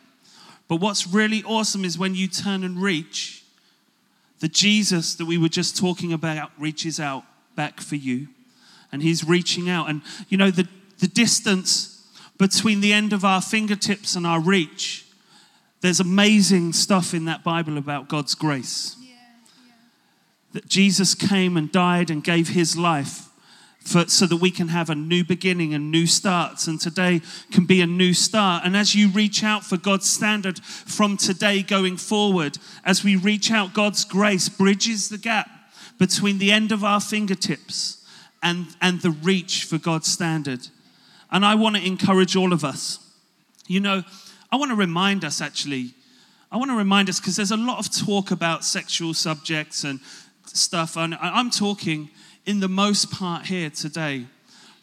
But 0.67 0.77
what's 0.77 1.07
really 1.07 1.43
awesome 1.43 1.85
is 1.85 1.97
when 1.97 2.15
you 2.15 2.27
turn 2.27 2.63
and 2.63 2.81
reach, 2.81 3.43
the 4.39 4.47
Jesus 4.47 5.15
that 5.15 5.25
we 5.25 5.37
were 5.37 5.49
just 5.49 5.77
talking 5.77 6.11
about 6.11 6.51
reaches 6.57 6.99
out 6.99 7.23
back 7.55 7.79
for 7.79 7.95
you. 7.95 8.27
And 8.91 9.01
he's 9.01 9.23
reaching 9.23 9.69
out. 9.69 9.89
And 9.89 10.01
you 10.29 10.37
know, 10.37 10.51
the, 10.51 10.67
the 10.99 11.07
distance 11.07 12.07
between 12.37 12.81
the 12.81 12.93
end 12.93 13.13
of 13.13 13.23
our 13.23 13.41
fingertips 13.41 14.15
and 14.15 14.25
our 14.27 14.39
reach, 14.39 15.05
There's 15.81 15.99
amazing 15.99 16.73
stuff 16.73 17.13
in 17.13 17.25
that 17.25 17.43
Bible 17.43 17.77
about 17.77 18.07
God's 18.07 18.35
grace. 18.35 18.95
Yeah, 19.01 19.09
yeah. 19.65 19.73
That 20.53 20.67
Jesus 20.67 21.13
came 21.13 21.57
and 21.57 21.71
died 21.71 22.09
and 22.09 22.23
gave 22.23 22.49
his 22.49 22.77
life 22.77 23.29
for, 23.83 24.07
so 24.07 24.25
that 24.25 24.37
we 24.37 24.51
can 24.51 24.69
have 24.69 24.89
a 24.89 24.95
new 24.95 25.23
beginning 25.23 25.73
and 25.73 25.91
new 25.91 26.07
starts. 26.07 26.67
And 26.67 26.79
today 26.79 27.21
can 27.51 27.65
be 27.65 27.81
a 27.81 27.87
new 27.87 28.13
start. 28.13 28.63
And 28.65 28.75
as 28.75 28.95
you 28.95 29.09
reach 29.09 29.43
out 29.43 29.63
for 29.63 29.77
God's 29.77 30.07
standard 30.07 30.59
from 30.63 31.17
today 31.17 31.61
going 31.61 31.97
forward, 31.97 32.57
as 32.85 33.03
we 33.03 33.15
reach 33.15 33.51
out, 33.51 33.73
God's 33.73 34.05
grace 34.05 34.49
bridges 34.49 35.09
the 35.09 35.17
gap 35.17 35.49
between 35.99 36.37
the 36.37 36.51
end 36.51 36.71
of 36.71 36.83
our 36.83 36.99
fingertips 36.99 38.05
and, 38.41 38.67
and 38.81 39.01
the 39.01 39.11
reach 39.11 39.63
for 39.63 39.77
God's 39.77 40.11
standard. 40.11 40.67
And 41.31 41.45
I 41.45 41.55
want 41.55 41.75
to 41.75 41.85
encourage 41.85 42.35
all 42.35 42.53
of 42.53 42.63
us. 42.63 42.99
You 43.67 43.79
know, 43.79 44.03
I 44.51 44.55
want 44.55 44.71
to 44.71 44.75
remind 44.75 45.25
us 45.25 45.41
actually, 45.41 45.93
I 46.51 46.57
want 46.57 46.69
to 46.69 46.77
remind 46.77 47.09
us 47.09 47.19
because 47.19 47.35
there's 47.35 47.51
a 47.51 47.57
lot 47.57 47.79
of 47.79 47.91
talk 47.91 48.31
about 48.31 48.63
sexual 48.63 49.13
subjects 49.13 49.83
and 49.83 49.99
stuff. 50.45 50.95
And 50.95 51.15
I'm 51.19 51.49
talking 51.49 52.09
in 52.45 52.59
the 52.59 52.67
most 52.67 53.11
part 53.11 53.45
here 53.45 53.69
today 53.69 54.25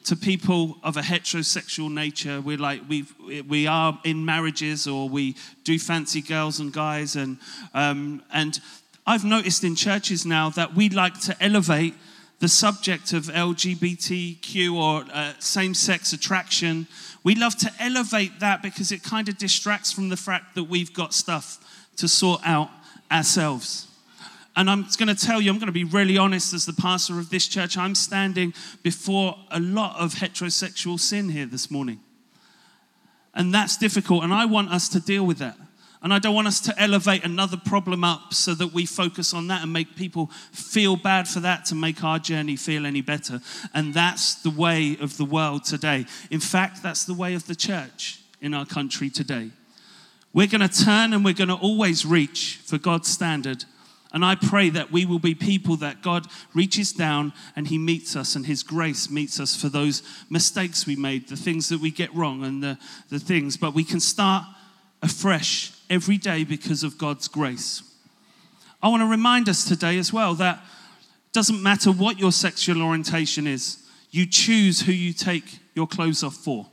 to 0.05 0.17
people 0.17 0.79
of 0.83 0.97
a 0.97 1.03
heterosexual 1.03 1.93
nature. 1.93 2.41
We're 2.41 2.57
like, 2.57 2.83
we 2.89 3.05
we 3.47 3.67
are 3.67 3.99
in 4.05 4.25
marriages 4.25 4.87
or 4.87 5.09
we 5.09 5.37
do 5.65 5.79
fancy 5.79 6.23
girls 6.23 6.59
and 6.59 6.73
guys. 6.73 7.17
And, 7.17 7.39
um, 7.75 8.23
and 8.33 8.59
I've 9.07 9.25
noticed 9.25 9.63
in 9.63 9.77
churches 9.77 10.25
now 10.25 10.49
that 10.51 10.75
we 10.75 10.89
like 10.89 11.21
to 11.21 11.37
elevate 11.41 11.95
the 12.39 12.49
subject 12.49 13.13
of 13.13 13.25
LGBTQ 13.25 14.75
or 14.75 15.05
uh, 15.13 15.35
same 15.39 15.75
sex 15.75 16.15
attraction. 16.15 16.87
We 17.23 17.35
love 17.35 17.57
to 17.59 17.71
elevate 17.79 18.41
that 18.41 18.63
because 18.63 18.93
it 18.93 19.03
kind 19.03 19.29
of 19.29 19.37
distracts 19.37 19.93
from 19.93 20.09
the 20.09 20.17
fact 20.17 20.55
that 20.55 20.65
we've 20.65 20.95
got 20.95 21.13
stuff 21.13 21.59
to 21.97 22.09
sort 22.09 22.41
out 22.47 22.71
ourselves. 23.13 23.90
And 24.61 24.69
I'm 24.69 24.87
going 24.99 25.09
to 25.09 25.15
tell 25.15 25.41
you, 25.41 25.51
I'm 25.51 25.57
going 25.57 25.69
to 25.69 25.73
be 25.73 25.85
really 25.85 26.19
honest 26.19 26.53
as 26.53 26.67
the 26.67 26.75
pastor 26.75 27.19
of 27.19 27.31
this 27.31 27.49
church. 27.49 27.79
I'm 27.79 27.95
standing 27.95 28.53
before 28.83 29.35
a 29.51 29.59
lot 29.59 29.99
of 29.99 30.17
heterosexual 30.17 31.01
sin 31.01 31.31
here 31.31 31.47
this 31.47 31.71
morning. 31.71 31.99
And 33.33 33.55
that's 33.55 33.79
difficult. 33.79 34.23
And 34.23 34.35
I 34.35 34.45
want 34.45 34.71
us 34.71 34.91
to 34.91 35.01
deal 35.01 35.25
with 35.25 35.39
that. 35.39 35.57
And 36.03 36.13
I 36.13 36.19
don't 36.19 36.35
want 36.35 36.47
us 36.47 36.61
to 36.61 36.79
elevate 36.79 37.25
another 37.25 37.57
problem 37.57 38.05
up 38.05 38.35
so 38.35 38.53
that 38.53 38.75
we 38.75 38.85
focus 38.85 39.33
on 39.33 39.47
that 39.47 39.63
and 39.63 39.73
make 39.73 39.97
people 39.97 40.27
feel 40.53 40.95
bad 40.95 41.27
for 41.27 41.41
that 41.41 41.65
to 41.67 41.75
make 41.75 42.05
our 42.05 42.19
journey 42.19 42.57
feel 42.57 42.85
any 42.85 43.01
better. 43.01 43.41
And 43.73 43.95
that's 43.95 44.35
the 44.43 44.51
way 44.51 44.95
of 45.01 45.17
the 45.17 45.25
world 45.25 45.65
today. 45.65 46.05
In 46.31 46.41
fact, 46.41 46.83
that's 46.83 47.05
the 47.05 47.15
way 47.15 47.33
of 47.33 47.47
the 47.47 47.55
church 47.55 48.21
in 48.43 48.53
our 48.53 48.67
country 48.67 49.09
today. 49.09 49.53
We're 50.35 50.49
going 50.49 50.69
to 50.69 50.85
turn 50.85 51.15
and 51.15 51.25
we're 51.25 51.33
going 51.33 51.49
to 51.49 51.55
always 51.55 52.05
reach 52.05 52.61
for 52.63 52.77
God's 52.77 53.09
standard 53.09 53.65
and 54.13 54.25
I 54.25 54.35
pray 54.35 54.71
that 54.71 54.91
we 54.91 55.07
will 55.07 55.19
be 55.19 55.35
people 55.35 55.77
that 55.77 56.03
God 56.03 56.27
reaches 56.53 56.93
down 56.93 57.33
and 57.55 57.69
He 57.69 57.79
meets 57.79 58.17
us, 58.17 58.35
and 58.35 58.47
His 58.47 58.63
grace 58.63 59.11
meets 59.11 59.39
us 59.39 59.55
for 59.55 59.69
those 59.69 60.03
mistakes 60.29 60.87
we 60.87 60.97
made, 60.97 61.29
the 61.29 61.37
things 61.37 61.69
that 61.69 61.81
we 61.81 61.91
get 61.91 62.15
wrong, 62.15 62.45
and 62.45 62.63
the, 62.63 62.79
the 63.09 63.21
things. 63.21 63.57
But 63.57 63.75
we 63.75 63.85
can 63.85 64.01
start 64.01 64.45
afresh 65.03 65.73
every 65.89 66.19
day 66.19 66.45
because 66.45 66.83
of 66.83 66.99
God's 66.99 67.29
grace. 67.29 67.83
I 68.83 68.89
want 68.89 69.03
to 69.03 69.07
remind 69.07 69.49
us 69.49 69.65
today 69.65 69.99
as 69.99 70.13
well 70.13 70.35
that 70.35 70.61
doesn't 71.33 71.63
matter 71.63 71.93
what 71.93 72.19
your 72.19 72.33
sexual 72.33 72.83
orientation 72.83 73.47
is, 73.47 73.87
you 74.11 74.27
choose 74.27 74.81
who 74.81 74.93
you 74.93 75.13
take 75.13 75.61
your 75.75 75.87
clothes 75.87 76.25
off 76.25 76.35
for. 76.35 76.67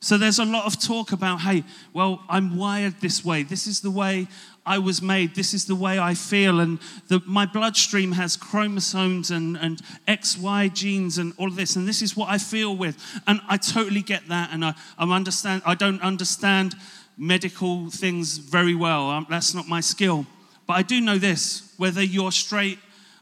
So 0.00 0.16
there's 0.16 0.38
a 0.38 0.44
lot 0.44 0.66
of 0.66 0.80
talk 0.80 1.12
about, 1.12 1.40
hey, 1.40 1.64
well, 1.92 2.22
I'm 2.28 2.56
wired 2.56 3.00
this 3.00 3.24
way. 3.24 3.42
This 3.42 3.66
is 3.66 3.80
the 3.80 3.90
way 3.90 4.28
I 4.68 4.78
was 4.78 5.00
made. 5.00 5.34
This 5.34 5.54
is 5.54 5.64
the 5.64 5.74
way 5.74 5.98
I 5.98 6.14
feel. 6.14 6.60
And 6.60 6.78
the, 7.08 7.22
my 7.24 7.46
bloodstream 7.46 8.12
has 8.12 8.36
chromosomes 8.36 9.30
and, 9.30 9.56
and 9.56 9.80
XY 10.06 10.74
genes 10.74 11.16
and 11.16 11.32
all 11.38 11.46
of 11.46 11.56
this. 11.56 11.74
And 11.74 11.88
this 11.88 12.02
is 12.02 12.16
what 12.16 12.28
I 12.28 12.36
feel 12.36 12.76
with. 12.76 13.02
And 13.26 13.40
I 13.48 13.56
totally 13.56 14.02
get 14.02 14.28
that. 14.28 14.50
And 14.52 14.64
I, 14.64 14.74
I 14.98 15.10
understand, 15.10 15.62
I 15.64 15.74
don't 15.74 16.02
understand 16.02 16.74
medical 17.16 17.90
things 17.90 18.36
very 18.36 18.74
well. 18.74 19.08
Um, 19.08 19.26
that's 19.30 19.54
not 19.54 19.66
my 19.66 19.80
skill. 19.80 20.26
But 20.66 20.74
I 20.74 20.82
do 20.82 21.00
know 21.00 21.18
this 21.18 21.72
whether 21.78 22.02
you're 22.02 22.32
straight 22.32 22.78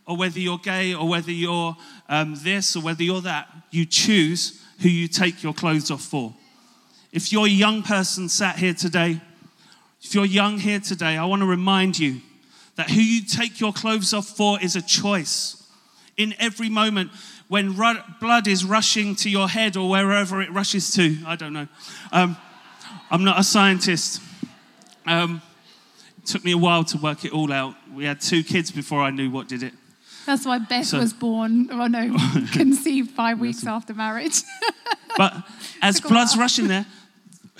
or 0.07 0.17
whether 0.17 0.41
you're 0.41 0.59
gay 0.59 0.95
or 0.95 1.09
whether 1.09 1.31
you're 1.31 1.77
um, 2.09 2.35
this 2.43 2.75
or 2.75 2.83
whether 2.83 3.03
you're 3.03 3.21
that, 3.21 3.49
you 3.71 3.87
choose 3.87 4.63
who 4.81 4.89
you 4.89 5.07
take 5.07 5.43
your 5.43 5.55
clothes 5.55 5.91
off 5.91 6.03
for. 6.03 6.35
If 7.13 7.33
you're 7.33 7.47
a 7.47 7.51
young 7.51 7.83
person 7.83 8.29
sat 8.29 8.59
here 8.59 8.75
today, 8.75 9.21
if 10.03 10.15
you're 10.15 10.25
young 10.25 10.59
here 10.59 10.81
today, 10.81 11.17
I 11.17 11.25
want 11.25 11.43
to 11.43 11.47
remind 11.47 11.99
you 11.99 12.21
that 12.77 12.91
who 12.91 13.01
you 13.01 13.25
take 13.25 13.61
your 13.61 13.73
clothes 13.73 14.13
off 14.13 14.27
for 14.27 14.61
is 14.61 14.77
a 14.77 14.83
choice. 14.83 15.63
In 16.17 16.35
every 16.39 16.69
moment, 16.69 17.11
when 17.49 17.77
ru- 17.77 18.03
blood 18.21 18.47
is 18.47 18.65
rushing 18.65 19.15
to 19.17 19.31
your 19.31 19.49
head 19.49 19.77
or 19.77 19.89
wherever 19.89 20.41
it 20.43 20.53
rushes 20.53 20.93
to, 20.93 21.17
I 21.27 21.37
don't 21.37 21.53
know. 21.53 21.69
Um, 22.13 22.37
I'm 23.11 23.25
not 23.25 23.39
a 23.39 23.45
scientist. 23.45 24.21
Um, 25.07 25.43
it 26.19 26.27
took 26.27 26.45
me 26.45 26.53
a 26.53 26.59
while 26.59 26.85
to 26.85 26.99
work 26.99 27.25
it 27.25 27.33
all 27.33 27.53
out. 27.53 27.75
We 27.95 28.05
had 28.05 28.21
two 28.21 28.43
kids 28.43 28.71
before 28.71 29.01
I 29.01 29.11
knew 29.11 29.31
what 29.31 29.49
did 29.49 29.63
it. 29.63 29.73
That's 30.27 30.45
why 30.45 30.59
Beth 30.59 30.87
so, 30.87 30.99
was 30.99 31.13
born, 31.13 31.71
or 31.71 31.89
no, 31.89 32.17
conceived 32.53 33.13
five 33.13 33.39
weeks 33.39 33.65
after 33.65 33.95
marriage. 33.95 34.43
but 35.17 35.35
as 35.81 36.01
blood's 36.01 36.37
rushing 36.37 36.67
there, 36.67 36.85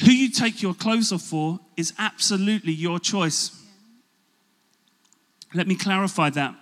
who 0.01 0.11
you 0.11 0.31
take 0.31 0.63
your 0.63 0.75
clothes 0.75 1.13
off 1.13 1.23
for 1.23 1.59
is 1.77 1.93
absolutely 1.99 2.73
your 2.73 2.99
choice. 2.99 3.51
Let 5.55 5.67
me 5.67 5.75
clarify 5.75 6.31
that 6.31 6.55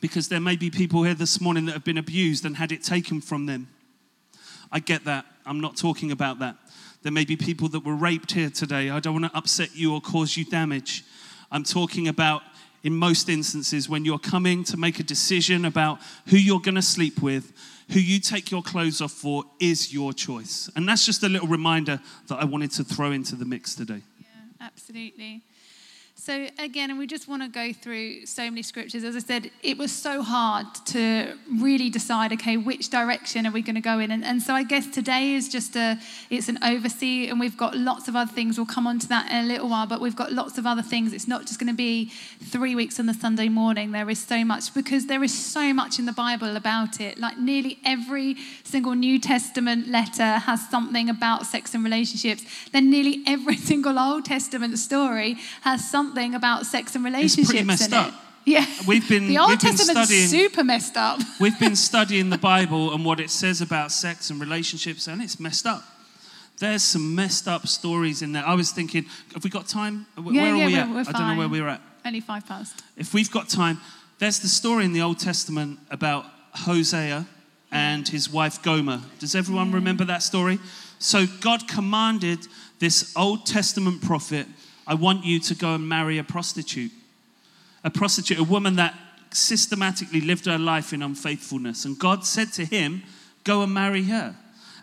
because 0.00 0.28
there 0.28 0.40
may 0.40 0.56
be 0.56 0.68
people 0.68 1.04
here 1.04 1.14
this 1.14 1.40
morning 1.40 1.66
that 1.66 1.72
have 1.72 1.84
been 1.84 1.98
abused 1.98 2.44
and 2.44 2.56
had 2.56 2.72
it 2.72 2.82
taken 2.82 3.20
from 3.20 3.46
them. 3.46 3.68
I 4.72 4.80
get 4.80 5.04
that. 5.04 5.26
I'm 5.46 5.60
not 5.60 5.76
talking 5.76 6.10
about 6.10 6.40
that. 6.40 6.56
There 7.02 7.12
may 7.12 7.24
be 7.24 7.36
people 7.36 7.68
that 7.68 7.84
were 7.84 7.94
raped 7.94 8.32
here 8.32 8.50
today. 8.50 8.90
I 8.90 9.00
don't 9.00 9.20
want 9.20 9.32
to 9.32 9.38
upset 9.38 9.76
you 9.76 9.94
or 9.94 10.00
cause 10.00 10.36
you 10.36 10.44
damage. 10.44 11.04
I'm 11.50 11.64
talking 11.64 12.08
about, 12.08 12.42
in 12.82 12.96
most 12.96 13.28
instances, 13.28 13.88
when 13.88 14.04
you're 14.04 14.18
coming 14.18 14.64
to 14.64 14.76
make 14.76 14.98
a 14.98 15.02
decision 15.04 15.64
about 15.64 16.00
who 16.28 16.36
you're 16.36 16.60
going 16.60 16.74
to 16.76 16.82
sleep 16.82 17.20
with, 17.22 17.52
who 17.90 18.00
you 18.00 18.20
take 18.20 18.50
your 18.50 18.62
clothes 18.62 19.00
off 19.00 19.12
for 19.12 19.44
is 19.60 19.92
your 19.92 20.12
choice. 20.12 20.70
And 20.76 20.88
that's 20.88 21.04
just 21.04 21.22
a 21.22 21.28
little 21.28 21.48
reminder 21.48 22.00
that 22.28 22.36
I 22.36 22.44
wanted 22.44 22.70
to 22.72 22.84
throw 22.84 23.12
into 23.12 23.36
the 23.36 23.44
mix 23.44 23.74
today. 23.74 24.02
Yeah, 24.18 24.26
absolutely. 24.60 25.42
So, 26.24 26.46
again, 26.60 26.90
and 26.90 27.00
we 27.00 27.08
just 27.08 27.26
want 27.26 27.42
to 27.42 27.48
go 27.48 27.72
through 27.72 28.26
so 28.26 28.44
many 28.44 28.62
scriptures. 28.62 29.02
As 29.02 29.16
I 29.16 29.18
said, 29.18 29.50
it 29.60 29.76
was 29.76 29.90
so 29.90 30.22
hard 30.22 30.72
to 30.86 31.36
really 31.58 31.90
decide, 31.90 32.32
okay, 32.34 32.56
which 32.56 32.90
direction 32.90 33.44
are 33.44 33.50
we 33.50 33.60
going 33.60 33.74
to 33.74 33.80
go 33.80 33.98
in? 33.98 34.12
And, 34.12 34.24
and 34.24 34.40
so 34.40 34.54
I 34.54 34.62
guess 34.62 34.86
today 34.86 35.32
is 35.32 35.48
just 35.48 35.74
a, 35.74 35.98
it's 36.30 36.48
an 36.48 36.62
oversee, 36.62 37.26
and 37.26 37.40
we've 37.40 37.56
got 37.56 37.76
lots 37.76 38.06
of 38.06 38.14
other 38.14 38.30
things. 38.30 38.56
We'll 38.56 38.66
come 38.66 38.86
on 38.86 39.00
to 39.00 39.08
that 39.08 39.32
in 39.32 39.36
a 39.36 39.48
little 39.48 39.68
while, 39.68 39.88
but 39.88 40.00
we've 40.00 40.14
got 40.14 40.32
lots 40.32 40.58
of 40.58 40.64
other 40.64 40.80
things. 40.80 41.12
It's 41.12 41.26
not 41.26 41.44
just 41.44 41.58
going 41.58 41.66
to 41.66 41.74
be 41.74 42.12
three 42.40 42.76
weeks 42.76 43.00
on 43.00 43.06
the 43.06 43.14
Sunday 43.14 43.48
morning. 43.48 43.90
There 43.90 44.08
is 44.08 44.20
so 44.20 44.44
much, 44.44 44.72
because 44.74 45.06
there 45.06 45.24
is 45.24 45.36
so 45.36 45.74
much 45.74 45.98
in 45.98 46.06
the 46.06 46.12
Bible 46.12 46.56
about 46.56 47.00
it. 47.00 47.18
Like 47.18 47.36
nearly 47.36 47.80
every 47.84 48.36
single 48.62 48.94
New 48.94 49.18
Testament 49.18 49.88
letter 49.88 50.38
has 50.38 50.68
something 50.68 51.10
about 51.10 51.46
sex 51.46 51.74
and 51.74 51.82
relationships. 51.82 52.44
Then 52.70 52.90
nearly 52.90 53.24
every 53.26 53.56
single 53.72 53.98
Old 53.98 54.24
Testament 54.24 54.78
story 54.78 55.36
has 55.62 55.90
something 55.90 56.11
something 56.12 56.34
about 56.34 56.66
sex 56.66 56.94
and 56.94 57.04
relationships 57.04 57.38
it's 57.38 57.50
pretty 57.50 57.64
messed 57.64 57.92
up. 57.92 58.08
It. 58.08 58.14
Yeah, 58.44 58.66
we've 58.88 59.08
been 59.08 59.28
the 59.28 59.38
Old 59.38 59.50
we've 59.50 59.60
Testament's 59.60 60.10
been 60.10 60.26
studying, 60.26 60.50
super 60.50 60.64
messed 60.64 60.96
up. 60.96 61.20
we've 61.40 61.58
been 61.58 61.76
studying 61.90 62.28
the 62.28 62.38
Bible 62.38 62.92
and 62.92 63.04
what 63.04 63.20
it 63.20 63.30
says 63.30 63.60
about 63.60 63.92
sex 63.92 64.30
and 64.30 64.40
relationships, 64.40 65.06
and 65.06 65.22
it's 65.22 65.38
messed 65.38 65.64
up. 65.64 65.82
There's 66.58 66.82
some 66.82 67.14
messed 67.14 67.48
up 67.48 67.66
stories 67.66 68.20
in 68.20 68.32
there. 68.32 68.44
I 68.44 68.54
was 68.54 68.72
thinking, 68.72 69.06
have 69.32 69.42
we 69.42 69.50
got 69.50 69.68
time? 69.68 70.06
Where 70.16 70.34
yeah, 70.34 70.42
are 70.42 70.56
yeah, 70.56 70.66
we 70.66 70.72
we're, 70.72 70.80
at? 70.80 70.88
We're 70.88 71.00
I 71.00 71.12
don't 71.12 71.28
know 71.28 71.38
where 71.38 71.48
we're 71.48 71.68
at. 71.68 71.80
Only 72.04 72.20
five 72.20 72.46
past. 72.46 72.82
If 72.96 73.14
we've 73.14 73.30
got 73.30 73.48
time, 73.48 73.78
there's 74.18 74.40
the 74.40 74.48
story 74.48 74.84
in 74.84 74.92
the 74.92 75.02
Old 75.02 75.18
Testament 75.18 75.78
about 75.90 76.26
Hosea 76.52 77.26
and 77.70 78.06
his 78.06 78.28
wife 78.28 78.62
Gomer. 78.62 79.00
Does 79.18 79.34
everyone 79.34 79.72
remember 79.72 80.04
that 80.04 80.22
story? 80.22 80.58
So 80.98 81.26
God 81.40 81.66
commanded 81.68 82.40
this 82.80 83.12
Old 83.16 83.46
Testament 83.46 84.02
prophet 84.02 84.46
I 84.86 84.94
want 84.94 85.24
you 85.24 85.38
to 85.40 85.54
go 85.54 85.74
and 85.74 85.88
marry 85.88 86.18
a 86.18 86.24
prostitute. 86.24 86.92
A 87.84 87.90
prostitute, 87.90 88.38
a 88.38 88.44
woman 88.44 88.76
that 88.76 88.94
systematically 89.30 90.20
lived 90.20 90.46
her 90.46 90.58
life 90.58 90.92
in 90.92 91.02
unfaithfulness. 91.02 91.84
And 91.84 91.98
God 91.98 92.24
said 92.24 92.52
to 92.54 92.64
him, 92.64 93.02
Go 93.44 93.62
and 93.62 93.74
marry 93.74 94.04
her. 94.04 94.36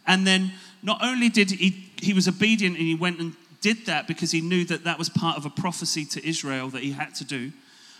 And 0.05 0.27
then 0.27 0.51
not 0.83 0.99
only 1.01 1.29
did 1.29 1.51
he, 1.51 1.91
he 2.01 2.13
was 2.13 2.27
obedient 2.27 2.77
and 2.77 2.85
he 2.85 2.95
went 2.95 3.19
and 3.19 3.33
did 3.61 3.85
that 3.85 4.07
because 4.07 4.31
he 4.31 4.41
knew 4.41 4.65
that 4.65 4.83
that 4.83 4.97
was 4.97 5.09
part 5.09 5.37
of 5.37 5.45
a 5.45 5.49
prophecy 5.49 6.05
to 6.05 6.27
Israel 6.27 6.69
that 6.69 6.83
he 6.83 6.91
had 6.91 7.15
to 7.15 7.23
do. 7.23 7.51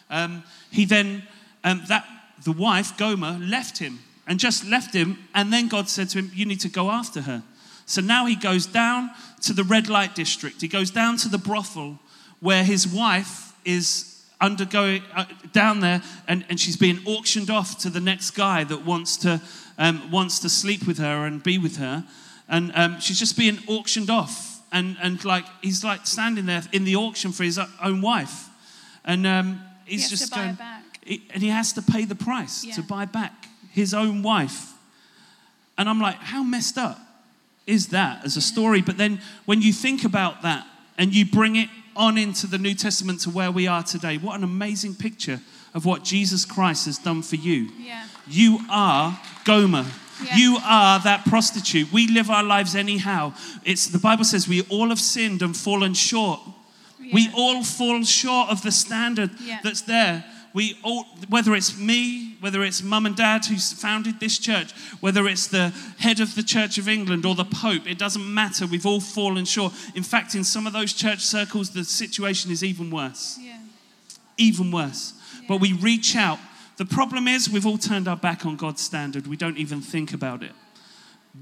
Um, 0.09 0.43
he 0.71 0.85
then, 0.85 1.23
um, 1.63 1.83
that 1.87 2.05
the 2.43 2.51
wife, 2.51 2.97
Gomer, 2.97 3.37
left 3.39 3.77
him 3.77 3.99
and 4.27 4.39
just 4.39 4.65
left 4.65 4.93
him. 4.93 5.17
And 5.33 5.51
then 5.51 5.67
God 5.67 5.89
said 5.89 6.09
to 6.09 6.19
him, 6.19 6.31
You 6.33 6.45
need 6.45 6.61
to 6.61 6.69
go 6.69 6.89
after 6.89 7.21
her. 7.21 7.43
So 7.85 8.01
now 8.01 8.25
he 8.25 8.35
goes 8.35 8.65
down 8.65 9.09
to 9.41 9.53
the 9.53 9.63
red 9.63 9.87
light 9.89 10.15
district. 10.15 10.61
He 10.61 10.67
goes 10.67 10.91
down 10.91 11.17
to 11.17 11.29
the 11.29 11.37
brothel 11.37 11.99
where 12.39 12.63
his 12.63 12.87
wife 12.87 13.53
is 13.65 14.05
undergoing 14.41 15.01
uh, 15.15 15.25
down 15.51 15.81
there 15.81 16.01
and, 16.27 16.45
and 16.49 16.59
she's 16.59 16.77
being 16.77 16.99
auctioned 17.05 17.49
off 17.49 17.77
to 17.79 17.89
the 17.89 17.99
next 17.99 18.31
guy 18.31 18.63
that 18.63 18.85
wants 18.85 19.17
to 19.17 19.41
um, 19.77 20.11
wants 20.11 20.39
to 20.39 20.49
sleep 20.49 20.85
with 20.87 20.97
her 20.97 21.25
and 21.25 21.41
be 21.43 21.57
with 21.57 21.77
her. 21.77 22.03
And 22.47 22.71
um, 22.75 22.99
she's 22.99 23.19
just 23.19 23.37
being 23.37 23.59
auctioned 23.67 24.09
off. 24.09 24.61
And, 24.71 24.97
and 25.01 25.23
like 25.25 25.45
he's 25.61 25.83
like 25.83 26.05
standing 26.05 26.45
there 26.45 26.63
in 26.71 26.83
the 26.83 26.95
auction 26.95 27.31
for 27.31 27.43
his 27.43 27.59
own 27.81 28.01
wife. 28.01 28.47
And 29.05 29.25
um, 29.25 29.61
he's 29.85 30.03
He 30.09 30.15
just 30.15 30.33
going 30.33 30.57
he- 31.03 31.23
and 31.33 31.41
he 31.41 31.49
has 31.49 31.73
to 31.73 31.81
pay 31.81 32.05
the 32.05 32.15
price 32.15 32.63
Yeah. 32.63 32.75
to 32.75 32.83
buy 32.83 33.05
back 33.05 33.47
his 33.71 33.93
own 33.93 34.21
wife. 34.23 34.73
And 35.77 35.87
i'm 35.89 35.99
like 36.01 36.17
how 36.17 36.43
messed 36.43 36.77
up 36.77 36.99
is 37.70 37.88
that 37.88 38.26
as 38.26 38.38
a 38.38 38.41
story 38.41 38.82
but 38.82 38.97
then 38.97 39.20
when 39.45 39.61
you 39.61 39.72
think 39.74 40.03
about 40.05 40.41
that 40.41 40.65
and 40.97 41.13
you 41.13 41.26
bring 41.26 41.55
it 41.55 41.70
on 41.95 42.17
into 42.17 42.47
the 42.47 42.57
new 42.57 42.74
testament 42.74 43.20
to 43.22 43.30
where 43.30 43.51
we 43.51 43.67
are 43.67 43.84
today 43.84 44.17
what 44.17 44.36
an 44.38 44.43
amazing 44.43 44.95
picture 44.95 45.39
of 45.74 45.86
what 45.86 46.03
jesus 46.03 46.45
christ 46.45 46.86
has 46.86 46.97
done 46.97 47.22
for 47.22 47.36
you 47.36 47.70
Yeah. 47.80 48.05
you 48.28 48.59
are 48.70 49.20
Gomer. 49.45 49.86
Yeah. 50.26 50.36
You 50.36 50.57
are 50.65 50.99
that 50.99 51.24
prostitute. 51.26 51.93
We 51.93 52.07
live 52.07 52.30
our 52.30 52.43
lives 52.43 52.76
anyhow. 52.76 53.32
It's 53.63 53.88
the 53.88 53.97
Bible 53.99 54.26
says 54.26 54.49
we 54.49 54.61
all 54.70 54.89
have 54.89 54.99
sinned 54.99 55.41
and 55.41 55.55
fallen 55.55 55.93
short. 55.93 56.41
We 57.13 57.30
all 57.34 57.63
fall 57.63 58.03
short 58.03 58.49
of 58.49 58.61
the 58.61 58.72
standard 58.72 59.32
Yeah. 59.39 59.59
that's 59.63 59.82
there. 59.82 60.26
We 60.53 60.77
all, 60.83 61.03
whether 61.29 61.53
it's 61.55 61.77
me, 61.77 62.35
whether 62.39 62.63
it's 62.63 62.81
mum 62.81 63.05
and 63.05 63.15
dad 63.15 63.45
who 63.45 63.57
founded 63.57 64.19
this 64.19 64.39
church, 64.39 64.71
whether 64.99 65.27
it's 65.27 65.47
the 65.47 65.69
head 65.99 66.19
of 66.19 66.35
the 66.35 66.43
Church 66.43 66.77
of 66.77 66.87
England 66.89 67.25
or 67.25 67.35
the 67.35 67.45
Pope, 67.45 67.87
it 67.87 67.99
doesn't 67.99 68.33
matter. 68.33 68.65
We've 68.65 68.85
all 68.85 68.99
fallen 69.01 69.45
short. 69.45 69.73
In 69.95 70.03
fact, 70.03 70.33
in 70.35 70.43
some 70.43 70.65
of 70.65 70.73
those 70.73 70.93
church 70.93 71.19
circles, 71.19 71.69
the 71.71 71.83
situation 71.83 72.51
is 72.51 72.63
even 72.63 72.89
worse 72.89 73.37
Yeah. 73.41 73.57
even 74.37 74.71
worse. 74.71 75.13
But 75.47 75.57
we 75.57 75.73
reach 75.73 76.15
out. 76.15 76.39
The 76.77 76.85
problem 76.85 77.27
is, 77.27 77.49
we've 77.49 77.65
all 77.65 77.77
turned 77.77 78.07
our 78.07 78.15
back 78.15 78.45
on 78.45 78.55
God's 78.55 78.81
standard. 78.81 79.27
We 79.27 79.35
don't 79.35 79.57
even 79.57 79.81
think 79.81 80.13
about 80.13 80.43
it. 80.43 80.53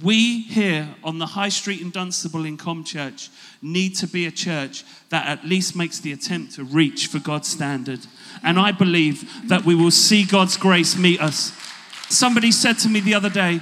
We 0.04 0.42
here 0.44 0.94
on 1.04 1.18
the 1.18 1.26
High 1.26 1.50
Street 1.50 1.82
in 1.82 1.90
Dunstable 1.90 2.46
in 2.46 2.58
Com 2.58 2.84
Church 2.84 3.30
need 3.62 3.96
to 3.96 4.08
be 4.08 4.26
a 4.26 4.32
church 4.32 4.84
that 5.10 5.28
at 5.28 5.46
least 5.46 5.76
makes 5.76 6.00
the 6.00 6.12
attempt 6.12 6.54
to 6.56 6.64
reach 6.64 7.08
for 7.08 7.20
God's 7.20 7.48
standard. 7.48 8.02
And 8.44 8.60
I 8.60 8.72
believe 8.72 9.48
that 9.48 9.66
we 9.66 9.74
will 9.74 9.92
see 9.92 10.24
God's 10.24 10.58
grace 10.58 10.98
meet 10.98 11.20
us. 11.22 11.52
Somebody 12.10 12.52
said 12.52 12.78
to 12.80 12.90
me 12.90 13.00
the 13.00 13.16
other 13.16 13.30
day, 13.30 13.62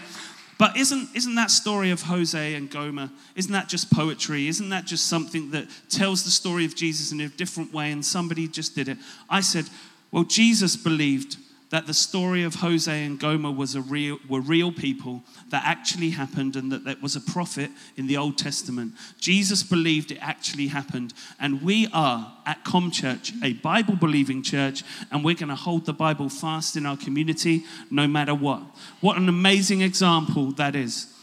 but 0.57 0.75
isn't, 0.75 1.15
isn't 1.15 1.35
that 1.35 1.51
story 1.51 1.91
of 1.91 2.03
Hosea 2.03 2.57
and 2.57 2.69
Gomer, 2.69 3.09
isn't 3.35 3.51
that 3.51 3.67
just 3.67 3.91
poetry? 3.91 4.47
Isn't 4.47 4.69
that 4.69 4.85
just 4.85 5.07
something 5.07 5.51
that 5.51 5.67
tells 5.89 6.23
the 6.23 6.31
story 6.31 6.65
of 6.65 6.75
Jesus 6.75 7.11
in 7.11 7.21
a 7.21 7.29
different 7.29 7.73
way 7.73 7.91
and 7.91 8.05
somebody 8.05 8.47
just 8.47 8.75
did 8.75 8.87
it? 8.87 8.97
I 9.29 9.41
said, 9.41 9.65
well, 10.11 10.23
Jesus 10.23 10.75
believed 10.75 11.37
that 11.75 11.87
the 11.87 11.93
story 11.93 12.43
of 12.43 12.55
Hosea 12.55 13.05
and 13.05 13.19
Gomer 13.19 13.51
was 13.51 13.75
a 13.75 13.81
real, 13.81 14.17
were 14.29 14.39
real 14.39 14.71
people 14.71 15.21
that 15.49 15.63
actually 15.65 16.11
happened 16.11 16.55
and 16.55 16.71
that 16.71 16.85
there 16.85 16.95
was 17.01 17.17
a 17.17 17.19
prophet 17.19 17.69
in 17.97 18.07
the 18.07 18.15
Old 18.15 18.37
Testament. 18.37 18.93
Jesus 19.19 19.61
believed 19.61 20.09
it 20.09 20.19
actually 20.21 20.67
happened. 20.67 21.13
And 21.37 21.61
we 21.61 21.89
are 21.91 22.31
at 22.45 22.63
Com 22.63 22.91
Church, 22.91 23.33
a 23.43 23.51
Bible 23.55 23.97
believing 23.97 24.41
church, 24.41 24.85
and 25.11 25.21
we're 25.21 25.35
going 25.35 25.49
to 25.49 25.55
hold 25.55 25.85
the 25.85 25.91
Bible 25.91 26.29
fast 26.29 26.77
in 26.77 26.85
our 26.85 26.95
community 26.95 27.65
no 27.91 28.07
matter 28.07 28.33
what. 28.33 28.61
What 29.01 29.17
an 29.17 29.27
amazing 29.27 29.81
example 29.81 30.53
that 30.53 30.77
is. 30.77 31.13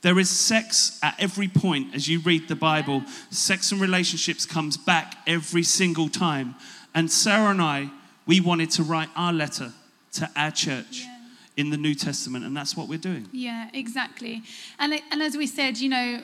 There 0.00 0.18
is 0.18 0.30
sex 0.30 0.98
at 1.02 1.16
every 1.18 1.48
point 1.48 1.94
as 1.94 2.08
you 2.08 2.20
read 2.20 2.48
the 2.48 2.56
Bible. 2.56 3.02
Sex 3.28 3.72
and 3.72 3.80
relationships 3.80 4.46
comes 4.46 4.78
back 4.78 5.16
every 5.26 5.64
single 5.64 6.08
time. 6.08 6.54
And 6.94 7.12
Sarah 7.12 7.50
and 7.50 7.60
I, 7.60 7.90
we 8.26 8.40
wanted 8.40 8.70
to 8.70 8.82
write 8.82 9.10
our 9.14 9.34
letter 9.34 9.74
to 10.12 10.30
our 10.36 10.50
church 10.50 11.02
Yeah. 11.02 11.16
in 11.56 11.70
the 11.70 11.76
New 11.76 11.94
Testament, 11.94 12.44
and 12.44 12.56
that's 12.56 12.76
what 12.76 12.88
we're 12.88 12.98
doing. 12.98 13.28
Yeah, 13.32 13.68
exactly. 13.72 14.42
And 14.78 14.94
and 15.10 15.22
as 15.22 15.36
we 15.36 15.46
said, 15.46 15.78
you 15.78 15.88
know, 15.88 16.22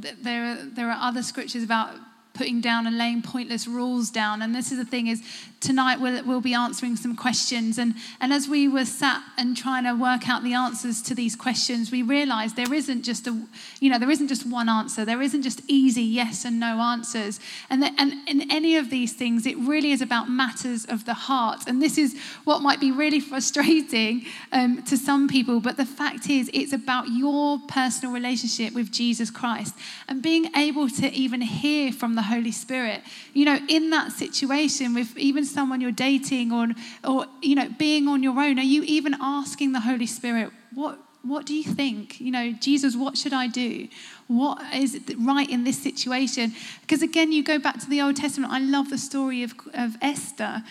th- 0.00 0.16
there 0.22 0.44
are, 0.44 0.56
there 0.76 0.90
are 0.90 0.98
other 1.08 1.22
scriptures 1.22 1.62
about 1.62 1.90
putting 2.34 2.60
down 2.60 2.86
and 2.86 2.98
laying 2.98 3.22
pointless 3.22 3.68
rules 3.68 4.10
down. 4.10 4.42
And 4.42 4.54
this 4.54 4.72
is 4.72 4.78
the 4.78 4.84
thing 4.84 5.06
is 5.06 5.22
tonight 5.60 6.00
we'll, 6.00 6.22
we'll 6.24 6.40
be 6.40 6.52
answering 6.52 6.96
some 6.96 7.14
questions. 7.16 7.78
And, 7.78 7.94
and 8.20 8.32
as 8.32 8.48
we 8.48 8.66
were 8.68 8.84
sat 8.84 9.22
and 9.38 9.56
trying 9.56 9.84
to 9.84 9.94
work 9.94 10.28
out 10.28 10.42
the 10.42 10.52
answers 10.52 11.00
to 11.02 11.14
these 11.14 11.36
questions, 11.36 11.92
we 11.92 12.02
realized 12.02 12.56
there 12.56 12.74
isn't 12.74 13.02
just 13.02 13.28
a, 13.28 13.46
you 13.80 13.88
know, 13.88 13.98
there 13.98 14.10
isn't 14.10 14.28
just 14.28 14.44
one 14.46 14.68
answer. 14.68 15.04
There 15.04 15.22
isn't 15.22 15.42
just 15.42 15.62
easy 15.68 16.02
yes 16.02 16.44
and 16.44 16.58
no 16.58 16.80
answers. 16.80 17.38
And, 17.70 17.84
and 17.98 18.14
in 18.28 18.50
any 18.50 18.76
of 18.76 18.90
these 18.90 19.12
things, 19.14 19.46
it 19.46 19.56
really 19.56 19.92
is 19.92 20.02
about 20.02 20.28
matters 20.28 20.84
of 20.84 21.06
the 21.06 21.14
heart. 21.14 21.62
And 21.68 21.80
this 21.80 21.96
is 21.96 22.18
what 22.42 22.60
might 22.60 22.80
be 22.80 22.90
really 22.90 23.20
frustrating 23.34 24.26
um, 24.50 24.82
to 24.82 24.96
some 24.96 25.28
people. 25.28 25.60
But 25.60 25.76
the 25.76 25.86
fact 25.86 26.28
is, 26.28 26.50
it's 26.52 26.72
about 26.72 27.08
your 27.08 27.60
personal 27.68 28.12
relationship 28.12 28.74
with 28.74 28.90
Jesus 28.90 29.30
Christ 29.30 29.74
and 30.08 30.20
being 30.20 30.50
able 30.56 30.88
to 30.88 31.10
even 31.12 31.40
hear 31.40 31.92
from 31.92 32.16
the 32.16 32.23
Holy 32.24 32.52
Spirit. 32.52 33.02
You 33.32 33.44
know, 33.44 33.58
in 33.68 33.90
that 33.90 34.12
situation 34.12 34.94
with 34.94 35.16
even 35.16 35.44
someone 35.44 35.80
you're 35.80 35.92
dating 35.92 36.52
or, 36.52 36.68
or 37.04 37.26
you 37.42 37.54
know, 37.54 37.68
being 37.78 38.08
on 38.08 38.22
your 38.22 38.38
own, 38.38 38.58
are 38.58 38.62
you 38.62 38.82
even 38.84 39.16
asking 39.20 39.72
the 39.72 39.80
Holy 39.80 40.06
Spirit, 40.06 40.50
what, 40.74 40.98
what 41.22 41.46
do 41.46 41.54
you 41.54 41.64
think? 41.64 42.20
You 42.20 42.30
know, 42.30 42.52
Jesus, 42.52 42.96
what 42.96 43.16
should 43.16 43.32
I 43.32 43.46
do? 43.46 43.88
What 44.26 44.60
is 44.74 45.00
right 45.18 45.48
in 45.48 45.64
this 45.64 45.82
situation? 45.82 46.52
Because 46.82 47.02
again, 47.02 47.32
you 47.32 47.42
go 47.42 47.58
back 47.58 47.80
to 47.80 47.88
the 47.88 48.00
Old 48.00 48.16
Testament. 48.16 48.52
I 48.52 48.58
love 48.58 48.90
the 48.90 48.98
story 48.98 49.42
of, 49.42 49.54
of 49.72 49.96
Esther, 50.02 50.62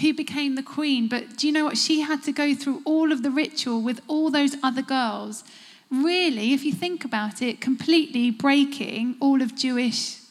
who 0.00 0.12
became 0.12 0.54
the 0.54 0.62
queen. 0.62 1.08
But 1.08 1.36
do 1.36 1.46
you 1.46 1.52
know 1.52 1.64
what? 1.64 1.78
She 1.78 2.00
had 2.00 2.22
to 2.24 2.32
go 2.32 2.54
through 2.54 2.82
all 2.84 3.12
of 3.12 3.22
the 3.22 3.30
ritual 3.30 3.82
with 3.82 4.00
all 4.06 4.30
those 4.30 4.56
other 4.62 4.82
girls. 4.82 5.44
Really, 5.90 6.54
if 6.54 6.64
you 6.64 6.72
think 6.72 7.04
about 7.04 7.42
it, 7.42 7.60
completely 7.60 8.30
breaking 8.30 9.16
all 9.20 9.42
of 9.42 9.54
Jewish 9.54 10.21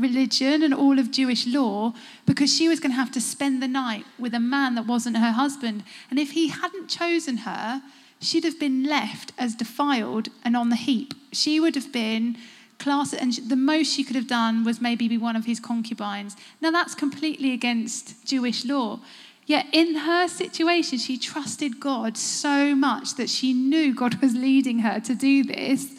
religion 0.00 0.62
and 0.62 0.72
all 0.74 0.98
of 0.98 1.10
Jewish 1.10 1.46
law 1.46 1.94
because 2.26 2.54
she 2.54 2.68
was 2.68 2.80
going 2.80 2.92
to 2.92 2.96
have 2.96 3.12
to 3.12 3.20
spend 3.20 3.62
the 3.62 3.68
night 3.68 4.04
with 4.18 4.34
a 4.34 4.40
man 4.40 4.74
that 4.74 4.86
wasn't 4.86 5.16
her 5.16 5.32
husband. 5.32 5.84
And 6.10 6.18
if 6.18 6.32
he 6.32 6.48
hadn't 6.48 6.88
chosen 6.88 7.38
her, 7.38 7.82
she'd 8.20 8.44
have 8.44 8.58
been 8.58 8.84
left 8.84 9.32
as 9.38 9.54
defiled 9.54 10.28
and 10.44 10.56
on 10.56 10.70
the 10.70 10.76
heap. 10.76 11.14
She 11.32 11.60
would 11.60 11.74
have 11.74 11.92
been 11.92 12.36
classed, 12.78 13.14
and 13.14 13.32
the 13.48 13.56
most 13.56 13.92
she 13.92 14.04
could 14.04 14.16
have 14.16 14.28
done 14.28 14.64
was 14.64 14.80
maybe 14.80 15.08
be 15.08 15.18
one 15.18 15.36
of 15.36 15.44
his 15.44 15.60
concubines. 15.60 16.36
Now, 16.60 16.70
that's 16.70 16.94
completely 16.94 17.52
against 17.52 18.24
Jewish 18.24 18.64
law. 18.64 19.00
Yet, 19.46 19.66
in 19.72 19.94
her 19.96 20.28
situation, 20.28 20.98
she 20.98 21.16
trusted 21.18 21.80
God 21.80 22.16
so 22.16 22.74
much 22.74 23.14
that 23.16 23.30
she 23.30 23.52
knew 23.52 23.94
God 23.94 24.20
was 24.20 24.34
leading 24.34 24.80
her 24.80 25.00
to 25.00 25.14
do 25.14 25.42
this 25.42 25.97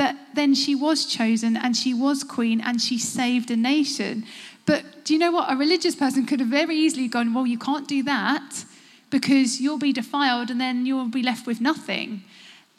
that 0.00 0.16
then 0.32 0.54
she 0.54 0.74
was 0.74 1.04
chosen 1.04 1.58
and 1.58 1.76
she 1.76 1.92
was 1.92 2.24
queen 2.24 2.58
and 2.58 2.80
she 2.80 2.98
saved 2.98 3.50
a 3.50 3.56
nation. 3.56 4.24
But 4.64 5.04
do 5.04 5.12
you 5.12 5.18
know 5.18 5.30
what? 5.30 5.52
A 5.52 5.56
religious 5.56 5.94
person 5.94 6.24
could 6.24 6.40
have 6.40 6.48
very 6.48 6.74
easily 6.74 7.06
gone, 7.06 7.34
Well, 7.34 7.46
you 7.46 7.58
can't 7.58 7.86
do 7.86 8.02
that 8.04 8.64
because 9.10 9.60
you'll 9.60 9.78
be 9.78 9.92
defiled 9.92 10.48
and 10.50 10.58
then 10.58 10.86
you'll 10.86 11.08
be 11.08 11.22
left 11.22 11.46
with 11.46 11.60
nothing. 11.60 12.22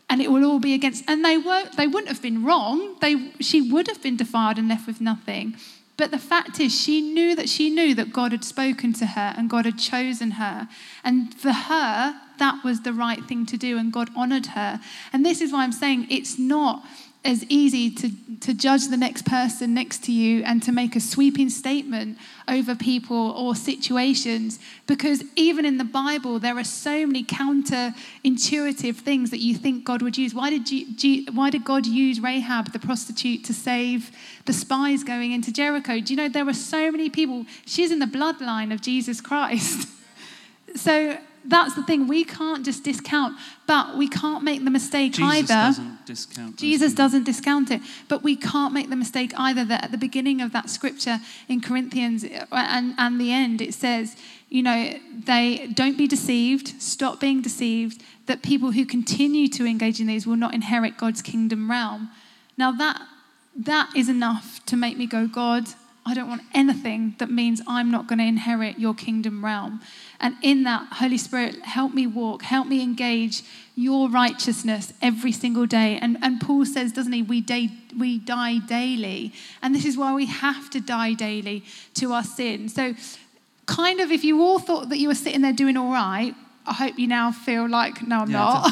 And 0.10 0.20
it 0.20 0.32
will 0.32 0.44
all 0.44 0.60
be 0.60 0.74
against. 0.74 1.04
And 1.08 1.24
they, 1.24 1.38
were, 1.38 1.66
they 1.78 1.86
wouldn't 1.86 2.08
have 2.08 2.24
been 2.24 2.44
wrong. 2.44 2.96
They, 3.02 3.32
she 3.40 3.62
would 3.62 3.88
have 3.88 4.02
been 4.02 4.18
defiled 4.18 4.58
and 4.58 4.68
left 4.68 4.88
with 4.88 5.00
nothing. 5.00 5.56
But 5.98 6.10
the 6.10 6.18
fact 6.18 6.60
is, 6.60 6.74
she 6.74 7.02
knew 7.02 7.36
that 7.36 7.48
she 7.50 7.70
knew 7.70 7.94
that 7.94 8.12
God 8.12 8.32
had 8.32 8.44
spoken 8.44 8.94
to 8.94 9.06
her 9.06 9.36
and 9.38 9.48
God 9.48 9.66
had 9.66 9.78
chosen 9.78 10.32
her. 10.32 10.68
And 11.04 11.32
for 11.36 11.52
her, 11.52 12.20
that 12.40 12.64
was 12.64 12.82
the 12.82 12.94
right 12.94 13.24
thing 13.26 13.46
to 13.46 13.58
do, 13.58 13.78
and 13.78 13.94
God 13.94 14.10
honored 14.16 14.48
her. 14.48 14.80
And 15.14 15.24
this 15.24 15.42
is 15.42 15.54
why 15.54 15.62
I'm 15.62 15.72
saying 15.72 16.08
it's 16.10 16.40
not 16.40 16.84
as 17.24 17.44
easy 17.50 17.92
to, 17.92 18.10
to 18.40 18.52
judge 18.52 18.88
the 18.88 18.98
next 18.98 19.26
person 19.26 19.76
next 19.76 20.04
to 20.04 20.12
you 20.12 20.44
and 20.44 20.64
to 20.64 20.72
make 20.72 20.96
a 20.96 21.00
sweeping 21.00 21.50
statement 21.50 22.18
over 22.48 22.74
people 22.74 23.32
or 23.32 23.56
situations 23.56 24.58
because 24.88 25.24
even 25.36 25.64
in 25.64 25.78
the 25.78 25.84
Bible, 25.84 26.40
there 26.40 26.58
are 26.58 26.64
so 26.64 27.06
many 27.06 27.24
counterintuitive 27.24 28.96
things 28.96 29.30
that 29.30 29.40
you 29.40 29.54
think 29.54 29.84
God 29.84 30.02
would 30.02 30.18
use. 30.18 30.34
Why 30.34 30.50
did, 30.50 30.72
you, 30.72 31.26
why 31.32 31.52
did 31.52 31.64
God 31.64 31.86
use 31.86 32.20
Rahab, 32.20 32.74
the 32.74 32.80
prostitute, 32.80 33.44
to 33.46 33.54
save 33.54 34.10
the 34.46 34.54
spies 34.54 35.04
going 35.04 35.32
into 35.32 35.54
Jericho? 35.54 36.00
Do 36.00 36.14
you 36.14 36.18
know 36.18 36.28
there 36.28 36.46
were 36.46 36.54
so 36.54 36.92
many 36.92 37.12
people? 37.12 37.46
She's 37.68 37.92
in 37.92 38.00
the 38.00 38.08
bloodline 38.08 38.74
of 38.74 38.82
Jesus 38.82 39.22
Christ. 39.22 39.88
so 40.76 41.20
that's 41.46 41.76
the 41.76 41.84
thing. 41.84 42.08
We 42.08 42.24
can't 42.24 42.64
just 42.64 42.84
discount, 42.84 43.38
but 43.68 43.98
we 43.98 44.08
can't 44.08 44.44
make 44.44 44.64
the 44.64 44.70
mistake 44.70 45.14
Jesus 45.14 45.34
either. 45.34 45.48
doesn't 45.48 46.06
discount. 46.06 46.58
Jesus 46.58 46.94
doesn't 46.94 47.24
discount 47.24 47.72
it, 47.72 47.82
but 48.08 48.24
we 48.24 48.36
can't 48.36 48.74
make 48.74 48.89
the 48.89 48.96
mistake 48.96 49.34
either 49.38 49.66
that 49.66 49.84
at 49.86 49.92
the 49.92 49.98
beginning 49.98 50.42
of 50.42 50.52
that 50.54 50.70
scripture 50.70 51.20
in 51.48 51.62
Corinthians 51.62 52.24
uh, 52.24 52.46
and, 52.52 52.94
and 52.98 53.20
the 53.20 53.32
end, 53.32 53.62
it 53.62 53.74
says, 53.74 54.16
you 54.50 54.62
know, 54.62 54.94
they 55.26 55.68
don't 55.74 55.98
be 55.98 56.08
deceived, 56.08 56.82
stop 56.82 57.20
being 57.20 57.42
deceived, 57.42 58.04
that 58.28 58.44
people 58.44 58.72
who 58.72 58.86
continue 58.86 59.48
to 59.48 59.66
engage 59.66 60.00
in 60.00 60.08
these 60.08 60.28
will 60.28 60.36
not 60.36 60.54
inherit 60.54 60.98
God's 60.98 61.22
kingdom 61.22 61.72
realm. 61.72 62.10
Now 62.58 62.72
that 62.74 63.02
that 63.56 63.89
is 63.96 64.08
enough 64.10 64.64
to 64.66 64.78
make 64.78 64.98
me 64.98 65.06
go, 65.06 65.28
God, 65.28 65.66
I 66.12 66.14
don't 66.14 66.28
want 66.28 66.41
anything 66.53 67.16
that 67.20 67.32
means 67.32 67.62
I'm 67.66 67.89
not 67.89 68.07
going 68.07 68.20
to 68.20 68.26
inherit 68.26 68.78
your 68.78 68.93
kingdom 68.93 69.45
realm. 69.45 69.80
And 70.20 70.36
in 70.41 70.64
that, 70.64 70.88
Holy 70.91 71.18
Spirit, 71.18 71.62
help 71.62 71.93
me 71.93 72.05
walk, 72.05 72.43
help 72.43 72.68
me 72.68 72.84
engage 72.84 73.43
your 73.76 74.09
righteousness 74.09 74.91
every 75.01 75.32
single 75.32 75.66
day. 75.66 75.97
And, 76.01 76.18
and 76.22 76.41
Paul 76.41 76.66
says, 76.66 76.91
doesn't 76.91 77.14
he, 77.14 77.22
we, 77.22 77.39
day, 77.39 77.70
we 77.97 78.20
die 78.20 78.57
daily. 78.57 79.32
And 79.62 79.74
this 79.74 79.86
is 79.86 79.95
why 79.95 80.14
we 80.14 80.26
have 80.26 80.70
to 80.72 80.82
die 80.82 81.14
daily 81.14 81.64
to 81.93 82.12
our 82.12 82.26
sin. 82.26 82.68
So, 82.68 82.93
kind 83.66 84.01
of, 84.01 84.12
if 84.12 84.26
you 84.26 84.41
all 84.41 84.59
thought 84.59 84.89
that 84.89 84.97
you 84.97 85.07
were 85.07 85.16
sitting 85.16 85.41
there 85.41 85.53
doing 85.53 85.78
all 85.78 85.93
right, 85.93 86.36
I 86.66 86.74
hope 86.74 86.99
you 86.99 87.07
now 87.07 87.32
feel 87.32 87.68
like, 87.68 88.05
no, 88.07 88.20
I'm 88.20 88.30
yeah, 88.30 88.38
not. 88.38 88.72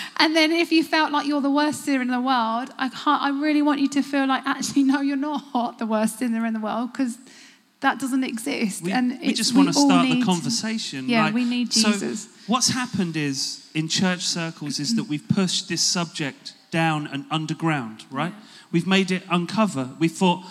and 0.18 0.36
then 0.36 0.52
if 0.52 0.70
you 0.70 0.84
felt 0.84 1.12
like 1.12 1.26
you're 1.26 1.40
the 1.40 1.50
worst 1.50 1.84
sinner 1.84 2.00
in 2.00 2.08
the 2.08 2.20
world, 2.20 2.70
I, 2.78 2.88
can't, 2.88 3.22
I 3.22 3.30
really 3.30 3.62
want 3.62 3.80
you 3.80 3.88
to 3.88 4.02
feel 4.02 4.26
like, 4.26 4.46
actually, 4.46 4.84
no, 4.84 5.00
you're 5.00 5.16
not 5.16 5.78
the 5.78 5.86
worst 5.86 6.18
sinner 6.18 6.46
in 6.46 6.54
the 6.54 6.60
world 6.60 6.92
because 6.92 7.18
that 7.80 7.98
doesn't 7.98 8.24
exist. 8.24 8.82
We, 8.82 8.92
and 8.92 9.18
we 9.20 9.32
just 9.32 9.54
want 9.54 9.68
to 9.68 9.74
start 9.74 10.08
the 10.08 10.22
conversation. 10.22 11.08
Yeah, 11.08 11.24
like, 11.24 11.34
we 11.34 11.44
need 11.44 11.70
Jesus. 11.70 12.24
So 12.24 12.28
what's 12.46 12.70
happened 12.70 13.16
is 13.16 13.68
in 13.74 13.88
church 13.88 14.22
circles 14.22 14.80
is 14.80 14.96
that 14.96 15.04
we've 15.04 15.28
pushed 15.28 15.68
this 15.68 15.82
subject 15.82 16.54
down 16.70 17.06
and 17.06 17.24
underground, 17.30 18.04
right? 18.10 18.32
Yeah. 18.32 18.44
We've 18.72 18.86
made 18.86 19.10
it 19.10 19.22
uncover. 19.30 19.90
We 19.98 20.08
thought, 20.08 20.44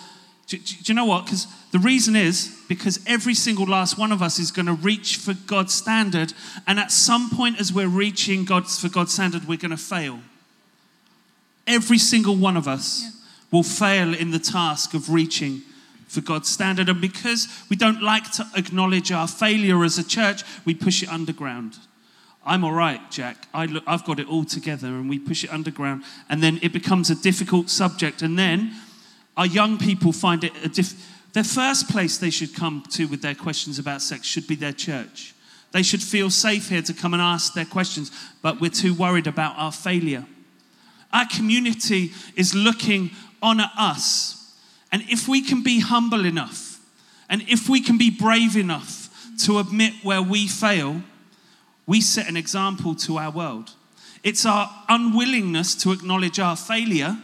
do, 0.48 0.58
do, 0.58 0.64
do 0.64 0.84
you 0.86 0.94
know 0.94 1.06
what? 1.06 1.26
Because 1.26 1.48
the 1.72 1.80
reason 1.80 2.16
is 2.16 2.58
because 2.68 3.00
every 3.06 3.34
single 3.34 3.66
last 3.66 3.98
one 3.98 4.12
of 4.12 4.22
us 4.22 4.40
is 4.40 4.52
going 4.52 4.68
to 4.68 4.74
reach 4.74 5.18
for 5.18 5.34
God's 5.34 5.74
standard, 5.74 6.34
and 6.66 6.80
at 6.80 6.92
some 6.92 7.30
point, 7.30 7.60
as 7.60 7.74
we're 7.74 7.88
reaching 7.88 8.46
God's 8.46 8.80
for 8.80 8.90
God's 8.90 9.14
standard, 9.14 9.48
we're 9.48 9.58
going 9.58 9.72
to 9.72 9.78
fail. 9.78 10.20
Every 11.66 11.98
single 11.98 12.36
one 12.36 12.56
of 12.56 12.68
us 12.68 13.02
yeah. 13.04 13.10
will 13.52 13.64
fail 13.64 14.14
in 14.14 14.32
the 14.32 14.40
task 14.40 14.94
of 14.94 15.10
reaching 15.10 15.62
for 16.08 16.22
God's 16.22 16.50
standard. 16.50 16.88
And 16.88 17.02
because 17.02 17.48
we 17.70 17.76
don't 17.76 18.02
like 18.02 18.32
to 18.32 18.48
acknowledge 18.56 19.12
our 19.12 19.28
failure 19.28 19.84
as 19.84 19.98
a 19.98 20.08
church, 20.08 20.44
we 20.66 20.74
push 20.74 21.04
it 21.04 21.10
underground. 21.10 21.78
I'm 22.46 22.64
all 22.64 22.72
right, 22.72 23.02
Jack. 23.12 23.50
I 23.54 23.66
look, 23.66 23.84
I've 23.86 24.06
got 24.06 24.22
it 24.22 24.28
all 24.30 24.46
together, 24.46 24.88
and 24.88 25.10
we 25.10 25.20
push 25.20 25.44
it 25.44 25.52
underground. 25.52 26.04
And 26.30 26.42
then 26.42 26.60
it 26.62 26.72
becomes 26.72 27.10
a 27.10 27.16
difficult 27.16 27.70
subject. 27.70 28.22
And 28.22 28.40
then 28.40 28.74
our 29.36 29.46
young 29.46 29.78
people 29.78 30.14
find 30.14 30.46
it 30.46 30.54
a 30.64 30.70
diff. 30.70 30.94
The 31.34 31.44
first 31.44 31.90
place 31.90 32.18
they 32.18 32.30
should 32.30 32.56
come 32.56 32.84
to 32.92 33.06
with 33.06 33.22
their 33.22 33.36
questions 33.36 33.80
about 33.80 34.02
sex 34.02 34.26
should 34.26 34.48
be 34.48 34.56
their 34.56 34.72
church. 34.72 35.34
They 35.72 35.84
should 35.84 36.02
feel 36.02 36.30
safe 36.30 36.70
here 36.70 36.82
to 36.82 36.94
come 36.94 37.14
and 37.14 37.22
ask 37.22 37.54
their 37.54 37.66
questions, 37.66 38.12
but 38.42 38.60
we're 38.62 38.70
too 38.70 38.94
worried 38.94 39.28
about 39.28 39.56
our 39.58 39.72
failure. 39.72 40.26
Our 41.14 41.28
community 41.28 42.12
is 42.36 42.56
looking 42.56 43.12
on 43.42 43.60
at 43.60 43.72
us 43.78 44.38
and 44.92 45.04
if 45.10 45.28
we 45.28 45.42
can 45.42 45.64
be 45.64 45.80
humble 45.80 46.26
enough, 46.26 46.80
and 47.30 47.44
if 47.48 47.68
we 47.68 47.82
can 47.82 47.98
be 47.98 48.10
brave 48.10 48.56
enough 48.56 49.10
to 49.46 49.60
admit 49.60 49.94
where 50.02 50.22
we 50.22 50.48
fail, 50.48 51.02
we 51.86 52.02
set 52.02 52.30
an 52.30 52.38
example 52.38 52.96
to 52.96 53.18
our 53.18 53.32
world. 53.32 53.72
It's 54.24 54.46
our 54.46 54.70
unwillingness 54.88 55.76
to 55.84 55.92
acknowledge 55.92 56.40
our 56.40 56.56
failure 56.56 57.18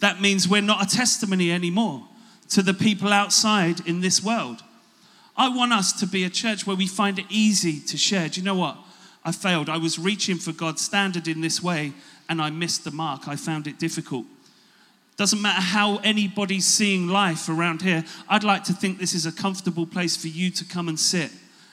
that 0.00 0.20
means 0.20 0.48
we're 0.48 0.62
not 0.62 0.82
a 0.82 0.96
testimony 0.96 1.50
anymore 1.50 2.06
to 2.50 2.62
the 2.62 2.74
people 2.74 3.12
outside 3.12 3.86
in 3.86 4.00
this 4.00 4.22
world. 4.22 4.62
I 5.36 5.48
want 5.48 5.72
us 5.72 5.92
to 6.00 6.06
be 6.06 6.24
a 6.24 6.30
church 6.30 6.66
where 6.66 6.76
we 6.76 6.86
find 6.86 7.18
it 7.18 7.26
easy 7.28 7.80
to 7.80 7.96
share. 7.96 8.28
Do 8.28 8.40
you 8.40 8.44
know 8.44 8.56
what? 8.56 8.76
I 9.24 9.32
failed. 9.32 9.68
I 9.68 9.76
was 9.76 9.98
reaching 9.98 10.36
for 10.36 10.52
God's 10.52 10.82
standard 10.82 11.28
in 11.28 11.40
this 11.40 11.62
way 11.62 11.92
and 12.28 12.42
I 12.42 12.50
missed 12.50 12.84
the 12.84 12.90
mark. 12.90 13.28
I 13.28 13.36
found 13.36 13.66
it 13.66 13.78
difficult. 13.78 14.26
Doesn't 15.16 15.42
matter 15.42 15.60
how 15.60 15.98
anybody's 15.98 16.66
seeing 16.66 17.08
life 17.08 17.48
around 17.48 17.82
here. 17.82 18.04
I'd 18.28 18.44
like 18.44 18.64
to 18.64 18.72
think 18.72 18.98
this 18.98 19.14
is 19.14 19.26
a 19.26 19.32
comfortable 19.32 19.86
place 19.86 20.16
for 20.16 20.28
you 20.28 20.50
to 20.52 20.64
come 20.64 20.88
and 20.88 20.98
sit 20.98 21.30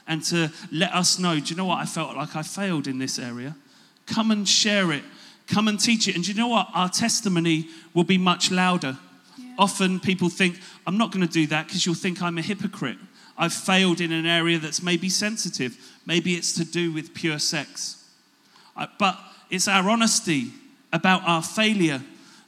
and 0.08 0.24
to 0.26 0.52
let 0.72 0.94
us 0.94 1.20
know. 1.20 1.40
Do 1.40 1.46
you 1.46 1.56
know 1.56 1.66
what? 1.66 1.80
I 1.80 1.86
felt 1.86 2.16
like 2.16 2.36
I 2.36 2.42
failed 2.42 2.88
in 2.88 2.98
this 2.98 3.20
area. 3.20 3.56
Come 4.08 4.32
and 4.32 4.48
share 4.48 4.92
it. 4.92 5.04
Come 5.48 5.68
and 5.68 5.80
teach 5.80 6.08
it. 6.08 6.16
And 6.16 6.24
do 6.24 6.32
you 6.32 6.38
know 6.38 6.48
what? 6.48 6.70
Our 6.74 6.90
testimony 6.90 7.70
will 7.94 8.04
be 8.04 8.18
much 8.18 8.52
louder. 8.52 8.98
Often 9.58 10.02
people 10.02 10.30
think, 10.30 10.60
I'm 10.86 10.98
not 10.98 11.12
going 11.12 11.26
to 11.26 11.32
do 11.32 11.48
that 11.48 11.68
because 11.68 11.86
you'll 11.86 11.96
think 11.96 12.22
I'm 12.22 12.38
a 12.38 12.42
hypocrite. 12.42 12.98
I've 13.38 13.54
failed 13.54 14.02
in 14.02 14.12
an 14.12 14.26
area 14.26 14.60
that's 14.60 14.82
maybe 14.82 15.10
sensitive. 15.10 15.78
Maybe 16.06 16.34
it's 16.34 16.54
to 16.54 16.66
do 16.66 16.92
with 16.92 17.14
pure 17.14 17.40
sex. 17.40 18.04
But 18.98 19.20
it's 19.50 19.68
our 19.68 19.90
honesty 19.90 20.52
about 20.94 21.24
our 21.24 21.44
failure 21.44 22.02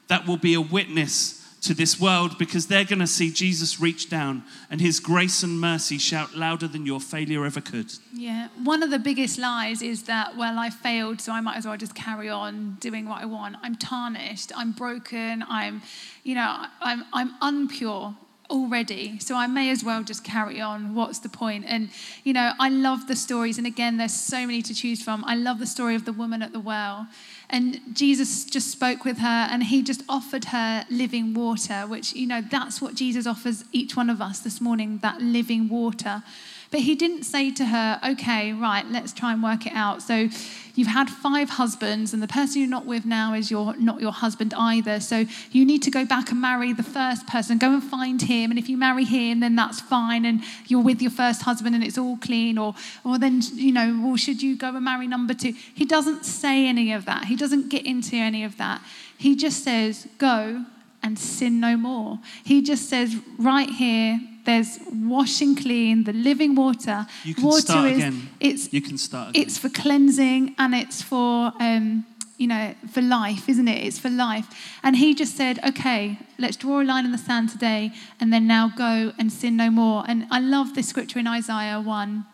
that 0.07 0.25
will 0.25 0.37
be 0.37 0.53
a 0.53 0.61
witness 0.61 1.36
to 1.67 1.73
this 1.73 1.99
world 1.99 2.37
because 2.37 2.67
they're 2.67 2.85
going 2.85 2.99
to 2.99 3.07
see 3.07 3.29
Jesus 3.29 3.77
reach 3.77 4.09
down 4.09 4.43
and 4.71 4.79
his 4.79 5.01
grace 5.01 5.43
and 5.43 5.59
mercy 5.59 5.97
shout 5.97 6.33
louder 6.33 6.65
than 6.65 6.85
your 6.85 7.01
failure 7.01 7.45
ever 7.45 7.59
could. 7.59 7.91
Yeah, 8.13 8.47
one 8.63 8.83
of 8.83 8.89
the 8.89 8.99
biggest 8.99 9.37
lies 9.37 9.81
is 9.81 10.03
that, 10.03 10.37
well, 10.37 10.57
I 10.57 10.69
failed, 10.69 11.19
so 11.19 11.33
I 11.33 11.41
might 11.41 11.57
as 11.57 11.65
well 11.65 11.75
just 11.75 11.93
carry 11.93 12.29
on 12.29 12.77
doing 12.79 13.09
what 13.09 13.21
I 13.21 13.25
want. 13.25 13.57
I'm 13.61 13.75
tarnished, 13.75 14.53
I'm 14.55 14.71
broken, 14.71 15.43
I'm, 15.49 15.81
you 16.23 16.35
know, 16.35 16.65
I'm, 16.79 17.03
I'm 17.11 17.37
unpure 17.39 18.15
already 18.49 19.19
so 19.19 19.35
i 19.35 19.45
may 19.45 19.69
as 19.69 19.83
well 19.83 20.01
just 20.03 20.23
carry 20.23 20.61
on 20.61 20.95
what's 20.95 21.19
the 21.19 21.27
point? 21.27 21.65
and 21.67 21.89
you 22.23 22.31
know 22.31 22.53
i 22.61 22.69
love 22.69 23.05
the 23.07 23.15
stories 23.15 23.57
and 23.57 23.67
again 23.67 23.97
there's 23.97 24.13
so 24.13 24.47
many 24.47 24.61
to 24.61 24.73
choose 24.73 25.03
from 25.03 25.21
i 25.25 25.35
love 25.35 25.59
the 25.59 25.65
story 25.65 25.95
of 25.95 26.05
the 26.05 26.13
woman 26.13 26.41
at 26.41 26.53
the 26.53 26.59
well 26.59 27.07
and 27.49 27.79
Jesus 27.93 28.43
just 28.43 28.69
spoke 28.71 29.05
with 29.05 29.19
her 29.19 29.47
and 29.49 29.63
he 29.63 29.81
just 29.81 30.03
offered 30.09 30.45
her 30.45 30.85
living 30.89 31.33
water, 31.33 31.87
which, 31.87 32.13
you 32.13 32.27
know, 32.27 32.41
that's 32.41 32.81
what 32.81 32.93
Jesus 32.93 33.25
offers 33.25 33.63
each 33.71 33.95
one 33.95 34.09
of 34.09 34.21
us 34.21 34.39
this 34.39 34.59
morning 34.59 34.99
that 35.01 35.21
living 35.21 35.69
water. 35.69 36.23
But 36.69 36.81
he 36.81 36.95
didn't 36.95 37.23
say 37.23 37.51
to 37.51 37.65
her, 37.65 37.99
okay, 38.05 38.51
right, 38.51 38.85
let's 38.89 39.13
try 39.13 39.31
and 39.31 39.41
work 39.41 39.65
it 39.65 39.73
out. 39.73 40.01
So 40.01 40.27
you've 40.75 40.87
had 40.87 41.09
five 41.09 41.51
husbands, 41.51 42.13
and 42.13 42.21
the 42.21 42.27
person 42.27 42.59
you're 42.61 42.69
not 42.69 42.85
with 42.85 43.05
now 43.05 43.33
is 43.33 43.49
your, 43.49 43.75
not 43.77 44.01
your 44.01 44.11
husband 44.11 44.53
either. 44.57 44.99
So 44.99 45.25
you 45.51 45.65
need 45.65 45.81
to 45.83 45.91
go 45.91 46.05
back 46.05 46.29
and 46.29 46.41
marry 46.41 46.73
the 46.73 46.83
first 46.83 47.25
person. 47.25 47.57
Go 47.57 47.73
and 47.73 47.83
find 47.83 48.21
him. 48.21 48.51
And 48.51 48.59
if 48.59 48.67
you 48.67 48.77
marry 48.77 49.05
him, 49.05 49.39
then 49.39 49.55
that's 49.55 49.79
fine. 49.79 50.25
And 50.25 50.43
you're 50.67 50.83
with 50.83 51.01
your 51.01 51.11
first 51.11 51.43
husband 51.43 51.73
and 51.73 51.83
it's 51.83 51.97
all 51.97 52.17
clean. 52.17 52.57
Or, 52.57 52.75
or 53.05 53.17
then, 53.17 53.41
you 53.53 53.71
know, 53.71 53.99
well, 54.03 54.17
should 54.17 54.41
you 54.41 54.57
go 54.57 54.75
and 54.75 54.83
marry 54.83 55.07
number 55.07 55.33
two? 55.33 55.53
He 55.73 55.85
doesn't 55.85 56.25
say 56.25 56.67
any 56.67 56.91
of 56.91 57.05
that. 57.05 57.25
He 57.25 57.35
doesn't 57.35 57.69
get 57.69 57.85
into 57.85 58.17
any 58.17 58.43
of 58.43 58.57
that. 58.57 58.81
He 59.17 59.35
just 59.35 59.63
says, 59.63 60.07
go 60.17 60.65
and 61.01 61.17
sin 61.17 61.59
no 61.59 61.77
more. 61.77 62.19
He 62.43 62.61
just 62.61 62.89
says, 62.89 63.15
right 63.37 63.69
here, 63.69 64.19
there's 64.47 64.79
washing 64.91 65.57
clean, 65.57 66.05
the 66.05 66.13
living 66.13 66.55
water. 66.55 67.05
You 67.25 67.35
can 67.35 67.43
water 67.43 67.61
start 67.61 67.91
is, 67.91 67.97
again. 67.97 68.29
It's, 68.39 68.73
you 68.73 68.81
can 68.81 68.97
start 68.97 69.31
again. 69.31 69.43
It's 69.43 69.57
for 69.57 69.67
cleansing 69.67 70.55
and 70.57 70.73
it's 70.73 71.01
for, 71.01 71.51
um, 71.59 72.05
you 72.37 72.47
know, 72.47 72.73
for 72.89 73.01
life, 73.01 73.49
isn't 73.49 73.67
it? 73.67 73.85
It's 73.85 73.99
for 73.99 74.09
life. 74.09 74.47
And 74.83 74.95
he 74.95 75.13
just 75.13 75.35
said, 75.35 75.59
okay, 75.67 76.17
let's 76.39 76.55
draw 76.55 76.81
a 76.81 76.85
line 76.85 77.03
in 77.03 77.11
the 77.11 77.17
sand 77.17 77.49
today 77.49 77.91
and 78.21 78.31
then 78.31 78.47
now 78.47 78.71
go 78.75 79.11
and 79.19 79.31
sin 79.33 79.57
no 79.57 79.69
more. 79.69 80.05
And 80.07 80.25
I 80.31 80.39
love 80.39 80.75
this 80.75 80.87
scripture 80.87 81.19
in 81.19 81.27
Isaiah 81.27 81.81
1. 81.81 82.25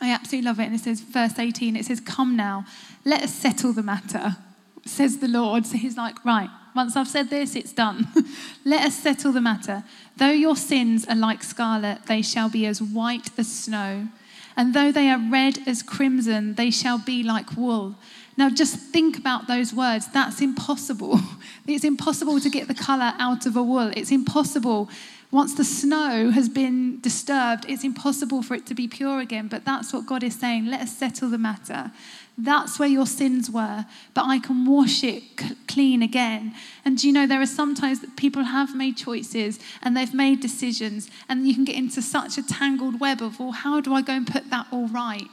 I 0.00 0.12
absolutely 0.12 0.46
love 0.46 0.60
it. 0.60 0.66
And 0.66 0.76
it 0.76 0.80
says, 0.80 1.00
verse 1.00 1.40
18, 1.40 1.74
it 1.74 1.86
says, 1.86 1.98
Come 1.98 2.36
now, 2.36 2.66
let 3.04 3.22
us 3.22 3.34
settle 3.34 3.72
the 3.72 3.82
matter, 3.82 4.36
says 4.84 5.18
the 5.18 5.28
Lord. 5.28 5.66
So 5.66 5.76
he's 5.76 5.96
like, 5.96 6.24
Right, 6.24 6.50
once 6.74 6.96
I've 6.96 7.08
said 7.08 7.30
this, 7.30 7.56
it's 7.56 7.72
done. 7.72 8.06
Let 8.64 8.86
us 8.86 8.94
settle 8.94 9.32
the 9.32 9.40
matter. 9.40 9.84
Though 10.16 10.30
your 10.30 10.56
sins 10.56 11.06
are 11.06 11.16
like 11.16 11.42
scarlet, 11.42 12.06
they 12.06 12.22
shall 12.22 12.48
be 12.48 12.66
as 12.66 12.80
white 12.80 13.30
as 13.38 13.50
snow. 13.50 14.08
And 14.56 14.74
though 14.74 14.90
they 14.90 15.08
are 15.08 15.18
red 15.18 15.60
as 15.66 15.82
crimson, 15.82 16.54
they 16.54 16.70
shall 16.70 16.98
be 16.98 17.22
like 17.22 17.56
wool. 17.56 17.94
Now, 18.36 18.48
just 18.50 18.76
think 18.76 19.18
about 19.18 19.48
those 19.48 19.74
words. 19.74 20.06
That's 20.08 20.40
impossible. 20.40 21.20
It's 21.66 21.84
impossible 21.84 22.40
to 22.40 22.48
get 22.48 22.66
the 22.66 22.74
color 22.74 23.12
out 23.18 23.44
of 23.44 23.54
a 23.54 23.62
wool. 23.62 23.92
It's 23.94 24.10
impossible. 24.10 24.88
Once 25.30 25.54
the 25.54 25.64
snow 25.64 26.30
has 26.30 26.48
been 26.48 26.98
disturbed, 27.00 27.66
it's 27.68 27.84
impossible 27.84 28.42
for 28.42 28.54
it 28.54 28.64
to 28.64 28.74
be 28.74 28.88
pure 28.88 29.20
again. 29.20 29.46
But 29.46 29.64
that's 29.64 29.92
what 29.92 30.06
God 30.06 30.22
is 30.22 30.34
saying. 30.34 30.66
Let 30.66 30.80
us 30.80 30.96
settle 30.96 31.28
the 31.28 31.36
matter. 31.36 31.92
That's 32.38 32.78
where 32.78 32.88
your 32.88 33.06
sins 33.06 33.50
were, 33.50 33.84
but 34.14 34.24
I 34.24 34.38
can 34.38 34.64
wash 34.64 35.02
it 35.02 35.24
clean 35.66 36.02
again. 36.02 36.54
And 36.84 37.02
you 37.02 37.12
know, 37.12 37.26
there 37.26 37.42
are 37.42 37.46
sometimes 37.46 38.00
that 38.00 38.16
people 38.16 38.44
have 38.44 38.76
made 38.76 38.96
choices 38.96 39.58
and 39.82 39.96
they've 39.96 40.14
made 40.14 40.40
decisions, 40.40 41.10
and 41.28 41.48
you 41.48 41.54
can 41.54 41.64
get 41.64 41.74
into 41.74 42.00
such 42.00 42.38
a 42.38 42.46
tangled 42.46 43.00
web 43.00 43.20
of, 43.20 43.40
well, 43.40 43.50
how 43.50 43.80
do 43.80 43.92
I 43.92 44.02
go 44.02 44.12
and 44.12 44.26
put 44.26 44.50
that 44.50 44.66
all 44.70 44.86
right? 44.86 45.26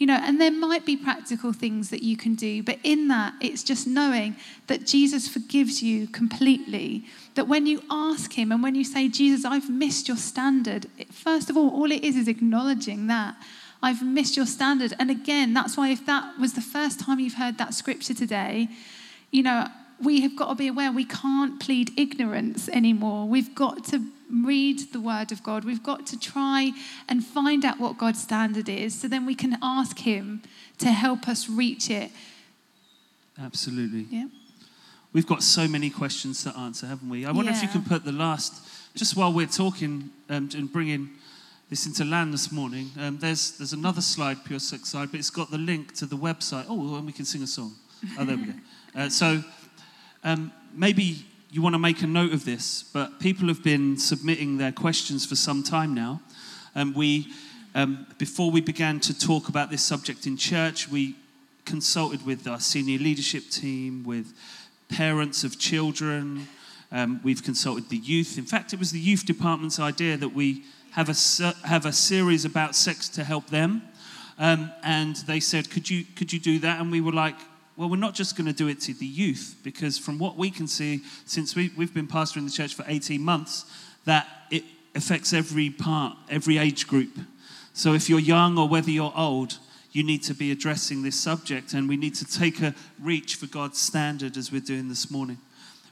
You 0.00 0.06
know, 0.06 0.18
and 0.22 0.40
there 0.40 0.50
might 0.50 0.86
be 0.86 0.96
practical 0.96 1.52
things 1.52 1.90
that 1.90 2.02
you 2.02 2.16
can 2.16 2.34
do, 2.34 2.62
but 2.62 2.78
in 2.82 3.08
that, 3.08 3.34
it's 3.38 3.62
just 3.62 3.86
knowing 3.86 4.34
that 4.66 4.86
Jesus 4.86 5.28
forgives 5.28 5.82
you 5.82 6.06
completely. 6.06 7.04
That 7.34 7.48
when 7.48 7.66
you 7.66 7.82
ask 7.90 8.32
Him 8.32 8.50
and 8.50 8.62
when 8.62 8.74
you 8.74 8.82
say, 8.82 9.10
Jesus, 9.10 9.44
I've 9.44 9.68
missed 9.68 10.08
your 10.08 10.16
standard, 10.16 10.86
first 11.12 11.50
of 11.50 11.56
all, 11.58 11.68
all 11.68 11.92
it 11.92 12.02
is 12.02 12.16
is 12.16 12.28
acknowledging 12.28 13.08
that. 13.08 13.36
I've 13.82 14.02
missed 14.02 14.38
your 14.38 14.46
standard. 14.46 14.94
And 14.98 15.10
again, 15.10 15.52
that's 15.52 15.76
why 15.76 15.90
if 15.90 16.06
that 16.06 16.38
was 16.38 16.54
the 16.54 16.62
first 16.62 16.98
time 16.98 17.20
you've 17.20 17.34
heard 17.34 17.58
that 17.58 17.74
scripture 17.74 18.14
today, 18.14 18.68
you 19.30 19.42
know, 19.42 19.68
we 20.02 20.22
have 20.22 20.34
got 20.34 20.48
to 20.48 20.54
be 20.54 20.68
aware 20.68 20.90
we 20.90 21.04
can't 21.04 21.60
plead 21.60 21.92
ignorance 21.98 22.70
anymore. 22.70 23.28
We've 23.28 23.54
got 23.54 23.84
to 23.88 24.02
read 24.30 24.92
the 24.92 25.00
Word 25.00 25.32
of 25.32 25.42
God. 25.42 25.64
We've 25.64 25.82
got 25.82 26.06
to 26.08 26.18
try 26.18 26.72
and 27.08 27.24
find 27.24 27.64
out 27.64 27.78
what 27.78 27.98
God's 27.98 28.22
standard 28.22 28.68
is 28.68 28.98
so 28.98 29.08
then 29.08 29.26
we 29.26 29.34
can 29.34 29.58
ask 29.62 29.98
Him 29.98 30.42
to 30.78 30.88
help 30.92 31.28
us 31.28 31.48
reach 31.48 31.90
it. 31.90 32.10
Absolutely. 33.42 34.06
Yeah. 34.10 34.26
We've 35.12 35.26
got 35.26 35.42
so 35.42 35.66
many 35.66 35.90
questions 35.90 36.44
to 36.44 36.56
answer, 36.56 36.86
haven't 36.86 37.08
we? 37.08 37.26
I 37.26 37.32
wonder 37.32 37.50
if 37.50 37.62
you 37.62 37.68
can 37.68 37.82
put 37.82 38.04
the 38.04 38.12
last, 38.12 38.62
just 38.94 39.16
while 39.16 39.32
we're 39.32 39.46
talking 39.46 40.10
um, 40.28 40.48
and 40.54 40.72
bringing 40.72 41.10
this 41.68 41.86
into 41.86 42.04
land 42.04 42.32
this 42.32 42.52
morning, 42.52 42.90
um, 42.98 43.18
there's, 43.18 43.58
there's 43.58 43.72
another 43.72 44.00
slide, 44.00 44.44
Pure 44.44 44.60
Sex 44.60 44.88
side, 44.88 45.10
but 45.10 45.18
it's 45.18 45.30
got 45.30 45.50
the 45.50 45.58
link 45.58 45.94
to 45.94 46.06
the 46.06 46.16
website. 46.16 46.66
Oh, 46.68 46.96
and 46.96 47.06
we 47.06 47.12
can 47.12 47.24
sing 47.24 47.42
a 47.42 47.46
song. 47.46 47.74
Oh, 48.18 48.24
there 48.24 48.36
we 48.36 48.44
go. 48.44 48.52
Uh, 48.92 49.08
so 49.08 49.40
um, 50.24 50.50
maybe 50.74 51.24
you 51.52 51.62
want 51.62 51.74
to 51.74 51.80
make 51.80 52.02
a 52.02 52.06
note 52.06 52.32
of 52.32 52.44
this, 52.44 52.84
but 52.92 53.18
people 53.18 53.48
have 53.48 53.62
been 53.64 53.98
submitting 53.98 54.58
their 54.58 54.70
questions 54.70 55.26
for 55.26 55.34
some 55.34 55.64
time 55.64 55.94
now. 55.94 56.20
And 56.76 56.94
we, 56.94 57.32
um, 57.74 58.06
before 58.18 58.52
we 58.52 58.60
began 58.60 59.00
to 59.00 59.18
talk 59.18 59.48
about 59.48 59.68
this 59.68 59.82
subject 59.82 60.28
in 60.28 60.36
church, 60.36 60.88
we 60.88 61.16
consulted 61.64 62.24
with 62.24 62.46
our 62.46 62.60
senior 62.60 62.98
leadership 62.98 63.50
team, 63.50 64.04
with 64.04 64.32
parents 64.88 65.42
of 65.42 65.58
children. 65.58 66.46
Um, 66.92 67.20
we've 67.24 67.42
consulted 67.42 67.88
the 67.88 67.96
youth. 67.96 68.38
In 68.38 68.44
fact, 68.44 68.72
it 68.72 68.78
was 68.78 68.92
the 68.92 69.00
youth 69.00 69.26
department's 69.26 69.80
idea 69.80 70.16
that 70.16 70.32
we 70.32 70.62
have 70.92 71.08
a 71.08 71.66
have 71.66 71.84
a 71.84 71.92
series 71.92 72.44
about 72.44 72.76
sex 72.76 73.08
to 73.08 73.24
help 73.24 73.48
them. 73.48 73.82
Um, 74.38 74.72
and 74.84 75.16
they 75.16 75.40
said, 75.40 75.68
"Could 75.70 75.90
you 75.90 76.04
could 76.16 76.32
you 76.32 76.38
do 76.38 76.60
that?" 76.60 76.80
And 76.80 76.90
we 76.90 77.00
were 77.00 77.12
like, 77.12 77.36
"Well, 77.80 77.88
we're 77.88 77.96
not 77.96 78.14
just 78.14 78.36
going 78.36 78.46
to 78.46 78.52
do 78.52 78.68
it 78.68 78.78
to 78.82 78.92
the 78.92 79.06
youth 79.06 79.56
because 79.62 79.96
from 79.96 80.18
what 80.18 80.36
we 80.36 80.50
can 80.50 80.68
see, 80.68 81.00
since 81.24 81.56
we, 81.56 81.70
we've 81.78 81.94
been 81.94 82.06
pastoring 82.06 82.44
the 82.44 82.52
church 82.52 82.74
for 82.74 82.84
18 82.86 83.22
months, 83.22 83.64
that 84.04 84.28
it 84.50 84.64
affects 84.94 85.32
every 85.32 85.70
part, 85.70 86.14
every 86.28 86.58
age 86.58 86.86
group. 86.86 87.18
So 87.72 87.94
if 87.94 88.10
you're 88.10 88.20
young 88.20 88.58
or 88.58 88.68
whether 88.68 88.90
you're 88.90 89.14
old." 89.16 89.58
You 89.92 90.04
need 90.04 90.22
to 90.24 90.34
be 90.34 90.52
addressing 90.52 91.02
this 91.02 91.18
subject, 91.18 91.72
and 91.74 91.88
we 91.88 91.96
need 91.96 92.14
to 92.14 92.24
take 92.24 92.62
a 92.62 92.76
reach 93.00 93.34
for 93.34 93.46
God's 93.46 93.80
standard 93.80 94.36
as 94.36 94.52
we're 94.52 94.60
doing 94.60 94.88
this 94.88 95.10
morning. 95.10 95.38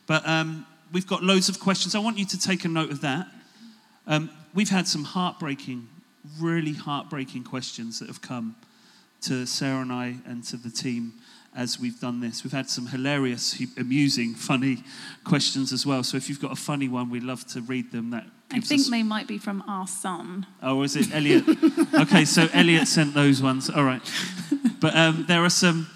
But 0.07 0.25
um, 0.25 0.67
we've 0.93 1.07
got 1.07 1.25
loads 1.25 1.49
of 1.49 1.59
questions. 1.59 1.97
I 1.97 1.99
want 1.99 2.17
you 2.17 2.25
to 2.27 2.39
take 2.39 2.65
a 2.65 2.69
note 2.69 2.93
of 2.93 3.01
that. 3.01 3.27
Um, 4.07 4.31
we've 4.55 4.69
had 4.69 4.87
some 4.87 5.03
heartbreaking, 5.03 5.89
really 6.39 6.75
heartbreaking 6.75 7.43
questions 7.43 7.99
that 7.99 8.07
have 8.07 8.23
come 8.23 8.55
to 9.23 9.47
Sarah 9.47 9.83
and 9.83 9.93
I 9.93 10.17
and 10.27 10.45
to 10.45 10.57
the 10.57 10.71
team 10.71 11.15
as 11.59 11.81
we've 11.81 11.99
done 11.99 12.21
this. 12.21 12.45
We've 12.45 12.53
had 12.53 12.71
some 12.71 12.87
hilarious, 12.87 13.61
amusing, 13.77 14.35
funny 14.35 14.85
questions 15.25 15.73
as 15.73 15.85
well. 15.85 16.05
So 16.05 16.17
if 16.17 16.29
you've 16.29 16.41
got 16.41 16.53
a 16.53 16.57
funny 16.57 16.89
one, 16.89 17.11
we'd 17.11 17.25
love 17.25 17.45
to 17.49 17.61
read 17.61 17.91
them. 17.91 18.11
That 18.11 18.25
I 18.53 18.61
think 18.61 18.83
us- 18.83 18.91
they 18.91 19.03
might 19.03 19.27
be 19.27 19.39
from 19.39 19.63
our 19.67 19.89
son. 19.89 20.47
Oh, 20.63 20.83
is 20.83 20.95
it 20.95 21.13
Elliot? 21.13 21.45
okay, 21.95 22.25
so 22.25 22.49
Elliot 22.55 22.87
sent 22.87 23.13
those 23.13 23.43
ones. 23.43 23.69
All 23.69 23.83
right. 23.83 24.01
But 24.81 24.95
um, 24.97 25.25
there 25.27 25.45
are 25.45 25.51
some, 25.51 25.89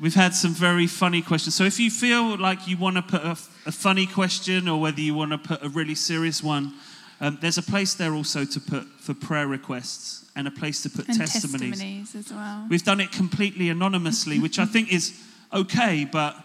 we've 0.00 0.14
had 0.14 0.34
some 0.34 0.54
very 0.54 0.86
funny 0.86 1.20
questions. 1.20 1.54
So 1.54 1.64
if 1.64 1.78
you 1.78 1.90
feel 1.90 2.38
like 2.38 2.66
you 2.66 2.78
want 2.78 2.96
to 2.96 3.02
put 3.02 3.22
a, 3.22 3.36
a 3.66 3.72
funny 3.72 4.06
question 4.06 4.68
or 4.68 4.80
whether 4.80 5.02
you 5.02 5.14
want 5.14 5.32
to 5.32 5.38
put 5.38 5.62
a 5.62 5.68
really 5.68 5.94
serious 5.94 6.42
one, 6.42 6.72
um, 7.20 7.36
there's 7.42 7.58
a 7.58 7.62
place 7.62 7.92
there 7.92 8.14
also 8.14 8.46
to 8.46 8.58
put 8.58 8.86
for 8.98 9.12
prayer 9.12 9.46
requests 9.46 10.19
and 10.36 10.46
a 10.46 10.50
place 10.50 10.82
to 10.82 10.90
put 10.90 11.08
And 11.08 11.18
testimonies. 11.18 11.70
testimonies 11.70 12.14
as 12.14 12.32
well. 12.32 12.66
We've 12.68 12.84
done 12.84 13.00
it 13.00 13.12
completely 13.12 13.68
anonymously, 13.68 14.38
which 14.38 14.58
I 14.58 14.64
think 14.64 14.92
is 14.92 15.20
okay, 15.52 16.04
but 16.04 16.36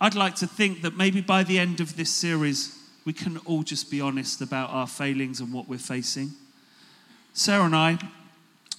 I'd 0.00 0.14
like 0.14 0.34
to 0.36 0.46
think 0.46 0.82
that 0.82 0.96
maybe 0.96 1.20
by 1.20 1.42
the 1.42 1.58
end 1.58 1.80
of 1.80 1.96
this 1.96 2.10
series, 2.10 2.78
we 3.04 3.12
can 3.12 3.38
all 3.38 3.62
just 3.62 3.90
be 3.90 4.00
honest 4.00 4.40
about 4.40 4.70
our 4.70 4.86
failings 4.86 5.40
and 5.40 5.52
what 5.52 5.68
we're 5.68 5.78
facing. 5.78 6.30
Sarah 7.32 7.64
and 7.64 7.76
I, 7.76 7.98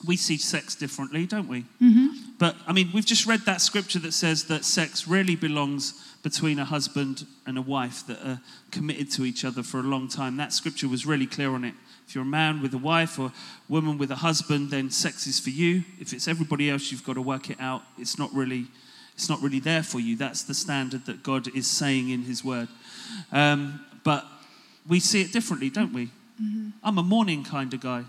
we 0.06 0.18
see 0.18 0.38
sex 0.38 0.76
differently, 0.76 1.26
don't 1.26 1.48
we? 1.48 1.62
Mm-hmm. 1.82 2.08
But 2.38 2.56
I 2.68 2.74
mean, 2.74 2.90
we've 2.94 3.06
just 3.06 3.28
read 3.28 3.42
that 3.42 3.62
scripture 3.62 4.00
that 4.00 4.14
says 4.14 4.46
that 4.46 4.66
sex 4.66 5.08
really 5.08 5.36
belongs 5.36 5.94
between 6.24 6.60
a 6.60 6.66
husband 6.66 7.26
and 7.46 7.58
a 7.58 7.62
wife 7.62 8.06
that 8.08 8.18
are 8.26 8.42
committed 8.72 9.12
to 9.12 9.26
each 9.26 9.46
other 9.46 9.64
for 9.64 9.80
a 9.80 9.84
long 9.84 10.08
time. 10.08 10.38
That 10.38 10.54
scripture 10.54 10.88
was 10.88 11.06
really 11.06 11.28
clear 11.28 11.52
on 11.52 11.64
it. 11.64 11.74
If 12.12 12.16
you're 12.16 12.26
a 12.26 12.28
man 12.28 12.62
with 12.62 12.74
a 12.74 12.78
wife 12.78 13.18
or 13.18 13.28
a 13.28 13.32
woman 13.70 13.98
with 13.98 14.12
a 14.12 14.18
husband, 14.18 14.70
then 14.70 14.90
sex 14.90 15.28
is 15.28 15.40
for 15.40 15.50
you. 15.50 15.86
If 15.98 16.12
it's 16.12 16.28
everybody 16.28 16.70
else, 16.70 16.92
you've 16.92 17.06
got 17.06 17.14
to 17.14 17.22
work 17.22 17.50
it 17.50 17.56
out. 17.58 17.84
It's 17.98 18.20
not 18.20 18.34
really, 18.34 18.66
it's 19.14 19.30
not 19.30 19.42
really 19.42 19.62
there 19.62 19.82
for 19.82 20.02
you. 20.02 20.18
That's 20.18 20.44
the 20.44 20.54
standard 20.54 21.06
that 21.06 21.24
God 21.24 21.48
is 21.56 21.68
saying 21.68 22.10
in 22.10 22.24
His 22.24 22.44
Word. 22.44 22.68
Um, 23.32 23.86
but 24.04 24.26
we 24.86 25.00
see 25.00 25.22
it 25.22 25.32
differently, 25.32 25.70
don't 25.70 25.94
we? 25.94 26.10
I'm 26.84 26.98
a 26.98 27.02
morning 27.02 27.46
kind 27.46 27.74
of 27.74 27.80
guy. 27.80 28.04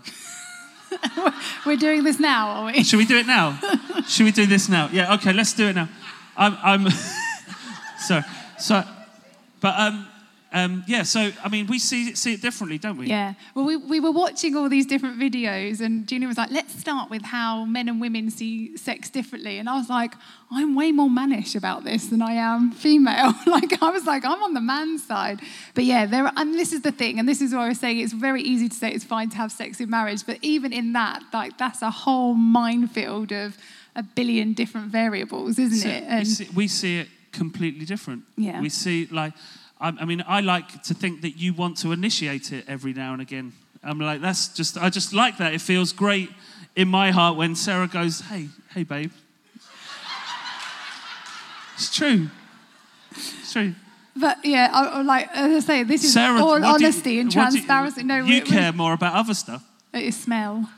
We're 1.65 1.77
doing 1.77 2.03
this 2.03 2.19
now, 2.19 2.49
are 2.49 2.65
we? 2.73 2.83
Should 2.83 2.99
we 2.99 3.05
do 3.05 3.19
it 3.19 3.25
now? 3.25 3.57
Should 4.09 4.25
we 4.25 4.33
do 4.33 4.45
this 4.45 4.67
now? 4.67 4.89
Yeah, 4.91 5.13
okay, 5.13 5.31
let's 5.31 5.53
do 5.53 5.69
it 5.69 5.75
now. 5.75 5.87
I'm, 6.35 6.57
I'm 6.61 6.89
so, 7.99 8.21
so, 8.59 8.83
but 9.61 9.79
um, 9.79 10.07
um, 10.53 10.83
yeah. 10.87 11.03
So 11.03 11.31
I 11.43 11.49
mean, 11.49 11.67
we 11.67 11.79
see 11.79 12.09
it, 12.09 12.17
see 12.17 12.33
it 12.33 12.41
differently, 12.41 12.77
don't 12.77 12.97
we? 12.97 13.07
Yeah. 13.07 13.33
Well, 13.55 13.65
we, 13.65 13.75
we 13.75 13.99
were 13.99 14.11
watching 14.11 14.55
all 14.55 14.69
these 14.69 14.85
different 14.85 15.19
videos, 15.19 15.81
and 15.81 16.07
Julie 16.07 16.27
was 16.27 16.37
like, 16.37 16.51
let's 16.51 16.79
start 16.79 17.09
with 17.09 17.23
how 17.23 17.65
men 17.65 17.89
and 17.89 17.99
women 17.99 18.29
see 18.29 18.77
sex 18.77 19.09
differently. 19.09 19.57
And 19.57 19.67
I 19.67 19.77
was 19.77 19.89
like, 19.89 20.13
I'm 20.51 20.75
way 20.75 20.91
more 20.91 21.09
mannish 21.09 21.55
about 21.55 21.83
this 21.83 22.07
than 22.07 22.21
I 22.21 22.33
am 22.33 22.71
female. 22.71 23.33
like, 23.47 23.81
I 23.81 23.89
was 23.89 24.05
like, 24.05 24.23
I'm 24.23 24.43
on 24.43 24.53
the 24.53 24.61
man 24.61 24.99
side. 24.99 25.39
But 25.73 25.85
yeah, 25.85 26.05
there 26.05 26.25
are, 26.25 26.33
and 26.37 26.53
this 26.53 26.71
is 26.71 26.81
the 26.81 26.91
thing, 26.91 27.17
and 27.19 27.27
this 27.27 27.41
is 27.41 27.51
what 27.53 27.61
I 27.61 27.67
was 27.69 27.79
saying, 27.79 27.99
it's 27.99 28.13
very 28.13 28.43
easy 28.43 28.69
to 28.69 28.75
say 28.75 28.91
it's 28.91 29.03
fine 29.03 29.29
to 29.31 29.37
have 29.37 29.51
sex 29.51 29.79
in 29.79 29.89
marriage, 29.89 30.25
but 30.25 30.37
even 30.43 30.71
in 30.71 30.93
that, 30.93 31.23
like, 31.33 31.57
that's 31.57 31.81
a 31.81 31.89
whole 31.89 32.35
minefield 32.35 33.31
of 33.31 33.57
a 33.95 34.03
billion 34.03 34.53
different 34.53 34.87
variables, 34.87 35.57
isn't 35.59 35.79
So 35.79 35.89
it? 35.89 36.19
we, 36.19 36.25
see, 36.25 36.47
we 36.55 36.67
see 36.67 36.99
it 36.99 37.07
completely 37.31 37.85
different. 37.85 38.23
Yeah. 38.37 38.61
We 38.61 38.69
see 38.69 39.07
like, 39.07 39.33
I, 39.79 39.89
I 39.99 40.05
mean, 40.05 40.23
I 40.27 40.41
like 40.41 40.83
to 40.83 40.93
think 40.93 41.21
that 41.21 41.31
you 41.37 41.53
want 41.53 41.77
to 41.79 41.91
initiate 41.91 42.51
it 42.51 42.65
every 42.67 42.93
now 42.93 43.13
and 43.13 43.21
again. 43.21 43.53
I'm 43.83 43.99
like, 43.99 44.21
that's 44.21 44.47
just, 44.49 44.77
I 44.77 44.89
just 44.89 45.13
like 45.13 45.37
that. 45.37 45.53
It 45.53 45.61
feels 45.61 45.91
great 45.91 46.29
in 46.75 46.87
my 46.87 47.11
heart 47.11 47.35
when 47.37 47.55
Sarah 47.55 47.87
goes, 47.87 48.21
hey, 48.21 48.47
hey, 48.73 48.83
babe. 48.83 49.11
It's 51.75 51.93
true. 51.95 52.29
It's 53.11 53.51
true. 53.51 53.73
But 54.15 54.37
yeah, 54.45 54.69
I, 54.71 55.01
like 55.01 55.27
as 55.35 55.63
I 55.63 55.67
say, 55.67 55.83
this 55.83 56.03
is 56.03 56.13
Sarah, 56.13 56.39
all 56.43 56.55
do 56.59 56.61
you- 56.67 56.73
honesty 56.73 57.19
and 57.19 57.31
do 57.31 57.39
you- 57.39 57.43
transparency. 57.45 58.03
no, 58.03 58.17
you 58.17 58.23
we- 58.25 58.39
we- 58.41 58.45
care 58.45 58.71
more 58.71 58.93
about 58.93 59.15
other 59.15 59.33
stuff. 59.33 59.63
It 59.91 60.03
is 60.03 60.15
smell. 60.19 60.69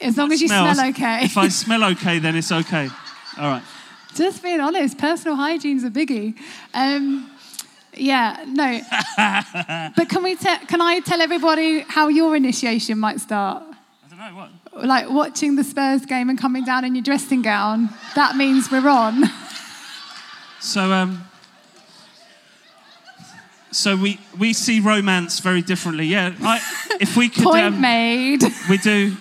As 0.00 0.16
long 0.16 0.32
as 0.32 0.40
you 0.40 0.48
Smells. 0.48 0.76
smell 0.76 0.88
okay. 0.90 1.24
If 1.24 1.36
I 1.36 1.48
smell 1.48 1.84
okay, 1.92 2.18
then 2.18 2.34
it's 2.36 2.50
okay. 2.50 2.88
All 3.38 3.48
right. 3.50 3.62
Just 4.14 4.42
being 4.42 4.60
honest, 4.60 4.96
personal 4.98 5.36
hygiene's 5.36 5.84
a 5.84 5.90
biggie. 5.90 6.36
Um, 6.72 7.30
yeah, 7.96 8.44
no. 8.46 8.80
but 9.96 10.08
can 10.08 10.22
we? 10.22 10.36
Te- 10.36 10.66
can 10.66 10.80
I 10.80 11.00
tell 11.00 11.20
everybody 11.20 11.80
how 11.80 12.08
your 12.08 12.36
initiation 12.36 12.98
might 12.98 13.20
start? 13.20 13.62
I 14.04 14.08
don't 14.08 14.18
know 14.18 14.36
what. 14.36 14.86
Like 14.86 15.10
watching 15.10 15.56
the 15.56 15.64
Spurs 15.64 16.04
game 16.04 16.28
and 16.28 16.38
coming 16.38 16.64
down 16.64 16.84
in 16.84 16.94
your 16.94 17.02
dressing 17.04 17.42
gown. 17.42 17.90
That 18.14 18.36
means 18.36 18.70
we're 18.70 18.88
on. 18.88 19.24
So, 20.60 20.92
um, 20.92 21.22
so 23.70 23.96
we 23.96 24.18
we 24.38 24.52
see 24.52 24.80
romance 24.80 25.40
very 25.40 25.62
differently. 25.62 26.06
Yeah, 26.06 26.34
I, 26.40 26.60
if 27.00 27.16
we 27.16 27.28
could, 27.28 27.44
Point 27.44 27.66
um, 27.66 27.80
made. 27.80 28.42
we 28.70 28.78
do, 28.78 29.16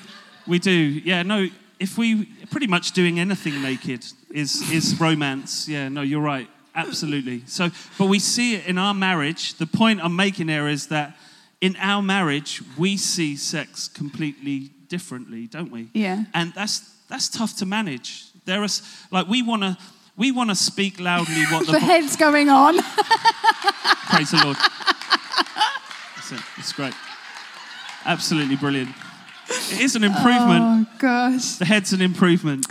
we 0.47 0.59
do. 0.59 0.71
Yeah, 0.71 1.23
no. 1.23 1.47
If 1.79 1.97
we 1.97 2.25
pretty 2.49 2.67
much 2.67 2.93
doing 2.93 3.19
anything 3.19 3.61
naked 3.61 4.05
is 4.31 4.71
is 4.71 4.99
romance. 4.99 5.67
Yeah, 5.67 5.89
no, 5.89 6.01
you're 6.01 6.21
right. 6.21 6.47
Absolutely. 6.75 7.43
So, 7.45 7.69
but 7.97 8.07
we 8.07 8.19
see 8.19 8.55
it 8.55 8.65
in 8.65 8.77
our 8.77 8.93
marriage. 8.93 9.55
The 9.55 9.67
point 9.67 10.03
I'm 10.03 10.15
making 10.15 10.47
here 10.47 10.67
is 10.67 10.87
that 10.87 11.15
in 11.61 11.75
our 11.79 12.01
marriage 12.01 12.61
we 12.77 12.97
see 12.97 13.35
sex 13.35 13.87
completely 13.87 14.71
differently, 14.87 15.47
don't 15.47 15.71
we? 15.71 15.89
Yeah. 15.93 16.23
And 16.33 16.53
that's 16.53 16.79
that's 17.09 17.29
tough 17.29 17.57
to 17.57 17.65
manage. 17.65 18.25
There 18.45 18.61
are 18.63 18.67
like 19.11 19.27
we 19.27 19.41
want 19.41 19.61
to 19.61 19.77
we 20.17 20.31
want 20.31 20.49
to 20.49 20.55
speak 20.55 20.99
loudly 20.99 21.43
what 21.45 21.65
the 21.65 21.73
The 21.73 21.79
Bi- 21.79 21.85
head's 21.85 22.15
going 22.15 22.49
on. 22.49 22.79
Praise 24.09 24.31
the 24.31 24.41
Lord. 24.43 24.57
That's 26.15 26.31
it. 26.31 26.41
It's 26.57 26.73
great. 26.73 26.93
Absolutely 28.05 28.55
brilliant. 28.55 28.89
It 29.49 29.81
is 29.81 29.95
an 29.95 30.03
oh, 30.03 30.07
improvement. 30.07 30.63
Oh 30.63 30.87
gosh. 30.99 31.55
The 31.55 31.65
head's 31.65 31.93
an 31.93 32.01
improvement. 32.01 32.65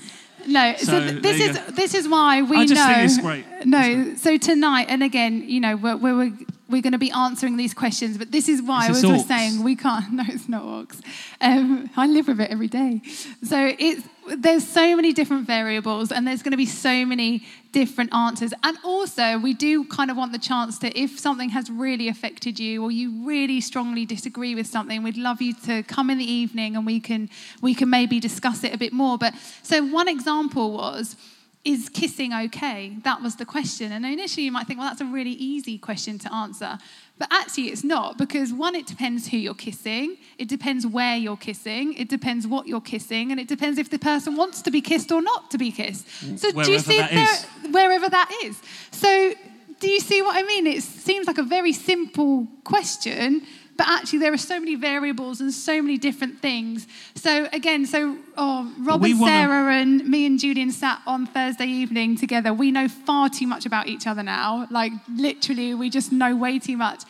No, 0.47 0.75
so, 0.77 0.85
So, 0.85 1.01
th- 1.01 1.23
this 1.23 1.41
is 1.41 1.57
go. 1.59 1.65
this 1.73 1.95
is 1.95 2.09
why 2.09 2.43
we 2.43 2.57
I 2.59 2.67
just 2.67 2.75
know. 2.81 2.87
think 2.95 3.05
it's 3.05 3.19
great. 3.19 3.45
No, 3.65 4.15
so 4.17 4.37
tonight, 4.37 4.87
and 4.89 5.03
again, 5.03 5.45
you 5.49 5.61
know, 5.61 5.77
we're, 5.77 5.97
we're, 5.97 6.33
we're 6.73 6.83
going 6.83 6.93
to 6.93 6.99
be 6.99 7.11
answering 7.11 7.57
these 7.57 7.75
questions. 7.75 8.19
But 8.19 8.33
this 8.33 8.49
is 8.49 8.61
why, 8.63 8.89
this 8.89 9.05
we're 9.05 9.17
orcs? 9.17 9.29
saying, 9.29 9.63
we 9.63 9.77
can't. 9.77 10.13
No, 10.13 10.25
it's 10.29 10.49
not 10.49 10.63
orcs. 10.65 11.01
Um, 11.41 11.89
I 11.97 12.07
live 12.07 12.29
with 12.29 12.41
it 12.41 12.51
every 12.51 12.69
day. 12.69 13.01
So 13.43 13.75
it's 13.79 14.03
there's 14.37 14.67
so 14.67 14.95
many 14.95 15.13
different 15.13 15.47
variables, 15.47 16.13
and 16.13 16.27
there's 16.27 16.43
going 16.43 16.53
to 16.53 16.57
be 16.57 16.67
so 16.67 17.05
many 17.05 17.45
different 17.73 18.15
answers. 18.15 18.53
And 18.63 18.77
also, 18.85 19.39
we 19.39 19.53
do 19.53 19.85
kind 19.85 20.11
of 20.11 20.17
want 20.17 20.33
the 20.33 20.39
chance 20.39 20.79
to, 20.81 20.99
if 20.99 21.19
something 21.19 21.49
has 21.51 21.71
really 21.71 22.09
affected 22.09 22.59
you, 22.59 22.83
or 22.83 22.91
you 22.91 23.27
really 23.27 23.61
strongly 23.61 24.07
disagree 24.07 24.55
with 24.55 24.67
something, 24.67 25.03
we'd 25.03 25.17
love 25.17 25.43
you 25.43 25.55
to 25.67 25.83
come 25.85 26.09
in 26.09 26.19
the 26.19 26.31
evening, 26.31 26.77
and 26.77 26.87
we 26.87 27.01
can 27.01 27.31
we 27.61 27.75
can 27.75 27.91
maybe 27.91 28.21
discuss 28.21 28.63
it 28.65 28.75
a 28.75 28.79
bit 28.79 28.93
more. 28.93 29.19
But 29.19 29.35
so 29.63 29.85
one 29.85 30.09
example 30.09 30.73
was 30.73 31.17
is 31.65 31.89
kissing 31.89 32.35
okay? 32.35 32.97
That 33.05 33.23
was 33.23 33.37
the 33.37 33.45
question. 33.45 33.93
And 33.93 34.05
initially 34.05 34.45
you 34.45 34.53
might 34.53 34.67
think, 34.67 34.81
well, 34.81 34.89
that's 34.89 35.01
a 35.01 35.05
really 35.05 35.31
easy 35.31 35.79
question 35.79 36.19
to 36.21 36.35
answer. 36.35 36.79
But 37.19 37.29
actually, 37.31 37.69
it's 37.69 37.85
not 37.85 38.19
because 38.19 38.53
one, 38.53 38.75
it 38.75 38.87
depends 38.87 39.29
who 39.29 39.37
you're 39.37 39.55
kissing, 39.55 40.17
it 40.39 40.49
depends 40.49 40.85
where 40.87 41.17
you're 41.17 41.37
kissing, 41.37 41.95
it 41.95 42.09
depends 42.09 42.49
what 42.49 42.67
you're 42.67 42.81
kissing, 42.81 43.31
and 43.31 43.39
it 43.39 43.47
depends 43.47 43.79
if 43.79 43.91
the 43.91 43.99
person 43.99 44.35
wants 44.35 44.61
to 44.63 44.73
be 44.73 44.81
kissed 44.81 45.13
or 45.13 45.23
not 45.23 45.51
to 45.53 45.59
be 45.59 45.71
kissed. 45.71 46.09
So, 46.37 46.51
do 46.51 46.59
you 46.73 46.79
Wherever 46.79 46.79
see 46.79 46.97
that 46.97 47.11
there, 47.13 47.71
wherever 47.71 48.09
that 48.09 48.31
is? 48.43 48.61
So, 48.91 49.35
do 49.79 49.89
you 49.89 50.01
see 50.01 50.21
what 50.21 50.37
I 50.37 50.43
mean? 50.43 50.67
It 50.67 50.83
seems 50.83 51.27
like 51.29 51.39
a 51.39 51.45
very 51.45 51.73
simple 51.73 52.49
question, 52.65 53.43
but 53.77 53.89
actually 53.89 54.19
there 54.19 54.33
are 54.33 54.39
so 54.39 54.59
many 54.61 54.75
variables 54.75 55.41
and 55.41 55.53
so 55.53 55.81
many 55.81 55.99
different 55.99 56.41
things. 56.41 56.87
So 57.15 57.49
again, 57.53 57.87
so 57.87 58.17
oh, 58.37 58.73
Rob 58.81 59.03
and 59.03 59.21
wanna- 59.21 59.33
Sarah 59.33 59.75
and 59.75 60.07
me 60.09 60.27
and 60.27 60.39
Julian 60.39 60.71
sat 60.71 61.01
on 61.07 61.27
Thursday 61.27 61.67
evening 61.67 62.17
together. 62.17 62.53
We 62.53 62.71
know 62.71 62.89
far 62.89 63.29
too 63.29 63.47
much 63.47 63.67
about 63.67 63.89
each 63.89 64.07
other 64.07 64.23
now. 64.23 64.67
Like 64.71 64.93
literally, 65.09 65.75
we 65.75 65.91
just 65.91 66.13
know 66.13 66.37
way 66.37 66.59
too 66.59 66.77
much. 66.77 67.05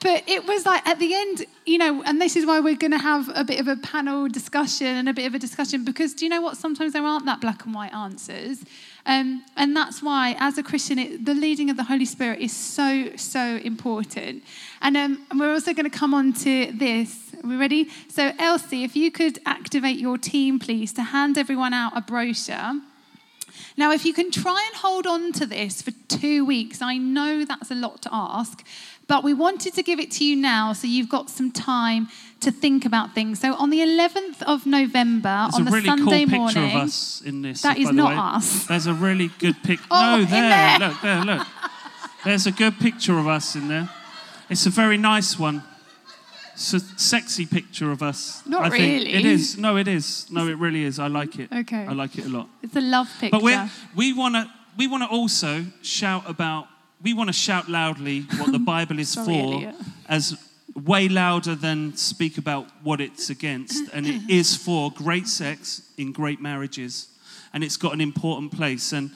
But 0.00 0.28
it 0.28 0.46
was 0.46 0.64
like 0.64 0.86
at 0.86 1.00
the 1.00 1.12
end, 1.12 1.44
you 1.66 1.76
know, 1.76 2.02
and 2.04 2.20
this 2.20 2.36
is 2.36 2.46
why 2.46 2.60
we're 2.60 2.76
going 2.76 2.92
to 2.92 2.98
have 2.98 3.28
a 3.34 3.42
bit 3.42 3.58
of 3.58 3.66
a 3.66 3.74
panel 3.76 4.28
discussion 4.28 4.86
and 4.86 5.08
a 5.08 5.12
bit 5.12 5.26
of 5.26 5.34
a 5.34 5.40
discussion 5.40 5.84
because 5.84 6.14
do 6.14 6.24
you 6.24 6.28
know 6.28 6.40
what? 6.40 6.56
Sometimes 6.56 6.92
there 6.92 7.02
aren't 7.02 7.26
that 7.26 7.40
black 7.40 7.64
and 7.64 7.74
white 7.74 7.92
answers. 7.92 8.64
Um, 9.06 9.42
and 9.56 9.74
that's 9.74 10.02
why, 10.02 10.36
as 10.38 10.58
a 10.58 10.62
Christian, 10.62 10.98
it, 10.98 11.24
the 11.24 11.34
leading 11.34 11.70
of 11.70 11.76
the 11.76 11.84
Holy 11.84 12.04
Spirit 12.04 12.40
is 12.40 12.54
so, 12.54 13.16
so 13.16 13.56
important. 13.56 14.44
And, 14.80 14.96
um, 14.96 15.26
and 15.30 15.40
we're 15.40 15.52
also 15.52 15.74
going 15.74 15.90
to 15.90 15.96
come 15.96 16.14
on 16.14 16.32
to 16.34 16.72
this. 16.72 17.34
Are 17.42 17.48
we 17.48 17.56
ready? 17.56 17.88
So, 18.08 18.32
Elsie, 18.38 18.84
if 18.84 18.96
you 18.96 19.10
could 19.10 19.38
activate 19.46 19.98
your 19.98 20.18
team, 20.18 20.58
please, 20.58 20.92
to 20.94 21.02
hand 21.02 21.38
everyone 21.38 21.74
out 21.74 21.96
a 21.96 22.00
brochure. 22.00 22.80
Now, 23.76 23.92
if 23.92 24.04
you 24.04 24.12
can 24.12 24.30
try 24.30 24.64
and 24.66 24.76
hold 24.76 25.06
on 25.06 25.32
to 25.34 25.46
this 25.46 25.82
for 25.82 25.92
two 26.08 26.44
weeks, 26.44 26.82
I 26.82 26.96
know 26.98 27.44
that's 27.44 27.70
a 27.70 27.74
lot 27.74 28.02
to 28.02 28.08
ask, 28.12 28.64
but 29.06 29.22
we 29.24 29.32
wanted 29.34 29.74
to 29.74 29.82
give 29.82 29.98
it 30.00 30.10
to 30.12 30.24
you 30.24 30.36
now 30.36 30.72
so 30.72 30.86
you've 30.86 31.08
got 31.08 31.30
some 31.30 31.50
time 31.50 32.08
to 32.40 32.50
think 32.52 32.84
about 32.84 33.14
things. 33.14 33.40
So, 33.40 33.54
on 33.54 33.70
the 33.70 33.80
11th 33.80 34.42
of 34.42 34.66
November, 34.66 35.48
There's 35.50 35.54
on 35.54 35.62
a 35.62 35.64
the 35.64 35.70
really 35.70 35.86
Sunday 35.86 36.24
cool 36.26 36.38
morning, 36.38 36.54
picture 36.54 36.76
of 36.76 36.82
us 36.82 37.22
in 37.22 37.42
this. 37.42 37.62
That 37.62 37.76
the 37.76 37.92
not 37.92 38.36
us. 38.36 38.66
There's 38.66 38.86
a 38.86 38.94
really 38.94 39.30
good 39.38 39.62
picture. 39.62 39.86
Oh, 39.90 40.18
no, 40.18 40.24
there, 40.24 40.78
there. 40.78 40.88
look, 40.88 41.00
there, 41.02 41.24
look. 41.24 41.46
There's 42.24 42.46
a 42.46 42.52
good 42.52 42.78
picture 42.78 43.18
of 43.18 43.26
us 43.26 43.54
in 43.54 43.68
there. 43.68 43.88
It's 44.50 44.66
a 44.66 44.70
very 44.70 44.96
nice 44.96 45.38
one. 45.38 45.62
It's 46.54 46.72
a 46.74 46.80
sexy 46.98 47.46
picture 47.46 47.92
of 47.92 48.02
us. 48.02 48.42
Not 48.46 48.64
I 48.64 48.70
think. 48.70 48.82
really. 48.82 49.14
It 49.14 49.24
is. 49.24 49.56
No, 49.56 49.76
it 49.76 49.86
is. 49.86 50.26
No, 50.30 50.48
it 50.48 50.58
really 50.58 50.82
is. 50.82 50.98
I 50.98 51.06
like 51.06 51.38
it. 51.38 51.52
Okay. 51.52 51.86
I 51.86 51.92
like 51.92 52.18
it 52.18 52.26
a 52.26 52.28
lot. 52.28 52.48
it's 52.62 52.74
a 52.74 52.80
love 52.80 53.08
picture. 53.20 53.30
But 53.30 53.42
we 53.42 53.56
we 53.94 54.12
want 54.12 54.34
to 54.34 54.50
we 54.76 54.86
want 54.88 55.02
to 55.04 55.08
also 55.08 55.64
shout 55.82 56.28
about 56.28 56.66
we 57.02 57.14
want 57.14 57.28
to 57.28 57.32
shout 57.32 57.68
loudly 57.68 58.22
what 58.38 58.50
the 58.52 58.58
Bible 58.74 58.98
is 58.98 59.10
Sorry, 59.10 59.26
for 59.26 59.32
Elliot. 59.54 59.74
as 60.08 60.36
way 60.74 61.08
louder 61.08 61.54
than 61.54 61.96
speak 61.96 62.38
about 62.38 62.66
what 62.82 63.00
it's 63.00 63.30
against 63.30 63.92
and 63.92 64.06
it 64.06 64.22
is 64.30 64.56
for 64.56 64.90
great 64.92 65.26
sex 65.26 65.82
in 65.96 66.12
great 66.12 66.40
marriages 66.40 67.08
and 67.52 67.64
it's 67.64 67.76
got 67.76 67.92
an 67.92 68.00
important 68.00 68.52
place 68.52 68.92
and 68.92 69.10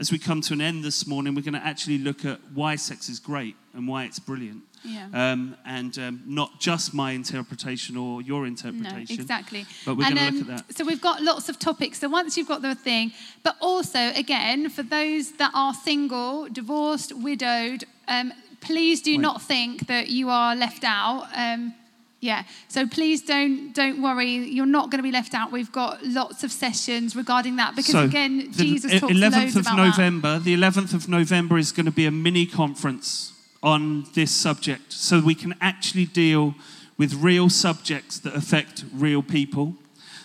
as 0.00 0.10
we 0.10 0.18
come 0.18 0.40
to 0.40 0.52
an 0.52 0.60
end 0.60 0.82
this 0.82 1.06
morning 1.06 1.34
we're 1.34 1.42
going 1.42 1.54
to 1.54 1.64
actually 1.64 1.98
look 1.98 2.24
at 2.24 2.40
why 2.52 2.74
sex 2.74 3.08
is 3.08 3.20
great 3.20 3.54
and 3.74 3.86
why 3.86 4.04
it's 4.04 4.18
brilliant 4.18 4.62
Yeah. 4.84 5.08
um, 5.12 5.56
and 5.64 5.98
um, 5.98 6.22
not 6.26 6.60
just 6.60 6.92
my 6.92 7.12
interpretation 7.12 7.96
or 7.96 8.20
your 8.20 8.46
interpretation. 8.46 9.16
No, 9.16 9.22
exactly. 9.22 9.66
but 9.84 9.96
we're 9.96 10.04
going 10.04 10.16
to 10.16 10.24
look 10.24 10.34
um, 10.34 10.54
at 10.54 10.66
that 10.68 10.76
So 10.76 10.84
we've 10.84 11.00
got 11.00 11.22
lots 11.22 11.48
of 11.48 11.58
topics. 11.58 12.00
So 12.00 12.08
once 12.08 12.36
you've 12.36 12.48
got 12.48 12.62
the 12.62 12.74
thing, 12.74 13.12
but 13.42 13.56
also 13.60 14.10
again 14.14 14.68
for 14.68 14.82
those 14.82 15.32
that 15.32 15.50
are 15.54 15.72
single, 15.72 16.48
divorced, 16.48 17.12
widowed, 17.16 17.84
um, 18.08 18.32
please 18.60 19.00
do 19.00 19.12
Wait. 19.12 19.20
not 19.20 19.42
think 19.42 19.86
that 19.86 20.08
you 20.08 20.28
are 20.28 20.54
left 20.54 20.84
out. 20.84 21.28
Um, 21.34 21.74
yeah. 22.20 22.44
So 22.68 22.86
please 22.86 23.22
don't 23.22 23.72
don't 23.74 24.02
worry. 24.02 24.30
You're 24.30 24.64
not 24.66 24.90
going 24.90 24.98
to 24.98 25.02
be 25.02 25.12
left 25.12 25.34
out. 25.34 25.52
We've 25.52 25.72
got 25.72 26.04
lots 26.04 26.42
of 26.42 26.50
sessions 26.50 27.14
regarding 27.14 27.56
that 27.56 27.76
because 27.76 27.92
So, 27.92 28.04
again, 28.04 28.50
Jesus 28.52 28.98
talks 29.00 29.12
11th 29.12 29.32
loads 29.32 29.56
of 29.56 29.62
about 29.62 29.76
that. 29.76 29.98
November, 29.98 30.38
the 30.38 30.56
11th 30.56 30.94
of 30.94 31.08
November 31.08 31.58
is 31.58 31.70
going 31.70 31.86
to 31.86 31.92
be 31.92 32.06
a 32.06 32.10
mini 32.10 32.46
conference 32.46 33.33
on 33.64 34.06
this 34.14 34.30
subject 34.30 34.92
so 34.92 35.20
we 35.20 35.34
can 35.34 35.54
actually 35.60 36.04
deal 36.04 36.54
with 36.98 37.14
real 37.14 37.48
subjects 37.48 38.20
that 38.20 38.36
affect 38.36 38.84
real 38.94 39.22
people. 39.22 39.74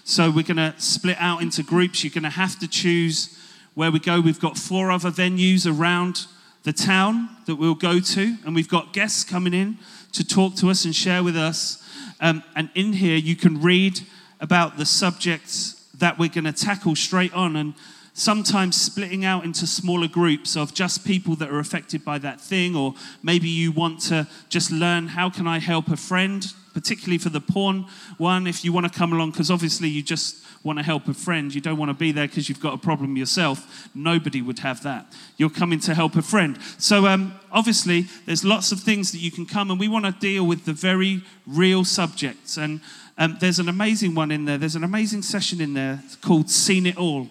So 0.04 0.30
we're 0.30 0.44
going 0.44 0.58
to 0.58 0.74
split 0.78 1.18
out 1.20 1.42
into 1.42 1.64
groups. 1.64 2.04
You're 2.04 2.12
going 2.12 2.24
to 2.24 2.30
have 2.30 2.60
to 2.60 2.68
choose 2.68 3.40
where 3.76 3.92
we 3.92 4.00
go. 4.00 4.20
We've 4.20 4.40
got 4.40 4.58
four 4.58 4.92
other 4.92 5.10
venues 5.10 5.66
around 5.66 6.26
the 6.64 6.74
town 6.74 7.30
that 7.46 7.56
we'll 7.56 7.76
go 7.76 8.00
to, 8.00 8.36
and 8.46 8.54
we've 8.54 8.68
got 8.68 8.92
guests 8.92 9.24
coming 9.24 9.54
in 9.54 9.78
to 10.12 10.28
talk 10.28 10.56
to 10.56 10.70
us 10.70 10.84
and 10.84 10.94
share 10.94 11.24
with 11.24 11.38
us. 11.38 11.82
Um, 12.20 12.44
and 12.56 12.70
in 12.76 12.94
here, 12.94 13.16
you 13.16 13.36
can 13.36 13.62
read 13.62 14.02
about 14.42 14.78
the 14.78 14.86
subjects 14.86 15.88
that 15.98 16.20
we're 16.20 16.30
going 16.30 16.44
to 16.44 16.54
tackle 16.54 16.96
straight 16.96 17.34
on, 17.34 17.56
and 17.56 17.74
sometimes 18.20 18.80
splitting 18.80 19.24
out 19.24 19.46
into 19.46 19.66
smaller 19.66 20.08
groups 20.08 20.58
of 20.58 20.74
just 20.74 21.06
people 21.06 21.36
that 21.38 21.50
are 21.50 21.60
affected 21.60 22.04
by 22.04 22.18
that 22.18 22.42
thing, 22.42 22.76
or 22.76 22.94
maybe 23.24 23.48
you 23.48 23.72
want 23.72 24.02
to 24.02 24.28
just 24.50 24.72
learn 24.72 25.08
how 25.08 25.30
can 25.30 25.48
I 25.48 25.60
help 25.60 25.88
a 25.88 25.96
friend, 25.96 26.46
particularly 26.74 27.18
for 27.18 27.30
the 27.30 27.40
porn 27.40 27.86
one. 28.18 28.46
If 28.46 28.66
you 28.66 28.74
want 28.74 28.92
to 28.92 29.00
come 29.00 29.14
along, 29.14 29.32
because 29.32 29.50
obviously 29.50 29.88
you 29.88 30.04
just 30.04 30.44
want 30.64 30.78
to 30.78 30.84
help 30.84 31.08
a 31.08 31.14
friend, 31.14 31.56
you 31.56 31.62
don't 31.62 31.78
want 31.78 31.90
to 31.90 31.94
be 31.94 32.12
there 32.12 32.28
because 32.28 32.50
you've 32.50 32.60
got 32.60 32.74
a 32.74 32.78
problem 32.78 33.16
yourself. 33.16 33.88
Nobody 33.96 34.42
would 34.42 34.60
have 34.60 34.84
that. 34.84 35.14
You're 35.38 35.50
coming 35.50 35.80
to 35.82 35.96
help 35.96 36.18
a 36.18 36.22
friend. 36.22 36.60
So 36.78 37.08
um, 37.08 37.40
obviously, 37.54 38.08
there's 38.26 38.44
lots 38.44 38.74
of 38.74 38.82
things 38.82 39.14
that 39.14 39.20
you 39.20 39.32
can 39.32 39.46
come, 39.46 39.72
and 39.72 39.80
we 39.80 39.88
want 39.88 40.06
to 40.06 40.12
deal 40.12 40.46
with 40.46 40.66
the 40.66 40.74
very 40.74 41.24
real 41.48 41.86
subjects. 41.86 42.58
And 42.58 42.82
um, 43.18 43.38
there's 43.40 43.60
an 43.60 43.70
amazing 43.70 44.14
one 44.14 44.30
in 44.30 44.44
there. 44.44 44.58
There's 44.58 44.76
an 44.76 44.84
amazing 44.84 45.22
session 45.22 45.62
in 45.62 45.74
there 45.74 46.04
called 46.22 46.50
"Seen 46.50 46.86
It 46.86 46.98
All." 46.98 47.30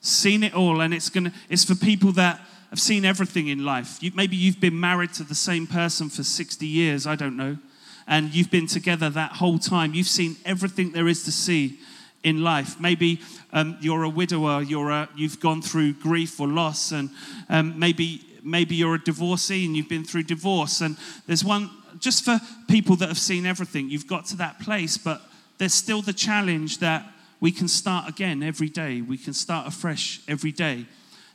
Seen 0.00 0.42
it 0.42 0.54
all, 0.54 0.80
and 0.80 0.94
it's 0.94 1.10
gonna. 1.10 1.32
It's 1.48 1.64
for 1.64 1.74
people 1.74 2.12
that 2.12 2.40
have 2.70 2.80
seen 2.80 3.04
everything 3.04 3.48
in 3.48 3.64
life. 3.64 4.02
You, 4.02 4.12
maybe 4.14 4.36
you've 4.36 4.60
been 4.60 4.78
married 4.78 5.12
to 5.14 5.24
the 5.24 5.34
same 5.34 5.66
person 5.66 6.08
for 6.08 6.22
60 6.22 6.66
years. 6.66 7.06
I 7.06 7.16
don't 7.16 7.36
know, 7.36 7.58
and 8.06 8.34
you've 8.34 8.50
been 8.50 8.66
together 8.66 9.10
that 9.10 9.32
whole 9.32 9.58
time. 9.58 9.92
You've 9.92 10.06
seen 10.06 10.36
everything 10.44 10.92
there 10.92 11.08
is 11.08 11.24
to 11.24 11.32
see 11.32 11.78
in 12.22 12.42
life. 12.42 12.80
Maybe 12.80 13.20
um, 13.52 13.76
you're 13.80 14.04
a 14.04 14.08
widower. 14.08 14.62
You're 14.62 14.90
a, 14.90 15.08
you've 15.16 15.40
gone 15.40 15.62
through 15.62 15.94
grief 15.94 16.40
or 16.40 16.48
loss, 16.48 16.92
and 16.92 17.10
um, 17.48 17.78
maybe 17.78 18.24
maybe 18.42 18.74
you're 18.74 18.94
a 18.94 19.04
divorcee 19.04 19.66
and 19.66 19.76
you've 19.76 19.88
been 19.88 20.04
through 20.04 20.24
divorce. 20.24 20.80
And 20.80 20.96
there's 21.26 21.44
one 21.44 21.70
just 21.98 22.24
for 22.24 22.40
people 22.68 22.96
that 22.96 23.08
have 23.08 23.18
seen 23.18 23.46
everything. 23.46 23.90
You've 23.90 24.06
got 24.06 24.26
to 24.26 24.36
that 24.36 24.60
place, 24.60 24.96
but 24.96 25.20
there's 25.58 25.74
still 25.74 26.02
the 26.02 26.12
challenge 26.12 26.78
that 26.78 27.04
we 27.40 27.50
can 27.50 27.68
start 27.68 28.08
again 28.08 28.42
every 28.42 28.68
day. 28.68 29.00
We 29.00 29.18
can 29.18 29.32
start 29.32 29.66
afresh 29.66 30.20
every 30.28 30.52
day. 30.52 30.86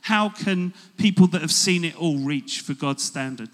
How 0.02 0.28
can 0.28 0.72
people 0.96 1.26
that 1.28 1.40
have 1.40 1.50
seen 1.50 1.84
it 1.84 1.96
all 1.96 2.18
reach 2.18 2.60
for 2.60 2.74
God's 2.74 3.02
standard? 3.02 3.50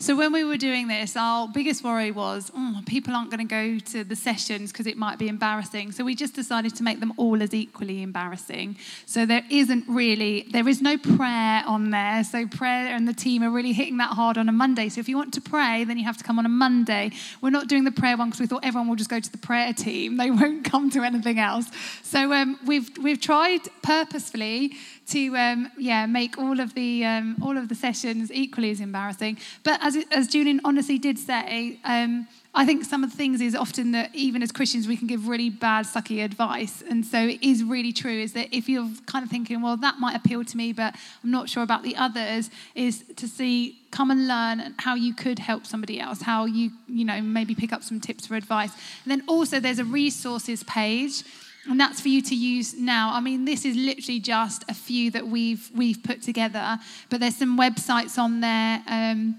So 0.00 0.14
when 0.14 0.32
we 0.32 0.44
were 0.44 0.56
doing 0.56 0.86
this, 0.86 1.16
our 1.16 1.48
biggest 1.48 1.82
worry 1.82 2.12
was 2.12 2.52
oh, 2.54 2.80
people 2.86 3.16
aren't 3.16 3.32
going 3.32 3.46
to 3.46 3.52
go 3.52 3.80
to 3.90 4.04
the 4.04 4.14
sessions 4.14 4.70
because 4.70 4.86
it 4.86 4.96
might 4.96 5.18
be 5.18 5.26
embarrassing. 5.26 5.90
So 5.90 6.04
we 6.04 6.14
just 6.14 6.34
decided 6.34 6.76
to 6.76 6.84
make 6.84 7.00
them 7.00 7.12
all 7.16 7.42
as 7.42 7.52
equally 7.52 8.02
embarrassing. 8.02 8.76
So 9.06 9.26
there 9.26 9.42
isn't 9.50 9.86
really, 9.88 10.46
there 10.52 10.68
is 10.68 10.80
no 10.80 10.98
prayer 10.98 11.64
on 11.66 11.90
there. 11.90 12.22
So 12.22 12.46
prayer 12.46 12.94
and 12.94 13.08
the 13.08 13.12
team 13.12 13.42
are 13.42 13.50
really 13.50 13.72
hitting 13.72 13.96
that 13.96 14.12
hard 14.12 14.38
on 14.38 14.48
a 14.48 14.52
Monday. 14.52 14.88
So 14.88 15.00
if 15.00 15.08
you 15.08 15.16
want 15.16 15.34
to 15.34 15.40
pray, 15.40 15.82
then 15.82 15.98
you 15.98 16.04
have 16.04 16.16
to 16.18 16.24
come 16.24 16.38
on 16.38 16.46
a 16.46 16.50
Monday. 16.50 17.10
We're 17.40 17.50
not 17.50 17.66
doing 17.66 17.82
the 17.82 17.90
prayer 17.90 18.16
one 18.16 18.28
because 18.28 18.40
we 18.40 18.46
thought 18.46 18.64
everyone 18.64 18.88
will 18.88 18.96
just 18.96 19.10
go 19.10 19.18
to 19.18 19.32
the 19.32 19.38
prayer 19.38 19.72
team. 19.72 20.16
They 20.16 20.30
won't 20.30 20.64
come 20.64 20.90
to 20.90 21.02
anything 21.02 21.40
else. 21.40 21.66
So 22.04 22.32
um, 22.32 22.56
we've 22.64 22.88
we've 22.98 23.20
tried 23.20 23.62
purposefully 23.82 24.74
to 25.08 25.36
um, 25.36 25.70
yeah 25.78 26.06
make 26.06 26.38
all 26.38 26.60
of 26.60 26.74
the 26.74 27.04
um, 27.04 27.36
all 27.42 27.56
of 27.56 27.68
the 27.68 27.74
sessions 27.74 28.30
equally 28.32 28.70
as 28.70 28.80
embarrassing. 28.80 29.38
But 29.64 29.80
as 29.82 29.96
as 30.10 30.28
Julian 30.28 30.60
honestly 30.64 30.98
did 30.98 31.18
say. 31.18 31.78
Um, 31.84 32.28
I 32.54 32.64
think 32.64 32.84
some 32.84 33.04
of 33.04 33.10
the 33.10 33.16
things 33.16 33.40
is 33.40 33.54
often 33.54 33.92
that 33.92 34.12
even 34.14 34.42
as 34.42 34.50
Christians 34.50 34.88
we 34.88 34.96
can 34.96 35.06
give 35.06 35.28
really 35.28 35.48
bad 35.50 35.84
sucky 35.84 36.24
advice, 36.24 36.82
and 36.88 37.04
so 37.04 37.18
it 37.18 37.40
is 37.42 37.62
really 37.62 37.92
true 37.92 38.20
is 38.20 38.32
that 38.32 38.48
if 38.52 38.68
you're 38.68 38.90
kind 39.06 39.22
of 39.22 39.30
thinking, 39.30 39.62
well, 39.62 39.76
that 39.76 40.00
might 40.00 40.16
appeal 40.16 40.44
to 40.44 40.56
me, 40.56 40.72
but 40.72 40.94
I'm 41.22 41.30
not 41.30 41.48
sure 41.48 41.62
about 41.62 41.82
the 41.82 41.94
others, 41.94 42.50
is 42.74 43.04
to 43.16 43.28
see 43.28 43.78
come 43.90 44.10
and 44.10 44.26
learn 44.26 44.74
how 44.78 44.94
you 44.94 45.14
could 45.14 45.38
help 45.38 45.66
somebody 45.66 46.00
else, 46.00 46.22
how 46.22 46.46
you 46.46 46.70
you 46.88 47.04
know 47.04 47.20
maybe 47.20 47.54
pick 47.54 47.72
up 47.72 47.84
some 47.84 48.00
tips 48.00 48.26
for 48.26 48.34
advice, 48.34 48.72
and 49.04 49.10
then 49.12 49.22
also 49.28 49.60
there's 49.60 49.78
a 49.78 49.84
resources 49.84 50.64
page 50.64 51.22
and 51.68 51.78
that's 51.78 52.00
for 52.00 52.08
you 52.08 52.22
to 52.22 52.34
use 52.34 52.74
now. 52.74 53.12
I 53.12 53.20
mean, 53.20 53.44
this 53.44 53.64
is 53.64 53.76
literally 53.76 54.20
just 54.20 54.64
a 54.68 54.74
few 54.74 55.10
that 55.12 55.26
we've 55.26 55.70
we've 55.74 56.02
put 56.02 56.22
together, 56.22 56.78
but 57.10 57.20
there's 57.20 57.36
some 57.36 57.58
websites 57.58 58.18
on 58.18 58.40
there 58.40 58.82
um, 58.86 59.36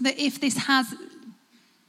that 0.00 0.18
if 0.18 0.40
this 0.40 0.56
has 0.56 0.94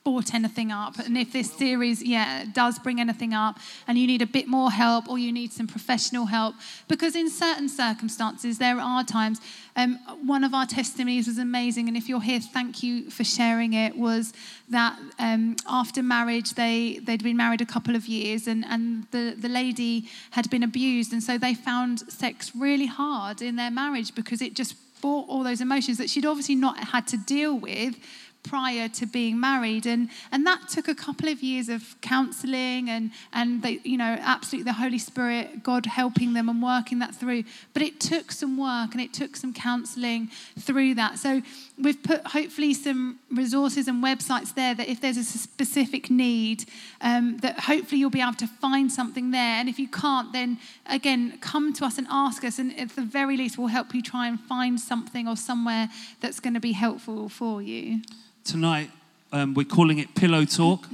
brought 0.04 0.34
anything 0.34 0.72
up. 0.72 1.00
And 1.00 1.18
if 1.18 1.32
this 1.32 1.52
series 1.52 2.04
yeah 2.04 2.46
does 2.52 2.78
bring 2.78 3.00
anything 3.00 3.34
up 3.34 3.58
and 3.88 3.98
you 3.98 4.06
need 4.06 4.22
a 4.22 4.28
bit 4.28 4.48
more 4.48 4.70
help 4.70 5.08
or 5.08 5.18
you 5.18 5.32
need 5.32 5.54
some 5.54 5.66
professional 5.66 6.26
help 6.26 6.56
because 6.90 7.16
in 7.16 7.30
certain 7.30 7.70
circumstances 7.70 8.58
there 8.58 8.80
are 8.80 9.04
times 9.06 9.40
um, 9.76 9.98
one 10.26 10.44
of 10.44 10.54
our 10.54 10.66
testimonies 10.66 11.28
was 11.28 11.38
amazing. 11.38 11.88
And 11.88 11.96
if 11.96 12.10
you're 12.10 12.22
here 12.22 12.42
thank 12.42 12.84
you 12.84 13.10
for 13.10 13.24
sharing 13.24 13.74
it 13.74 13.98
was 13.98 14.34
that 14.70 15.00
um, 15.20 15.56
after 15.70 16.04
marriage 16.04 16.54
they 16.56 17.00
they'd 17.04 17.24
been 17.24 17.38
married 17.38 17.62
a 17.62 17.66
couple 17.66 17.96
of 17.96 18.06
years 18.06 18.48
and 18.48 18.66
and 18.66 19.08
the 19.12 19.36
the 19.40 19.50
lady 19.50 20.10
had 20.32 20.50
been 20.50 20.64
abused. 20.64 21.14
And 21.14 21.24
so 21.24 21.38
they 21.38 21.54
found 21.54 22.00
sex 22.12 22.52
really 22.54 22.88
hard 22.88 23.42
in 23.42 23.56
their 23.56 23.72
marriage 23.72 24.14
because 24.14 24.42
it 24.42 24.54
just 24.54 24.76
brought 25.02 25.28
all 25.28 25.44
those 25.44 25.62
emotions 25.62 25.98
that 25.98 26.10
she'd 26.10 26.26
obviously 26.26 26.56
not 26.56 26.78
had 26.78 27.06
to 27.08 27.18
deal 27.18 27.58
with 27.58 27.96
prior 28.44 28.88
to 28.90 29.06
being 29.06 29.40
married. 29.40 29.86
And 29.86 30.10
and 30.32 30.46
that 30.46 30.68
took 30.70 30.88
a 30.88 30.96
couple 30.96 31.30
of 31.30 31.42
years 31.42 31.70
of 31.70 31.96
counseling 32.02 32.90
and 32.90 33.12
and 33.32 33.64
they, 33.64 33.80
you 33.84 33.98
know 33.98 34.18
absolutely 34.20 34.70
the 34.70 34.78
holy 34.78 34.98
spirit 34.98 35.64
god 35.64 35.86
helping 35.86 36.34
them 36.34 36.50
and 36.50 36.62
working 36.62 37.00
that 37.00 37.16
through. 37.16 37.44
But 37.74 37.82
it 37.82 38.00
took 38.00 38.32
some 38.32 38.58
work 38.58 38.92
and 38.92 39.02
it 39.02 39.14
took 39.14 39.36
some 39.36 39.54
counseling 39.54 40.30
through 40.60 40.96
that. 40.96 41.18
So 41.18 41.42
we've 41.82 42.02
put 42.04 42.28
hopefully 42.28 42.74
some 42.74 43.20
resources 43.32 43.88
and 43.88 44.04
websites 44.04 44.54
there 44.54 44.76
that 44.76 44.88
if 44.88 45.02
there's 45.02 45.18
a 45.18 45.24
specific 45.24 46.10
need 46.10 46.66
um, 47.02 47.38
that 47.38 47.62
hopefully 47.62 48.00
you'll 48.00 48.10
be 48.10 48.22
able 48.22 48.34
to 48.34 48.48
find 48.48 48.92
something 48.92 49.32
there. 49.32 49.60
And 49.60 49.70
if 49.70 49.80
you 49.80 49.88
can't 49.88 50.32
then 50.34 50.60
again 50.86 51.38
come 51.40 51.74
to 51.74 51.86
us 51.86 51.98
and 51.98 52.08
ask 52.10 52.44
us. 52.44 52.60
And 52.60 52.78
at 52.80 52.90
the 52.90 53.02
very 53.02 53.38
least 53.38 53.58
we'll 53.58 53.68
help 53.68 53.94
you 53.96 54.02
try 54.02 54.28
and 54.28 54.40
find 54.40 54.80
something 54.80 55.28
or 55.28 55.38
somewhere 55.38 55.90
that's 56.20 56.40
going 56.40 56.54
to 56.54 56.60
be 56.60 56.74
helpful 56.74 57.30
for 57.30 57.62
you 57.62 58.02
tonight 58.44 58.90
um, 59.32 59.54
we're 59.54 59.64
calling 59.64 60.00
it 60.00 60.14
Pillow 60.16 60.46
Talk. 60.46 60.88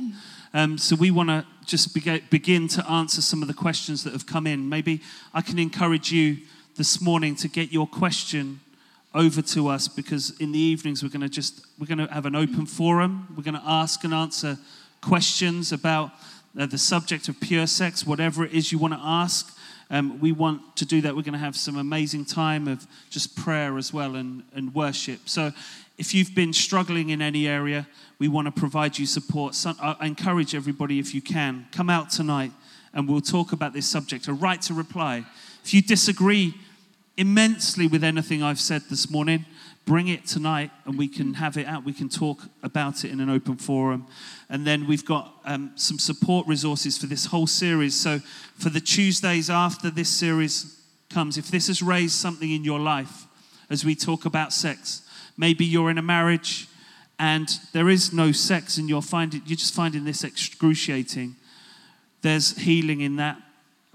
Um, 0.53 0.77
so 0.77 0.95
we 0.95 1.11
want 1.11 1.29
to 1.29 1.45
just 1.65 1.93
begin 1.93 2.67
to 2.69 2.89
answer 2.89 3.21
some 3.21 3.41
of 3.41 3.47
the 3.47 3.53
questions 3.53 4.03
that 4.03 4.13
have 4.13 4.25
come 4.25 4.47
in. 4.47 4.69
Maybe 4.69 5.01
I 5.33 5.41
can 5.41 5.59
encourage 5.59 6.11
you 6.11 6.37
this 6.75 7.01
morning 7.01 7.35
to 7.37 7.47
get 7.47 7.71
your 7.71 7.87
question 7.87 8.59
over 9.13 9.41
to 9.41 9.67
us 9.67 9.87
because 9.87 10.39
in 10.39 10.51
the 10.51 10.59
evenings 10.59 11.03
we're 11.03 11.09
going 11.09 11.21
to 11.21 11.29
just 11.29 11.65
we're 11.79 11.87
going 11.87 12.07
to 12.07 12.13
have 12.13 12.25
an 12.25 12.35
open 12.35 12.65
forum. 12.65 13.27
We're 13.35 13.43
going 13.43 13.55
to 13.55 13.63
ask 13.65 14.03
and 14.03 14.13
answer 14.13 14.57
questions 15.01 15.71
about 15.71 16.11
uh, 16.57 16.65
the 16.65 16.77
subject 16.77 17.27
of 17.29 17.39
pure 17.39 17.67
sex, 17.67 18.05
whatever 18.05 18.45
it 18.45 18.53
is 18.53 18.71
you 18.71 18.77
want 18.77 18.93
to 18.93 18.99
ask. 19.01 19.55
Um, 19.91 20.19
we 20.19 20.31
want 20.31 20.77
to 20.77 20.85
do 20.85 21.01
that. 21.01 21.15
We're 21.15 21.23
going 21.23 21.33
to 21.33 21.39
have 21.39 21.55
some 21.55 21.77
amazing 21.77 22.25
time 22.25 22.67
of 22.67 22.85
just 23.09 23.35
prayer 23.35 23.77
as 23.77 23.91
well 23.91 24.15
and, 24.15 24.43
and 24.53 24.73
worship. 24.73 25.27
So 25.27 25.51
if 25.99 26.13
you've 26.13 26.33
been 26.33 26.53
struggling 26.53 27.09
in 27.09 27.21
any 27.21 27.45
area, 27.45 27.85
we 28.19 28.29
want 28.29 28.45
to 28.45 28.57
provide 28.57 28.97
you 28.97 29.05
support. 29.05 29.53
So 29.53 29.73
I 29.81 30.07
encourage 30.07 30.55
everybody, 30.55 30.97
if 30.97 31.13
you 31.13 31.21
can, 31.21 31.67
come 31.73 31.89
out 31.89 32.09
tonight 32.09 32.53
and 32.93 33.07
we'll 33.07 33.19
talk 33.19 33.51
about 33.51 33.73
this 33.73 33.85
subject. 33.85 34.29
A 34.29 34.33
right 34.33 34.61
to 34.63 34.73
reply. 34.73 35.25
If 35.63 35.73
you 35.73 35.81
disagree 35.81 36.53
immensely 37.17 37.85
with 37.85 38.05
anything 38.05 38.41
I've 38.41 38.61
said 38.61 38.83
this 38.89 39.11
morning, 39.11 39.45
bring 39.85 40.07
it 40.07 40.25
tonight 40.25 40.71
and 40.85 40.97
we 40.97 41.09
can 41.09 41.33
have 41.33 41.57
it 41.57 41.67
out. 41.67 41.83
We 41.83 41.91
can 41.91 42.07
talk 42.07 42.43
about 42.63 43.03
it 43.03 43.11
in 43.11 43.19
an 43.19 43.29
open 43.29 43.57
forum. 43.57 44.07
And 44.47 44.65
then 44.65 44.87
we've 44.87 45.05
got 45.05 45.33
um, 45.43 45.73
some 45.75 45.99
support 45.99 46.47
resources 46.47 46.97
for 46.97 47.07
this 47.07 47.25
whole 47.25 47.47
series. 47.47 47.93
So, 47.93 48.19
for 48.55 48.69
the 48.69 48.79
Tuesdays 48.79 49.49
after 49.49 49.89
this 49.89 50.09
series 50.09 50.81
comes, 51.09 51.37
if 51.37 51.49
this 51.51 51.67
has 51.67 51.81
raised 51.81 52.15
something 52.15 52.49
in 52.49 52.63
your 52.63 52.79
life 52.79 53.25
as 53.69 53.83
we 53.83 53.95
talk 53.95 54.23
about 54.23 54.53
sex, 54.53 55.01
Maybe 55.39 55.63
you're 55.63 55.89
in 55.89 55.97
a 55.97 56.01
marriage 56.01 56.67
and 57.17 57.47
there 57.71 57.87
is 57.87 58.11
no 58.11 58.33
sex 58.33 58.77
and 58.77 58.89
you're 58.89 59.01
finding 59.01 59.41
you're 59.45 59.55
just 59.55 59.73
finding 59.73 60.03
this 60.03 60.25
excruciating. 60.25 61.37
There's 62.21 62.57
healing 62.57 62.99
in 62.99 63.15
that. 63.15 63.41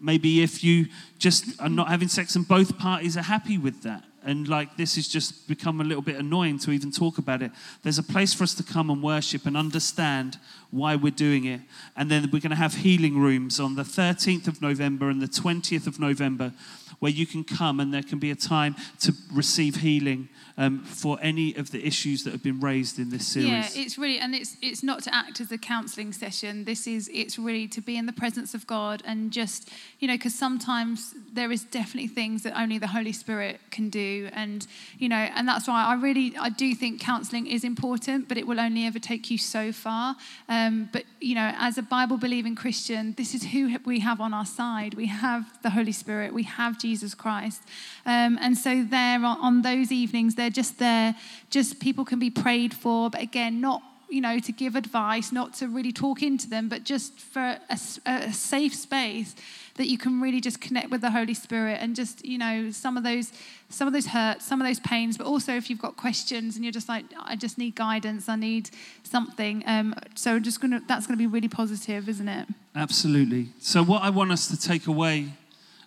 Maybe 0.01 0.42
if 0.42 0.64
you 0.64 0.86
just 1.18 1.61
are 1.61 1.68
not 1.68 1.88
having 1.88 2.09
sex 2.09 2.34
and 2.34 2.49
both 2.49 2.78
parties 2.78 3.18
are 3.18 3.22
happy 3.22 3.59
with 3.59 3.82
that 3.82 4.05
and 4.24 4.49
like 4.49 4.78
this 4.78 4.95
has 4.95 5.07
just 5.07 5.47
become 5.47 5.82
a 5.82 5.84
little 5.84 6.03
bit 6.03 6.16
annoying 6.16 6.59
to 6.61 6.70
even 6.70 6.90
talk 6.90 7.18
about 7.18 7.42
it. 7.42 7.51
There's 7.82 7.99
a 7.99 8.03
place 8.03 8.32
for 8.32 8.45
us 8.45 8.55
to 8.55 8.62
come 8.62 8.88
and 8.88 9.03
worship 9.03 9.45
and 9.45 9.55
understand 9.55 10.38
why 10.70 10.97
we're 10.97 11.12
doing 11.12 11.45
it. 11.45 11.61
And 11.95 12.11
then 12.11 12.22
we're 12.32 12.40
going 12.40 12.51
to 12.51 12.57
have 12.57 12.76
healing 12.76 13.18
rooms 13.18 13.61
on 13.61 13.74
the 13.74 13.82
13th 13.82 14.49
of 14.49 14.62
November 14.62 15.11
and 15.11 15.20
the 15.20 15.28
20th 15.28 15.86
of 15.86 16.01
November 16.01 16.55
where 17.01 17.12
you 17.12 17.26
can 17.26 17.45
come 17.45 17.80
and 17.80 17.92
there 17.92 18.03
can 18.03 18.18
be 18.18 18.30
a 18.30 18.34
time 18.34 18.74
to 19.01 19.12
receive 19.30 19.76
healing 19.76 20.30
um, 20.57 20.81
for 20.85 21.19
any 21.21 21.55
of 21.55 21.73
the 21.73 21.85
issues 21.85 22.23
that 22.25 22.31
have 22.31 22.43
been 22.43 22.61
raised 22.61 22.99
in 22.99 23.11
this 23.11 23.27
series. 23.27 23.49
Yeah, 23.49 23.69
it's 23.75 23.99
really, 23.99 24.19
and 24.21 24.35
it's 24.35 24.57
it's 24.63 24.83
not 24.85 25.03
to 25.03 25.15
act 25.15 25.41
as 25.41 25.51
a 25.51 25.59
counselling 25.59 26.13
session. 26.13 26.65
This 26.65 26.87
is 26.87 27.11
it's 27.13 27.39
really 27.39 27.67
to 27.69 27.81
be 27.81 27.97
in 27.97 28.07
the 28.07 28.13
presence 28.13 28.55
of 28.55 28.67
God 28.67 29.03
and 29.05 29.33
just 29.33 29.71
you 29.99 30.07
know 30.07 30.15
because 30.15 30.35
sometimes 30.35 31.15
there 31.33 31.51
is 31.51 31.65
definitely 31.65 32.07
things 32.07 32.45
that 32.45 32.57
only 32.57 32.79
the 32.79 32.87
Holy 32.87 33.13
Spirit 33.13 33.59
can 33.73 33.91
do, 33.91 34.29
and 34.33 34.67
you 34.99 35.09
know, 35.09 35.17
and 35.17 35.49
that's 35.49 35.67
why 35.67 35.85
I 35.85 35.95
really 35.95 36.35
I 36.39 36.51
do 36.51 36.73
think 36.75 37.01
counselling 37.01 37.49
is 37.49 37.65
important, 37.65 38.29
but 38.29 38.39
it 38.39 38.47
will 38.47 38.61
only 38.61 38.87
ever 38.87 39.01
take 39.01 39.31
you 39.33 39.39
so 39.39 39.73
far. 39.73 40.15
Um, 40.49 40.89
but 40.93 41.03
you 41.21 41.35
know, 41.35 41.53
as 41.59 41.79
a 41.79 41.83
Bible 41.83 42.17
believing 42.17 42.55
Christian, 42.55 43.15
this 43.17 43.35
is 43.35 43.47
who 43.47 43.77
we 43.85 44.01
have 44.01 44.21
on 44.21 44.33
our 44.33 44.47
side. 44.47 44.95
We 44.95 45.07
have 45.07 45.63
the 45.63 45.71
Holy 45.71 45.93
Spirit. 45.93 46.33
We 46.33 46.45
have 46.45 46.79
Jesus 46.79 47.13
Christ, 47.13 47.63
um, 48.07 48.39
and 48.41 48.57
so 48.57 48.85
there 48.85 49.25
on 49.25 49.63
those 49.63 49.91
evenings 49.91 50.37
they're 50.45 50.51
just 50.51 50.78
there, 50.78 51.14
just 51.49 51.80
people 51.80 52.05
can 52.05 52.18
be 52.18 52.28
prayed 52.28 52.74
for, 52.74 53.09
but 53.09 53.22
again, 53.22 53.62
not 53.62 53.82
you 54.11 54.20
know 54.20 54.38
to 54.38 54.53
give 54.53 54.76
advice, 54.76 55.32
not 55.32 55.55
to 55.55 55.68
really 55.68 55.90
talk 55.90 56.22
into 56.22 56.49
them, 56.51 56.68
but 56.68 56.84
just 56.84 57.18
for 57.18 57.59
a, 57.70 57.78
a 58.05 58.32
safe 58.32 58.74
space 58.74 59.34
that 59.76 59.88
you 59.88 59.97
can 59.97 60.20
really 60.20 60.40
just 60.40 60.61
connect 60.61 60.90
with 60.90 61.01
the 61.01 61.11
Holy 61.11 61.32
Spirit 61.32 61.78
and 61.80 61.97
just 61.97 62.24
you 62.26 62.36
know 62.36 62.70
some 62.70 62.99
of 62.99 63.05
those 63.05 63.32
some 63.70 63.88
of 63.88 63.95
those 63.95 64.09
hurts, 64.09 64.45
some 64.45 64.61
of 64.61 64.66
those 64.66 64.80
pains, 64.80 65.16
but 65.16 65.26
also 65.26 65.57
if 65.57 65.70
you've 65.70 65.80
got 65.80 65.97
questions 65.97 66.57
and 66.57 66.64
you're 66.64 66.72
just 66.72 66.90
like 66.90 67.07
I 67.18 67.36
just 67.36 67.57
need 67.57 67.74
guidance, 67.74 68.28
I 68.28 68.36
need 68.36 68.68
something. 69.03 69.64
Um, 69.66 69.95
so 70.14 70.38
just 70.38 70.61
gonna 70.61 70.82
that's 70.86 71.07
gonna 71.07 71.16
be 71.16 71.26
really 71.26 71.49
positive, 71.49 72.07
isn't 72.07 72.28
it? 72.28 72.49
Absolutely. 72.76 73.49
So 73.61 73.82
what 73.82 74.03
I 74.03 74.11
want 74.11 74.30
us 74.30 74.47
to 74.49 74.61
take 74.61 74.86
away 74.86 75.32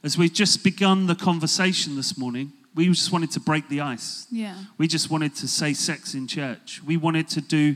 as 0.02 0.18
we've 0.18 0.34
just 0.34 0.64
begun 0.64 1.06
the 1.06 1.16
conversation 1.16 1.96
this 1.96 2.18
morning 2.18 2.54
we 2.78 2.88
just 2.88 3.12
wanted 3.12 3.32
to 3.32 3.40
break 3.40 3.68
the 3.70 3.82
ice. 3.82 4.28
Yeah. 4.32 4.56
We 4.78 4.88
just 4.88 5.10
wanted 5.10 5.36
to 5.38 5.48
say 5.48 5.74
sex 5.74 6.14
in 6.14 6.28
church. 6.28 6.80
We 6.86 6.96
wanted 6.96 7.28
to 7.30 7.42
do 7.42 7.76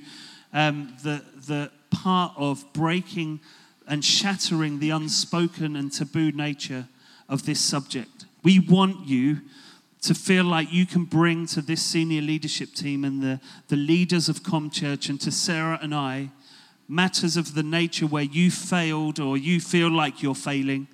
um, 0.54 0.96
the, 1.04 1.26
the 1.48 1.72
part 1.90 2.34
of 2.38 2.64
breaking 2.72 3.40
and 3.88 4.06
shattering 4.06 4.78
the 4.78 4.92
unspoken 4.92 5.76
and 5.76 5.92
taboo 5.92 6.32
nature 6.32 6.88
of 7.28 7.48
this 7.48 7.60
subject. 7.60 8.26
We 8.44 8.60
want 8.60 9.08
you 9.08 9.42
to 10.04 10.14
feel 10.14 10.44
like 10.44 10.72
you 10.72 10.86
can 10.86 11.06
bring 11.06 11.48
to 11.48 11.62
this 11.64 11.82
senior 11.82 12.22
leadership 12.22 12.74
team 12.74 13.04
and 13.04 13.24
the, 13.24 13.40
the 13.70 13.76
leaders 13.76 14.30
of 14.30 14.44
ComChurch 14.44 15.10
and 15.10 15.20
to 15.22 15.32
Sarah 15.32 15.80
and 15.82 15.96
I 15.96 16.30
matters 16.88 17.38
of 17.38 17.56
the 17.56 17.64
nature 17.64 18.06
where 18.06 18.24
you 18.24 18.52
failed 18.52 19.20
or 19.20 19.36
you 19.36 19.60
feel 19.60 19.90
like 19.90 20.22
you're 20.22 20.36
failing 20.36 20.88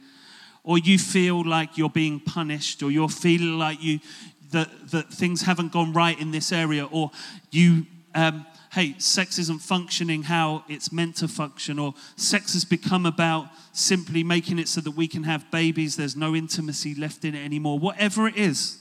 or 0.67 0.77
you 0.77 0.99
feel 0.99 1.47
like 1.47 1.77
you're 1.77 1.89
being 1.89 2.19
punished, 2.19 2.83
or 2.83 2.91
you're 2.91 3.07
feeling 3.07 3.57
like 3.57 3.81
you 3.81 4.01
that, 4.51 4.67
that 4.91 5.09
things 5.09 5.43
haven't 5.43 5.71
gone 5.71 5.93
right 5.93 6.19
in 6.19 6.31
this 6.31 6.51
area, 6.51 6.85
or 6.85 7.09
you 7.51 7.85
um, 8.13 8.45
hey, 8.73 8.93
sex 8.97 9.39
isn't 9.39 9.59
functioning 9.59 10.23
how 10.23 10.65
it's 10.67 10.91
meant 10.91 11.15
to 11.15 11.27
function, 11.29 11.79
or 11.79 11.93
sex 12.17 12.51
has 12.51 12.65
become 12.65 13.05
about 13.05 13.47
simply 13.71 14.25
making 14.25 14.59
it 14.59 14.67
so 14.67 14.81
that 14.81 14.91
we 14.91 15.07
can 15.07 15.23
have 15.23 15.49
babies, 15.51 15.95
there's 15.95 16.17
no 16.17 16.35
intimacy 16.35 16.93
left 16.93 17.23
in 17.23 17.33
it 17.33 17.45
anymore. 17.45 17.79
Whatever 17.79 18.27
it 18.27 18.35
is, 18.35 18.79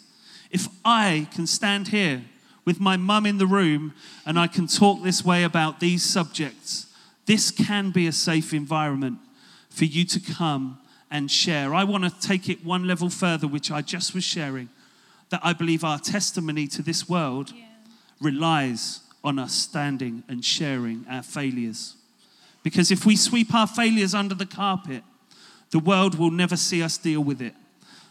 if 0.51 0.67
I 0.85 1.29
can 1.33 1.47
stand 1.47 1.89
here 1.89 2.25
with 2.65 2.81
my 2.81 2.97
mum 2.97 3.27
in 3.27 3.39
the 3.39 3.47
room 3.47 3.95
and 4.27 4.41
I 4.41 4.49
can 4.49 4.67
talk 4.67 5.05
this 5.05 5.25
way 5.25 5.45
about 5.45 5.79
these 5.79 6.03
subjects, 6.03 6.87
this 7.27 7.53
can 7.53 7.93
be 7.93 8.09
a 8.09 8.13
safe 8.13 8.53
environment 8.53 9.19
for 9.71 9.85
you 9.85 10.05
to 10.07 10.19
come 10.19 10.79
and 11.11 11.31
share. 11.31 11.75
I 11.75 11.85
want 11.85 12.05
to 12.05 12.29
take 12.29 12.49
it 12.49 12.65
one 12.65 12.87
level 12.87 13.11
further, 13.11 13.47
which 13.47 13.71
I 13.71 13.83
just 13.83 14.15
was 14.15 14.25
sharing, 14.25 14.69
that 15.31 15.41
I 15.43 15.53
believe 15.53 15.85
our 15.85 15.99
testimony 15.99 16.67
to 16.69 16.83
this 16.83 17.09
world 17.09 17.53
yeah. 17.55 17.65
relies 18.21 19.01
on 19.25 19.39
us 19.39 19.53
standing 19.53 20.23
and 20.29 20.45
sharing 20.45 21.05
our 21.11 21.23
failures. 21.23 21.97
Because 22.63 22.91
if 22.91 23.07
we 23.07 23.17
sweep 23.17 23.55
our 23.55 23.67
failures 23.67 24.15
under 24.15 24.35
the 24.35 24.47
carpet, 24.47 25.03
the 25.71 25.79
world 25.79 26.19
will 26.19 26.31
never 26.31 26.57
see 26.57 26.83
us 26.83 26.99
deal 26.99 27.21
with 27.23 27.41
it. 27.41 27.55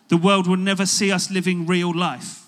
The 0.10 0.18
world 0.18 0.48
will 0.48 0.58
never 0.58 0.86
see 0.86 1.12
us 1.12 1.32
living 1.32 1.66
real 1.66 1.94
life. 1.94 2.44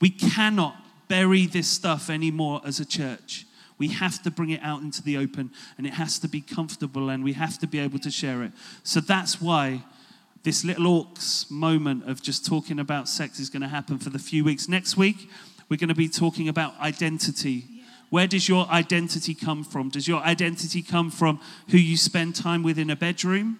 We 0.00 0.10
cannot 0.10 0.76
bury 1.08 1.46
this 1.46 1.68
stuff 1.68 2.08
anymore 2.08 2.60
as 2.64 2.80
a 2.80 2.84
church. 2.84 3.46
We 3.82 3.88
have 3.88 4.22
to 4.22 4.30
bring 4.30 4.50
it 4.50 4.60
out 4.62 4.82
into 4.82 5.02
the 5.02 5.16
open 5.16 5.50
and 5.76 5.88
it 5.88 5.94
has 5.94 6.20
to 6.20 6.28
be 6.28 6.40
comfortable 6.40 7.08
and 7.08 7.24
we 7.24 7.32
have 7.32 7.58
to 7.58 7.66
be 7.66 7.80
able 7.80 7.98
to 7.98 8.12
share 8.12 8.44
it. 8.44 8.52
So 8.84 9.00
that's 9.00 9.40
why 9.40 9.82
this 10.44 10.64
little 10.64 11.04
orcs 11.04 11.50
moment 11.50 12.08
of 12.08 12.22
just 12.22 12.46
talking 12.46 12.78
about 12.78 13.08
sex 13.08 13.40
is 13.40 13.50
going 13.50 13.62
to 13.62 13.66
happen 13.66 13.98
for 13.98 14.10
the 14.10 14.20
few 14.20 14.44
weeks. 14.44 14.68
Next 14.68 14.96
week, 14.96 15.28
we're 15.68 15.78
going 15.78 15.88
to 15.88 15.96
be 15.96 16.08
talking 16.08 16.48
about 16.48 16.78
identity 16.78 17.64
where 18.08 18.28
does 18.28 18.48
your 18.48 18.68
identity 18.68 19.34
come 19.34 19.64
from? 19.64 19.88
Does 19.88 20.06
your 20.06 20.20
identity 20.20 20.80
come 20.82 21.10
from 21.10 21.40
who 21.70 21.78
you 21.78 21.96
spend 21.96 22.36
time 22.36 22.62
with 22.62 22.78
in 22.78 22.88
a 22.88 22.94
bedroom? 22.94 23.58